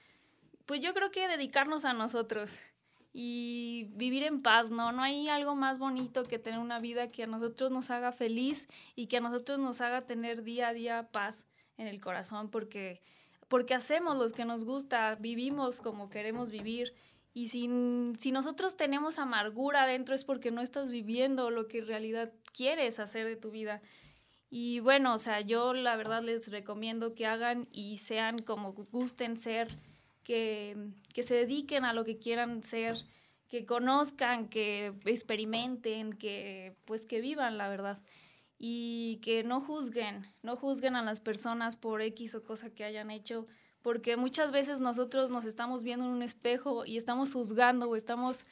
Pues 0.65 0.82
yo 0.82 0.93
creo 0.93 1.09
que 1.09 1.30
dedicarnos 1.30 1.86
a 1.86 1.93
nosotros 1.93 2.59
y 3.20 3.89
vivir 3.95 4.22
en 4.22 4.43
paz, 4.43 4.70
¿no? 4.70 4.91
No 4.91 5.01
hay 5.01 5.28
algo 5.28 5.55
más 5.55 5.80
bonito 5.80 6.22
que 6.22 6.38
tener 6.38 6.59
una 6.59 6.78
vida 6.78 7.09
que 7.09 7.24
a 7.24 7.28
nosotros 7.28 7.72
nos 7.72 7.89
haga 7.89 8.11
feliz 8.11 8.68
y 8.95 9.07
que 9.07 9.18
a 9.18 9.22
nosotros 9.22 9.57
nos 9.57 9.82
haga 9.82 10.05
tener 10.05 10.43
día 10.43 10.68
a 10.68 10.74
día 10.74 11.09
paz 11.11 11.47
en 11.78 11.88
el 11.88 11.99
corazón 11.99 12.51
porque, 12.51 13.01
porque 13.47 13.74
hacemos 13.74 14.18
lo 14.18 14.30
que 14.30 14.45
nos 14.45 14.65
gusta, 14.65 15.15
vivimos 15.15 15.82
como 15.82 16.11
queremos 16.11 16.51
vivir. 16.51 16.93
Y 17.34 17.47
si, 17.47 17.68
si 18.20 18.32
nosotros 18.32 18.78
tenemos 18.78 19.18
amargura 19.18 19.88
dentro 19.88 20.13
es 20.13 20.24
porque 20.24 20.51
no 20.51 20.61
estás 20.61 20.91
viviendo 20.91 21.49
lo 21.49 21.68
que 21.68 21.80
en 21.80 21.88
realidad 21.88 22.32
quieres 22.53 22.99
hacer 22.99 23.26
de 23.26 23.36
tu 23.36 23.49
vida. 23.49 23.82
Y 24.51 24.80
bueno, 24.82 25.15
o 25.15 25.18
sea, 25.18 25.41
yo 25.41 25.74
la 25.74 25.97
verdad 25.97 26.22
les 26.22 26.51
recomiendo 26.51 27.15
que 27.15 27.26
hagan 27.26 27.68
y 27.72 27.97
sean 27.97 28.43
como 28.43 28.74
gusten 28.74 29.38
ser 29.38 29.70
que, 30.28 31.23
se 31.23 31.36
dediquen 31.36 31.86
a 31.86 31.93
lo 31.93 32.03
que 32.03 32.17
quieran 32.17 32.61
ser, 32.61 32.97
que 33.47 33.65
conozcan, 33.65 34.49
que 34.49 34.93
experimenten, 35.05 36.11
que 36.11 36.75
pues 36.84 37.05
que 37.05 37.21
vivan, 37.21 37.57
la 37.57 37.69
verdad. 37.69 37.97
Y 38.59 39.19
que 39.23 39.43
no 39.43 39.61
juzguen, 39.61 40.25
no 40.43 40.57
juzguen 40.57 40.95
a 40.95 41.01
las 41.01 41.21
personas 41.21 41.78
por 41.78 42.01
X 42.01 42.36
o 42.36 42.43
cosa 42.43 42.69
que 42.69 42.84
hayan 42.84 43.09
hecho, 43.09 43.47
porque 43.82 44.17
muchas 44.17 44.51
veces 44.51 44.82
nosotros 44.82 45.30
nos 45.30 45.45
estamos 45.45 45.84
viendo 45.84 46.05
en 46.05 46.11
un 46.11 46.23
espejo 46.23 46.86
y 46.86 46.97
estamos 46.97 47.32
juzgando 47.32 47.89
o 47.89 47.95
estamos 47.95 48.43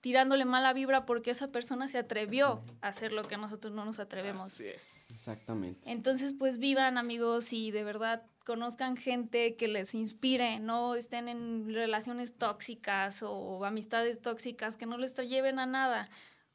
tirándole 0.00 0.44
mala 0.44 0.72
vibra 0.72 1.04
porque 1.06 1.30
esa 1.30 1.48
persona 1.48 1.88
se 1.88 1.98
atrevió 1.98 2.62
a 2.80 2.88
hacer 2.88 3.12
lo 3.12 3.24
que 3.24 3.38
nosotros 3.38 3.72
no 3.72 3.84
nos 3.84 3.98
atrevemos. 3.98 4.46
Así 4.46 4.66
es. 4.66 4.92
Exactamente. 5.08 5.90
Entonces, 5.90 6.32
pues 6.32 6.58
vivan 6.58 6.96
amigos 6.98 7.52
y 7.52 7.72
de 7.72 7.82
verdad 7.82 8.22
conozcan 8.44 8.96
gente 8.96 9.56
que 9.56 9.68
les 9.68 9.94
inspire, 9.94 10.60
no 10.60 10.94
estén 10.94 11.28
en 11.28 11.72
relaciones 11.72 12.34
tóxicas 12.34 13.22
o 13.22 13.64
amistades 13.64 14.20
tóxicas 14.20 14.76
que 14.76 14.86
no 14.86 14.98
les 14.98 15.16
lleven 15.16 15.58
a 15.58 15.66
nada. 15.66 16.10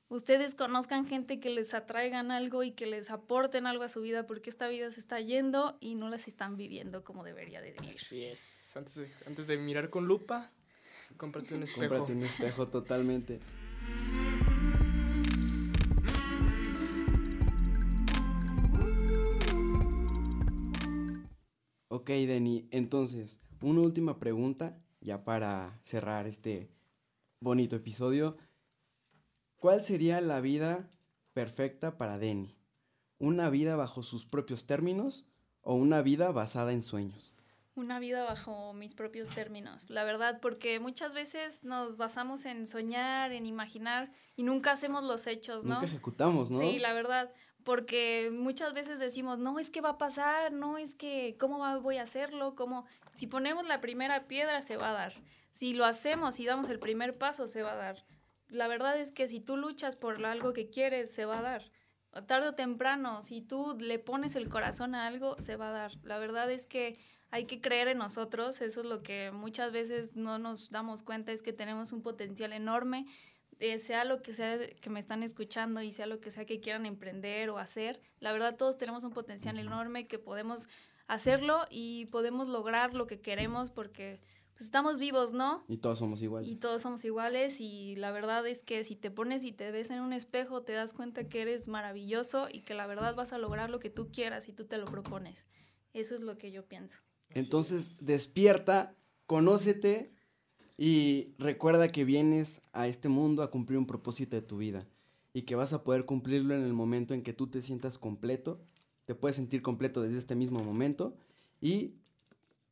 Ustedes 0.09 0.55
conozcan 0.55 1.05
gente 1.05 1.39
que 1.39 1.51
les 1.51 1.75
atraigan 1.75 2.31
algo 2.31 2.63
y 2.63 2.71
que 2.71 2.87
les 2.87 3.11
aporten 3.11 3.67
algo 3.67 3.83
a 3.83 3.89
su 3.89 4.01
vida 4.01 4.25
porque 4.25 4.49
esta 4.49 4.67
vida 4.67 4.91
se 4.91 4.99
está 4.99 5.19
yendo 5.19 5.77
y 5.79 5.93
no 5.93 6.09
las 6.09 6.27
están 6.27 6.57
viviendo 6.57 7.03
como 7.03 7.23
debería 7.23 7.61
de 7.61 7.73
vivir. 7.73 7.95
Así 7.95 8.23
es. 8.23 8.75
Antes 8.75 8.95
de, 8.95 9.11
antes 9.27 9.45
de 9.45 9.57
mirar 9.57 9.91
con 9.91 10.07
lupa, 10.07 10.51
cómprate 11.17 11.53
un 11.53 11.63
espejo. 11.63 11.89
Cómprate 11.89 12.13
un 12.13 12.23
espejo 12.23 12.67
totalmente. 12.69 13.39
Ok, 21.99 22.11
Denny, 22.11 22.65
entonces, 22.71 23.41
una 23.61 23.81
última 23.81 24.19
pregunta, 24.19 24.77
ya 25.01 25.25
para 25.25 25.81
cerrar 25.83 26.27
este 26.27 26.71
bonito 27.41 27.75
episodio. 27.75 28.37
¿Cuál 29.57 29.83
sería 29.83 30.21
la 30.21 30.39
vida 30.39 30.89
perfecta 31.33 31.97
para 31.97 32.17
Denny? 32.17 32.55
¿Una 33.17 33.49
vida 33.49 33.75
bajo 33.75 34.01
sus 34.01 34.25
propios 34.25 34.65
términos 34.65 35.27
o 35.59 35.73
una 35.75 36.01
vida 36.01 36.31
basada 36.31 36.71
en 36.71 36.83
sueños? 36.83 37.35
Una 37.75 37.99
vida 37.99 38.23
bajo 38.23 38.73
mis 38.73 38.95
propios 38.95 39.27
términos, 39.27 39.89
la 39.89 40.05
verdad, 40.05 40.39
porque 40.41 40.79
muchas 40.79 41.13
veces 41.13 41.65
nos 41.65 41.97
basamos 41.97 42.45
en 42.45 42.65
soñar, 42.65 43.33
en 43.33 43.45
imaginar 43.45 44.13
y 44.37 44.43
nunca 44.43 44.71
hacemos 44.71 45.03
los 45.03 45.27
hechos, 45.27 45.65
¿no? 45.65 45.75
Nunca 45.75 45.87
ejecutamos, 45.87 46.49
¿no? 46.49 46.59
Sí, 46.59 46.79
la 46.79 46.93
verdad, 46.93 47.29
porque 47.63 48.31
muchas 48.33 48.73
veces 48.73 48.99
decimos, 48.99 49.39
no, 49.39 49.59
es 49.59 49.69
que 49.69 49.81
va 49.81 49.89
a 49.89 49.97
pasar, 49.97 50.51
no, 50.51 50.77
es 50.77 50.95
que, 50.95 51.35
¿cómo 51.39 51.59
voy 51.81 51.97
a 51.97 52.03
hacerlo? 52.03 52.55
¿Cómo? 52.55 52.85
Si 53.13 53.27
ponemos 53.27 53.67
la 53.67 53.81
primera 53.81 54.27
piedra, 54.27 54.61
se 54.61 54.77
va 54.77 54.91
a 54.91 54.93
dar. 54.93 55.13
Si 55.51 55.73
lo 55.73 55.85
hacemos 55.85 56.39
y 56.39 56.45
damos 56.45 56.69
el 56.69 56.79
primer 56.79 57.17
paso, 57.17 57.47
se 57.47 57.63
va 57.63 57.73
a 57.73 57.75
dar. 57.75 58.05
La 58.47 58.67
verdad 58.67 58.97
es 58.97 59.11
que 59.11 59.27
si 59.27 59.39
tú 59.39 59.57
luchas 59.57 59.95
por 59.95 60.25
algo 60.25 60.53
que 60.53 60.69
quieres, 60.69 61.11
se 61.11 61.25
va 61.25 61.39
a 61.39 61.41
dar. 61.41 61.71
Tarde 62.27 62.49
o 62.49 62.55
temprano, 62.55 63.21
si 63.23 63.41
tú 63.41 63.77
le 63.79 63.99
pones 63.99 64.35
el 64.35 64.49
corazón 64.49 64.95
a 64.95 65.05
algo, 65.05 65.39
se 65.39 65.55
va 65.55 65.69
a 65.69 65.73
dar. 65.73 65.91
La 66.03 66.17
verdad 66.17 66.49
es 66.49 66.65
que 66.65 66.97
hay 67.31 67.45
que 67.45 67.61
creer 67.61 67.87
en 67.89 67.99
nosotros, 67.99 68.61
eso 68.61 68.81
es 68.81 68.87
lo 68.87 69.03
que 69.03 69.31
muchas 69.31 69.71
veces 69.71 70.15
no 70.15 70.39
nos 70.39 70.71
damos 70.71 71.03
cuenta, 71.03 71.31
es 71.31 71.43
que 71.43 71.53
tenemos 71.53 71.91
un 71.93 72.01
potencial 72.01 72.53
enorme 72.53 73.05
eh, 73.59 73.77
sea 73.77 74.05
lo 74.05 74.21
que 74.21 74.33
sea 74.33 74.57
que 74.67 74.89
me 74.89 74.99
están 74.99 75.21
escuchando 75.21 75.81
y 75.81 75.91
sea 75.91 76.05
lo 76.05 76.19
que 76.19 76.31
sea 76.31 76.45
que 76.45 76.59
quieran 76.59 76.85
emprender 76.85 77.49
o 77.49 77.57
hacer, 77.57 77.99
la 78.19 78.31
verdad 78.31 78.55
todos 78.55 78.77
tenemos 78.77 79.03
un 79.03 79.11
potencial 79.11 79.59
enorme 79.59 80.07
que 80.07 80.17
podemos 80.17 80.67
hacerlo 81.07 81.65
y 81.69 82.05
podemos 82.05 82.47
lograr 82.47 82.93
lo 82.93 83.07
que 83.07 83.19
queremos 83.19 83.71
porque 83.71 84.21
pues, 84.53 84.65
estamos 84.65 84.99
vivos, 84.99 85.33
¿no? 85.33 85.63
Y 85.67 85.77
todos 85.77 85.99
somos 85.99 86.21
iguales. 86.21 86.49
Y 86.49 86.55
todos 86.55 86.81
somos 86.81 87.03
iguales 87.03 87.59
y 87.59 87.95
la 87.95 88.11
verdad 88.11 88.47
es 88.47 88.61
que 88.61 88.83
si 88.83 88.95
te 88.95 89.11
pones 89.11 89.43
y 89.43 89.51
te 89.51 89.71
ves 89.71 89.89
en 89.89 90.01
un 90.01 90.13
espejo 90.13 90.61
te 90.61 90.73
das 90.73 90.93
cuenta 90.93 91.27
que 91.27 91.41
eres 91.41 91.67
maravilloso 91.67 92.47
y 92.51 92.61
que 92.61 92.75
la 92.75 92.87
verdad 92.87 93.15
vas 93.15 93.33
a 93.33 93.37
lograr 93.37 93.69
lo 93.69 93.79
que 93.79 93.89
tú 93.89 94.09
quieras 94.11 94.47
y 94.47 94.53
tú 94.53 94.65
te 94.65 94.77
lo 94.77 94.85
propones. 94.85 95.47
Eso 95.93 96.15
es 96.15 96.21
lo 96.21 96.37
que 96.37 96.51
yo 96.51 96.65
pienso. 96.65 96.99
Entonces, 97.29 98.05
despierta, 98.05 98.95
conócete 99.25 100.13
y 100.81 101.33
recuerda 101.37 101.91
que 101.91 102.05
vienes 102.05 102.61
a 102.71 102.87
este 102.87 103.09
mundo 103.09 103.43
a 103.43 103.51
cumplir 103.51 103.77
un 103.77 103.85
propósito 103.85 104.37
de 104.37 104.41
tu 104.41 104.57
vida 104.57 104.87
y 105.33 105.41
que 105.41 105.55
vas 105.55 105.73
a 105.73 105.83
poder 105.83 106.05
cumplirlo 106.05 106.55
en 106.55 106.63
el 106.63 106.71
momento 106.71 107.13
en 107.13 107.21
que 107.21 107.33
tú 107.33 107.47
te 107.47 107.61
sientas 107.61 107.97
completo, 107.97 108.61
te 109.03 109.13
puedes 109.13 109.35
sentir 109.35 109.61
completo 109.61 110.01
desde 110.01 110.17
este 110.17 110.35
mismo 110.35 110.63
momento 110.63 111.17
y 111.59 111.95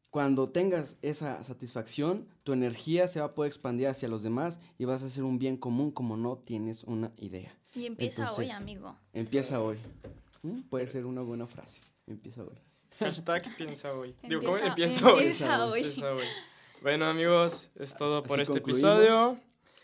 cuando 0.09 0.47
tengas 0.47 0.97
esa 1.01 1.43
satisfacción, 1.43 2.29
tu 2.43 2.53
energía 2.53 3.09
se 3.09 3.19
va 3.19 3.25
a 3.25 3.35
poder 3.35 3.49
expandir 3.49 3.87
hacia 3.87 4.07
los 4.07 4.23
demás 4.23 4.61
y 4.77 4.85
vas 4.85 5.03
a 5.03 5.07
hacer 5.07 5.25
un 5.25 5.37
bien 5.37 5.57
común 5.57 5.91
como 5.91 6.15
no 6.15 6.37
tienes 6.37 6.85
una 6.85 7.11
idea. 7.17 7.51
Y 7.75 7.87
empieza 7.87 8.31
hoy, 8.31 8.49
amigo. 8.51 8.95
Empieza 9.11 9.59
hoy. 9.61 9.79
¿Mm? 10.43 10.61
Puede 10.69 10.87
ser 10.89 11.05
una 11.05 11.23
buena 11.23 11.45
frase. 11.45 11.81
Empieza 12.07 12.41
hoy. 12.41 12.55
Hashtag 12.99 13.53
piensa 13.57 13.91
hoy. 13.91 14.15
Digo, 14.23 14.43
¿cómo 14.43 14.57
empieza, 14.57 15.05
hoy? 15.05 15.19
Empieza 15.23 15.65
hoy. 15.65 15.81
Empieza 15.81 16.13
hoy. 16.13 16.23
Bueno, 16.81 17.05
amigos, 17.07 17.69
es 17.75 17.95
todo 17.95 18.23
por 18.23 18.39
este 18.39 18.59
episodio. 18.59 19.37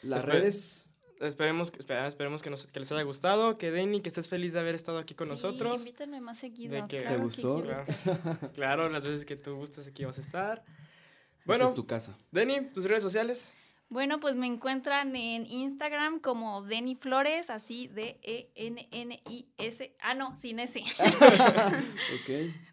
Las 0.03 0.23
redes. 0.25 0.89
Esperemos, 1.19 1.71
esperemos 1.77 2.43
que, 2.43 2.49
nos, 2.49 2.67
que, 2.67 2.79
les 2.79 2.91
haya 2.91 3.03
gustado, 3.03 3.57
que 3.57 3.71
Denny, 3.71 4.01
que 4.01 4.09
estés 4.09 4.27
feliz 4.27 4.51
de 4.51 4.59
haber 4.59 4.75
estado 4.75 4.97
aquí 4.97 5.15
con 5.15 5.27
sí, 5.27 5.31
nosotros. 5.31 5.81
Invítenme 5.81 6.19
más 6.19 6.37
seguido. 6.37 6.85
que, 6.87 7.01
¿Te 7.01 7.17
gustó? 7.17 7.63
Claro, 8.53 8.89
las 8.89 9.05
veces 9.05 9.23
que 9.25 9.37
tú 9.37 9.55
gustes 9.55 9.87
aquí 9.87 10.03
vas 10.03 10.17
a 10.17 10.21
estar. 10.21 10.63
Bueno, 11.45 11.65
es 11.65 11.73
tu 11.73 11.85
casa. 11.87 12.17
Denny, 12.31 12.69
tus 12.73 12.83
redes 12.85 13.03
sociales. 13.03 13.53
Bueno, 13.89 14.19
pues 14.19 14.35
me 14.35 14.47
encuentran 14.47 15.15
en 15.15 15.45
Instagram 15.45 16.19
como 16.19 16.63
Denny 16.63 16.95
Flores, 16.95 17.49
así 17.49 17.87
D-E-N-N-I-S. 17.87 18.35
Ah, 20.01 20.13
no, 20.15 20.37
sin 20.37 20.59
S. 20.59 20.79
ok. 20.99 22.29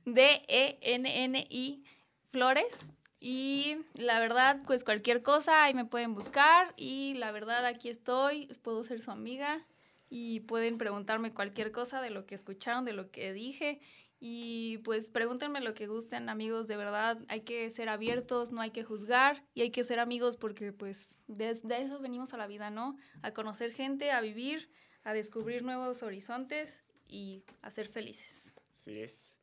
D-E-N-N-I 0.06 1.84
Flores. 2.32 2.86
Y 3.20 3.76
la 3.94 4.18
verdad, 4.18 4.60
pues 4.66 4.82
cualquier 4.82 5.22
cosa, 5.22 5.62
ahí 5.62 5.74
me 5.74 5.84
pueden 5.84 6.14
buscar. 6.14 6.72
Y 6.76 7.14
la 7.14 7.30
verdad, 7.30 7.66
aquí 7.66 7.90
estoy, 7.90 8.48
puedo 8.62 8.82
ser 8.82 9.02
su 9.02 9.10
amiga. 9.10 9.64
Y 10.08 10.40
pueden 10.40 10.78
preguntarme 10.78 11.32
cualquier 11.32 11.70
cosa 11.70 12.00
de 12.00 12.10
lo 12.10 12.26
que 12.26 12.34
escucharon, 12.34 12.84
de 12.84 12.94
lo 12.94 13.10
que 13.10 13.32
dije. 13.32 13.80
Y 14.22 14.78
pues 14.78 15.10
pregúntenme 15.10 15.62
lo 15.62 15.72
que 15.72 15.86
gusten, 15.86 16.28
amigos, 16.28 16.66
de 16.66 16.76
verdad, 16.76 17.18
hay 17.28 17.40
que 17.40 17.70
ser 17.70 17.88
abiertos, 17.88 18.52
no 18.52 18.60
hay 18.60 18.70
que 18.70 18.84
juzgar 18.84 19.42
y 19.54 19.62
hay 19.62 19.70
que 19.70 19.82
ser 19.82 19.98
amigos 19.98 20.36
porque 20.36 20.74
pues 20.74 21.18
de, 21.26 21.50
eso 21.50 22.00
venimos 22.00 22.34
a 22.34 22.36
la 22.36 22.46
vida, 22.46 22.70
¿no? 22.70 22.98
A 23.22 23.32
conocer 23.32 23.72
gente, 23.72 24.10
a 24.10 24.20
vivir, 24.20 24.68
a 25.04 25.14
descubrir 25.14 25.62
nuevos 25.62 26.02
horizontes 26.02 26.82
y 27.08 27.42
a 27.62 27.70
ser 27.70 27.88
felices. 27.88 28.52
Así 28.70 29.00
es. 29.00 29.38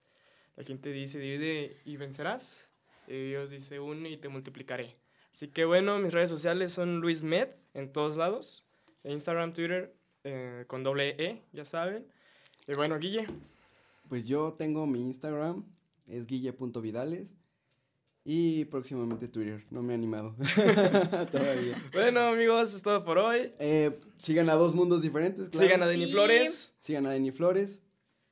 La 0.55 0.63
gente 0.63 0.91
dice, 0.91 1.17
divide 1.17 1.81
y 1.83 1.97
vencerás. 1.97 2.69
Y 3.07 3.29
Dios 3.29 3.49
dice, 3.49 3.79
une 3.79 4.09
y 4.09 4.17
te 4.17 4.29
multiplicaré. 4.29 4.97
Así 5.31 5.47
que 5.47 5.65
bueno, 5.65 5.99
mis 5.99 6.13
redes 6.13 6.29
sociales 6.29 6.73
son 6.73 6.99
Luis 6.99 7.23
Med 7.23 7.49
en 7.73 7.91
todos 7.91 8.17
lados. 8.17 8.65
Instagram, 9.03 9.53
Twitter, 9.53 9.95
eh, 10.23 10.65
con 10.67 10.83
doble 10.83 11.15
E, 11.17 11.41
ya 11.53 11.63
saben. 11.63 12.05
Y 12.67 12.73
bueno, 12.73 12.99
Guille. 12.99 13.27
Pues 14.09 14.25
yo 14.27 14.53
tengo 14.53 14.85
mi 14.87 15.01
Instagram, 15.01 15.63
es 16.07 16.27
guille.vidales. 16.27 17.37
Y 18.29 18.65
próximamente 18.65 19.29
Twitter, 19.29 19.63
no 19.69 19.81
me 19.81 19.93
he 19.93 19.95
animado. 19.95 20.35
Todavía. 21.31 21.81
Bueno, 21.93 22.19
amigos, 22.21 22.73
es 22.73 22.81
todo 22.81 23.05
por 23.05 23.17
hoy. 23.17 23.53
Eh, 23.57 23.97
sigan 24.17 24.49
a 24.49 24.55
dos 24.55 24.75
mundos 24.75 25.01
diferentes, 25.01 25.47
claro. 25.47 25.65
Sigan 25.65 25.83
a 25.83 25.87
Denny 25.87 26.11
Flores. 26.11 26.73
Sigan 26.79 27.05
a 27.05 27.11
Denny 27.11 27.31
Flores. 27.31 27.83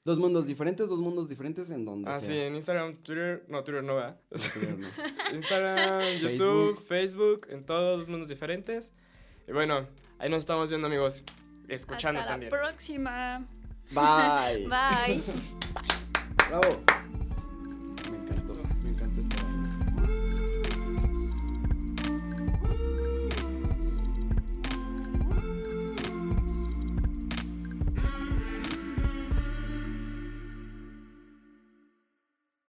Dos 0.05 0.19
mundos 0.19 0.45
diferentes, 0.45 0.87
dos 0.87 1.01
mundos 1.01 1.27
diferentes 1.27 1.71
en 1.71 1.83
donde 1.83 2.11
ah, 2.11 2.21
sea. 2.21 2.27
sí, 2.27 2.37
en 2.37 2.55
Instagram, 2.55 2.97
Twitter, 2.97 3.43
no, 3.47 3.63
Twitter 3.63 3.83
no, 3.83 3.95
va. 3.95 4.15
Instagram, 5.33 6.03
YouTube, 6.21 6.79
Facebook. 6.79 7.47
en 7.49 7.65
todos 7.65 7.97
los 7.97 8.07
mundos 8.07 8.29
diferentes. 8.29 8.93
Y 9.47 9.51
bueno, 9.51 9.87
ahí 10.19 10.29
nos 10.29 10.39
estamos 10.39 10.69
viendo, 10.69 10.85
amigos. 10.85 11.23
Escuchando 11.67 12.21
Hasta 12.21 12.33
también. 12.33 12.51
la 12.51 12.61
próxima. 12.61 13.47
Bye. 13.91 14.67
Bye. 14.67 15.23
Bravo. 16.49 16.83